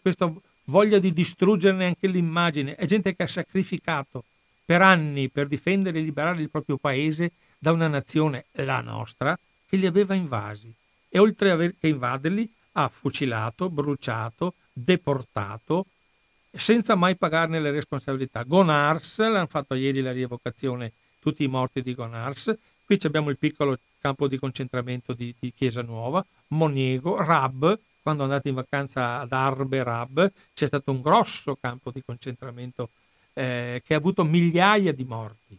questa 0.00 0.32
voglia 0.64 0.98
di 0.98 1.12
distruggerne 1.12 1.86
anche 1.86 2.06
l'immagine, 2.06 2.74
è 2.74 2.86
gente 2.86 3.14
che 3.14 3.22
ha 3.22 3.28
sacrificato 3.28 4.24
per 4.64 4.82
anni 4.82 5.28
per 5.28 5.46
difendere 5.46 5.98
e 5.98 6.02
liberare 6.02 6.42
il 6.42 6.50
proprio 6.50 6.76
paese 6.76 7.32
da 7.58 7.72
una 7.72 7.86
nazione, 7.86 8.46
la 8.52 8.80
nostra, 8.80 9.38
che 9.76 9.82
li 9.82 9.86
aveva 9.86 10.14
invasi. 10.14 10.74
E 11.08 11.18
oltre 11.18 11.50
a 11.50 11.86
invaderli 11.86 12.50
ha 12.72 12.88
fucilato, 12.88 13.70
bruciato, 13.70 14.54
deportato 14.72 15.86
senza 16.50 16.94
mai 16.94 17.16
pagarne 17.16 17.60
le 17.60 17.70
responsabilità. 17.70 18.42
Gonars, 18.42 19.18
l'hanno 19.18 19.46
fatto 19.46 19.74
ieri 19.74 20.00
la 20.00 20.12
rievocazione, 20.12 20.92
tutti 21.20 21.44
i 21.44 21.48
morti 21.48 21.82
di 21.82 21.94
Gonars, 21.94 22.56
qui 22.84 22.98
abbiamo 23.02 23.30
il 23.30 23.36
piccolo 23.36 23.78
campo 24.00 24.26
di 24.26 24.38
concentramento 24.38 25.12
di, 25.12 25.34
di 25.38 25.52
Chiesa 25.52 25.82
Nuova, 25.82 26.24
Moniego, 26.48 27.22
Rab, 27.22 27.78
quando 28.02 28.22
andate 28.22 28.48
in 28.48 28.54
vacanza 28.54 29.20
ad 29.20 29.32
Arbe 29.32 29.82
Rab. 29.82 30.32
C'è 30.54 30.66
stato 30.66 30.92
un 30.92 31.02
grosso 31.02 31.56
campo 31.60 31.90
di 31.90 32.02
concentramento 32.04 32.90
eh, 33.34 33.82
che 33.84 33.94
ha 33.94 33.96
avuto 33.96 34.24
migliaia 34.24 34.92
di 34.92 35.04
morti, 35.04 35.58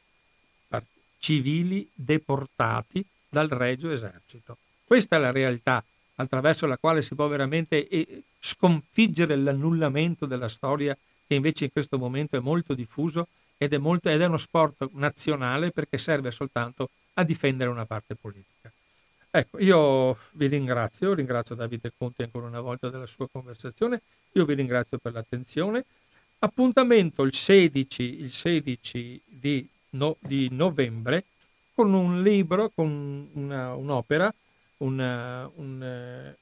civili 1.20 1.88
deportati 1.94 3.06
dal 3.30 3.48
Regio 3.50 3.92
Esercito. 3.92 4.58
Questa 4.84 5.18
è 5.18 5.20
la 5.20 5.32
realtà 5.32 5.84
attraverso 6.16 6.66
la 6.66 6.78
quale 6.78 7.02
si 7.02 7.16
può 7.16 7.28
veramente 7.28 7.88
eh, 7.88 8.24
sconfiggere 8.40 9.36
l'annullamento 9.36 10.26
della 10.26 10.50
storia 10.50 10.98
che 11.28 11.36
invece 11.36 11.66
in 11.66 11.72
questo 11.72 11.98
momento 11.98 12.38
è 12.38 12.40
molto 12.40 12.74
diffuso 12.74 13.28
ed 13.58 13.74
è, 13.74 13.78
molto, 13.78 14.10
ed 14.10 14.22
è 14.22 14.26
uno 14.26 14.38
sport 14.38 14.90
nazionale 14.94 15.72
perché 15.72 15.98
serve 15.98 16.32
soltanto 16.32 16.90
a 17.14 17.24
difendere 17.24 17.70
una 17.70 17.86
parte 17.86 18.16
politica. 18.16 18.72
Ecco, 19.30 19.60
io 19.60 20.18
vi 20.32 20.48
ringrazio, 20.48 21.14
ringrazio 21.14 21.56
Davide 21.56 21.92
Conti 21.96 22.24
ancora 22.24 22.48
una 22.48 22.62
volta 22.62 22.90
della 22.90 23.06
sua 23.06 23.28
conversazione, 23.30 24.02
io 24.32 24.46
vi 24.46 24.54
ringrazio 24.54 24.98
per 24.98 25.14
l'attenzione. 25.14 25.84
Appuntamento 26.40 27.24
il 27.24 27.34
16, 27.34 28.22
il 28.22 28.32
16 28.32 29.22
di, 29.26 29.68
no, 29.92 30.18
di 30.20 30.48
novembre 30.52 31.26
con 31.78 31.94
un 31.94 32.24
libro, 32.24 32.72
con 32.74 33.30
una, 33.34 33.76
un'opera, 33.76 34.34
una, 34.78 35.48
un, 35.58 36.34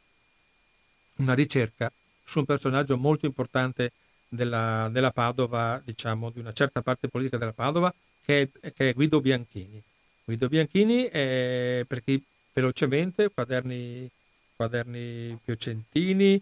una, 1.17 1.33
ricerca 1.33 1.91
su 2.23 2.39
un 2.39 2.45
personaggio 2.45 2.95
molto 2.95 3.25
importante 3.25 3.91
della, 4.29 4.87
della, 4.89 5.11
Padova, 5.11 5.81
diciamo, 5.83 6.29
di 6.29 6.39
una 6.39 6.53
certa 6.53 6.81
parte 6.81 7.09
politica 7.09 7.35
della 7.35 7.51
Padova, 7.51 7.93
che 8.23 8.49
è, 8.61 8.71
che 8.71 8.89
è 8.91 8.93
Guido 8.93 9.19
Bianchini. 9.19 9.83
Guido 10.23 10.47
Bianchini 10.47 11.03
è, 11.03 11.83
per 11.85 12.01
chi 12.01 12.23
velocemente, 12.53 13.29
quaderni, 13.29 14.09
quaderni 14.55 15.37
piacentini, 15.43 16.41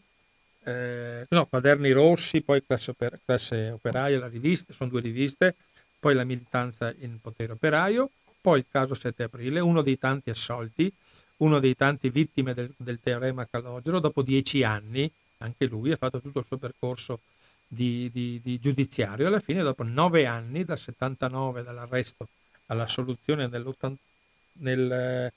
eh, 0.66 1.26
no, 1.28 1.46
quaderni 1.48 1.90
rossi, 1.90 2.42
poi 2.42 2.64
classe, 2.64 2.92
oper, 2.92 3.20
classe 3.26 3.72
operaia, 3.72 4.20
la 4.20 4.28
rivista, 4.28 4.72
sono 4.72 4.92
due 4.92 5.02
riviste, 5.02 5.56
poi 6.00 6.14
la 6.14 6.24
militanza 6.24 6.94
in 7.00 7.20
potere 7.20 7.54
operaio, 7.54 8.12
poi 8.44 8.60
il 8.60 8.66
caso 8.70 8.94
7 8.94 9.24
aprile, 9.24 9.62
uno 9.62 9.82
dei 9.82 9.98
tanti 9.98 10.30
assolti, 10.30 10.92
uno 11.38 11.60
dei 11.60 11.78
tanti 11.78 12.10
vittime 12.10 12.54
del, 12.54 12.70
del 12.76 13.00
teorema 13.02 13.48
Calogero, 13.48 14.00
dopo 14.00 14.22
dieci 14.22 14.64
anni, 14.64 15.10
anche 15.38 15.66
lui 15.66 15.94
ha 15.94 15.96
fatto 15.96 16.20
tutto 16.20 16.40
il 16.40 16.46
suo 16.46 16.58
percorso 16.58 17.22
di, 17.66 18.10
di, 18.12 18.42
di 18.44 18.60
giudiziario, 18.60 19.28
alla 19.28 19.40
fine 19.40 19.62
dopo 19.62 19.84
nove 19.84 20.26
anni, 20.26 20.66
dal 20.66 20.78
79, 20.78 21.64
dall'arresto 21.64 22.28
alla 22.66 22.88
soluzione 22.88 23.48
nel, 23.48 25.32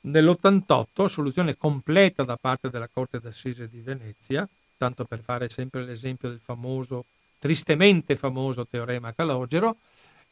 nell'88, 0.00 1.06
soluzione 1.06 1.58
completa 1.58 2.22
da 2.24 2.38
parte 2.38 2.70
della 2.70 2.88
Corte 2.88 3.20
d'Assise 3.20 3.68
di 3.68 3.80
Venezia, 3.80 4.48
tanto 4.78 5.04
per 5.04 5.20
fare 5.20 5.50
sempre 5.50 5.84
l'esempio 5.84 6.30
del 6.30 6.40
famoso, 6.42 7.04
tristemente 7.38 8.16
famoso 8.16 8.66
teorema 8.66 9.12
Calogero, 9.12 9.76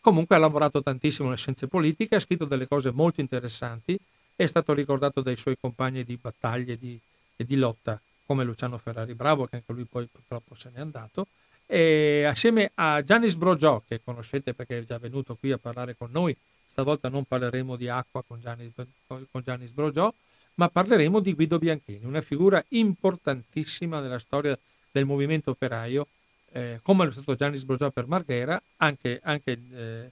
Comunque 0.03 0.35
ha 0.35 0.39
lavorato 0.41 0.83
tantissimo 0.83 1.29
nelle 1.29 1.39
scienze 1.39 1.69
politiche, 1.69 2.17
ha 2.17 2.21
scritto 2.21 2.45
delle 2.45 2.67
cose 2.67 2.91
molto 2.91 3.21
interessanti, 3.21 3.97
è 4.35 4.47
stato 4.47 4.75
ricordato 4.75 5.21
dai 5.21 5.37
suoi 5.37 5.57
compagni 5.57 6.03
di 6.03 6.19
battaglie 6.21 6.77
di, 6.77 6.99
e 7.37 7.45
di 7.45 7.55
lotta, 7.55 8.01
come 8.27 8.43
Luciano 8.43 8.79
Ferrari 8.79 9.15
Bravo, 9.15 9.47
che 9.47 9.57
anche 9.57 9.73
lui 9.73 9.85
poi 9.85 10.09
purtroppo 10.11 10.57
se 10.57 10.71
n'è 10.75 10.81
andato, 10.81 11.29
e 11.67 12.25
assieme 12.25 12.73
a 12.75 13.01
Giannis 13.05 13.37
Brogiò, 13.37 13.81
che 13.87 14.01
conoscete 14.03 14.55
perché 14.55 14.79
è 14.79 14.85
già 14.85 14.99
venuto 14.99 15.37
qui 15.37 15.53
a 15.53 15.59
parlare 15.59 15.95
con 15.97 16.11
noi, 16.11 16.37
stavolta 16.67 17.09
non 17.09 17.23
parleremo 17.23 17.77
di 17.77 17.89
acqua 17.89 18.25
con 18.27 18.41
Giannis, 18.41 18.73
con 19.07 19.43
Giannis 19.45 19.71
Brogiò, 19.71 20.13
ma 20.55 20.69
parleremo 20.69 21.21
di 21.21 21.33
Guido 21.33 21.61
Bianchini, 21.61 22.05
una 22.05 22.23
figura 22.23 22.61
importantissima 22.71 24.01
nella 24.01 24.19
storia 24.19 24.59
del 24.91 25.05
movimento 25.05 25.53
operaio 25.53 26.09
eh, 26.53 26.81
come 26.83 27.09
è 27.09 27.13
stato 27.13 27.35
Gianni 27.35 27.57
Sbrogiò 27.57 27.91
per 27.91 28.07
Marghera, 28.07 28.61
anche, 28.77 29.21
anche, 29.23 29.59
eh, 29.73 30.11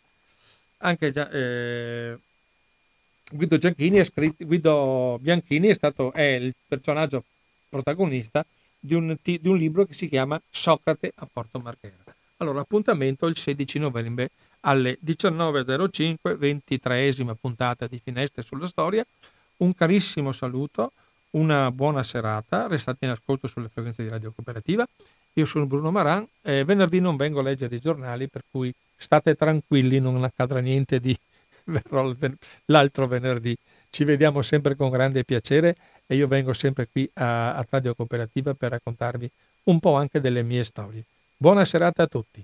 anche 0.78 1.12
eh, 1.32 2.18
Guido, 3.32 3.56
è 3.56 4.04
scritto, 4.04 4.44
Guido, 4.44 5.18
Bianchini 5.20 5.68
è, 5.68 5.74
stato, 5.74 6.12
è 6.12 6.22
il 6.22 6.54
personaggio 6.66 7.24
protagonista 7.68 8.44
di 8.78 8.94
un, 8.94 9.16
di 9.22 9.40
un, 9.44 9.56
libro 9.56 9.84
che 9.84 9.92
si 9.92 10.08
chiama 10.08 10.40
Socrate 10.50 11.12
a 11.14 11.28
Porto 11.30 11.58
Marghera. 11.58 11.96
Allora, 12.38 12.60
appuntamento 12.60 13.26
il 13.26 13.36
16 13.36 13.78
novembre 13.78 14.30
alle 14.60 14.98
19.05, 15.04 16.16
23esima 16.38 17.34
puntata 17.38 17.86
di 17.86 18.00
Finestre 18.02 18.42
sulla 18.42 18.66
Storia. 18.66 19.04
Un 19.58 19.74
carissimo 19.74 20.32
saluto, 20.32 20.92
una 21.32 21.70
buona 21.70 22.02
serata, 22.02 22.66
restate 22.66 23.04
in 23.04 23.10
ascolto 23.10 23.46
sulle 23.46 23.68
frequenze 23.68 24.02
di 24.02 24.08
Radio 24.08 24.32
Cooperativa 24.32 24.86
io 25.34 25.44
sono 25.44 25.66
Bruno 25.66 25.90
Maran, 25.90 26.26
eh, 26.42 26.64
venerdì 26.64 27.00
non 27.00 27.16
vengo 27.16 27.40
a 27.40 27.42
leggere 27.42 27.76
i 27.76 27.80
giornali, 27.80 28.28
per 28.28 28.42
cui 28.50 28.72
state 28.96 29.34
tranquilli, 29.34 29.98
non 29.98 30.22
accadrà 30.24 30.60
niente 30.60 31.00
di 31.00 31.16
l'altro 32.66 33.06
venerdì. 33.06 33.56
Ci 33.88 34.04
vediamo 34.04 34.42
sempre 34.42 34.76
con 34.76 34.90
grande 34.90 35.24
piacere 35.24 35.76
e 36.06 36.14
io 36.16 36.26
vengo 36.26 36.52
sempre 36.52 36.88
qui 36.90 37.08
a, 37.14 37.54
a 37.54 37.66
Radio 37.68 37.94
Cooperativa 37.94 38.54
per 38.54 38.70
raccontarvi 38.70 39.30
un 39.64 39.80
po' 39.80 39.94
anche 39.94 40.20
delle 40.20 40.42
mie 40.42 40.64
storie. 40.64 41.04
Buona 41.36 41.64
serata 41.64 42.04
a 42.04 42.06
tutti. 42.06 42.38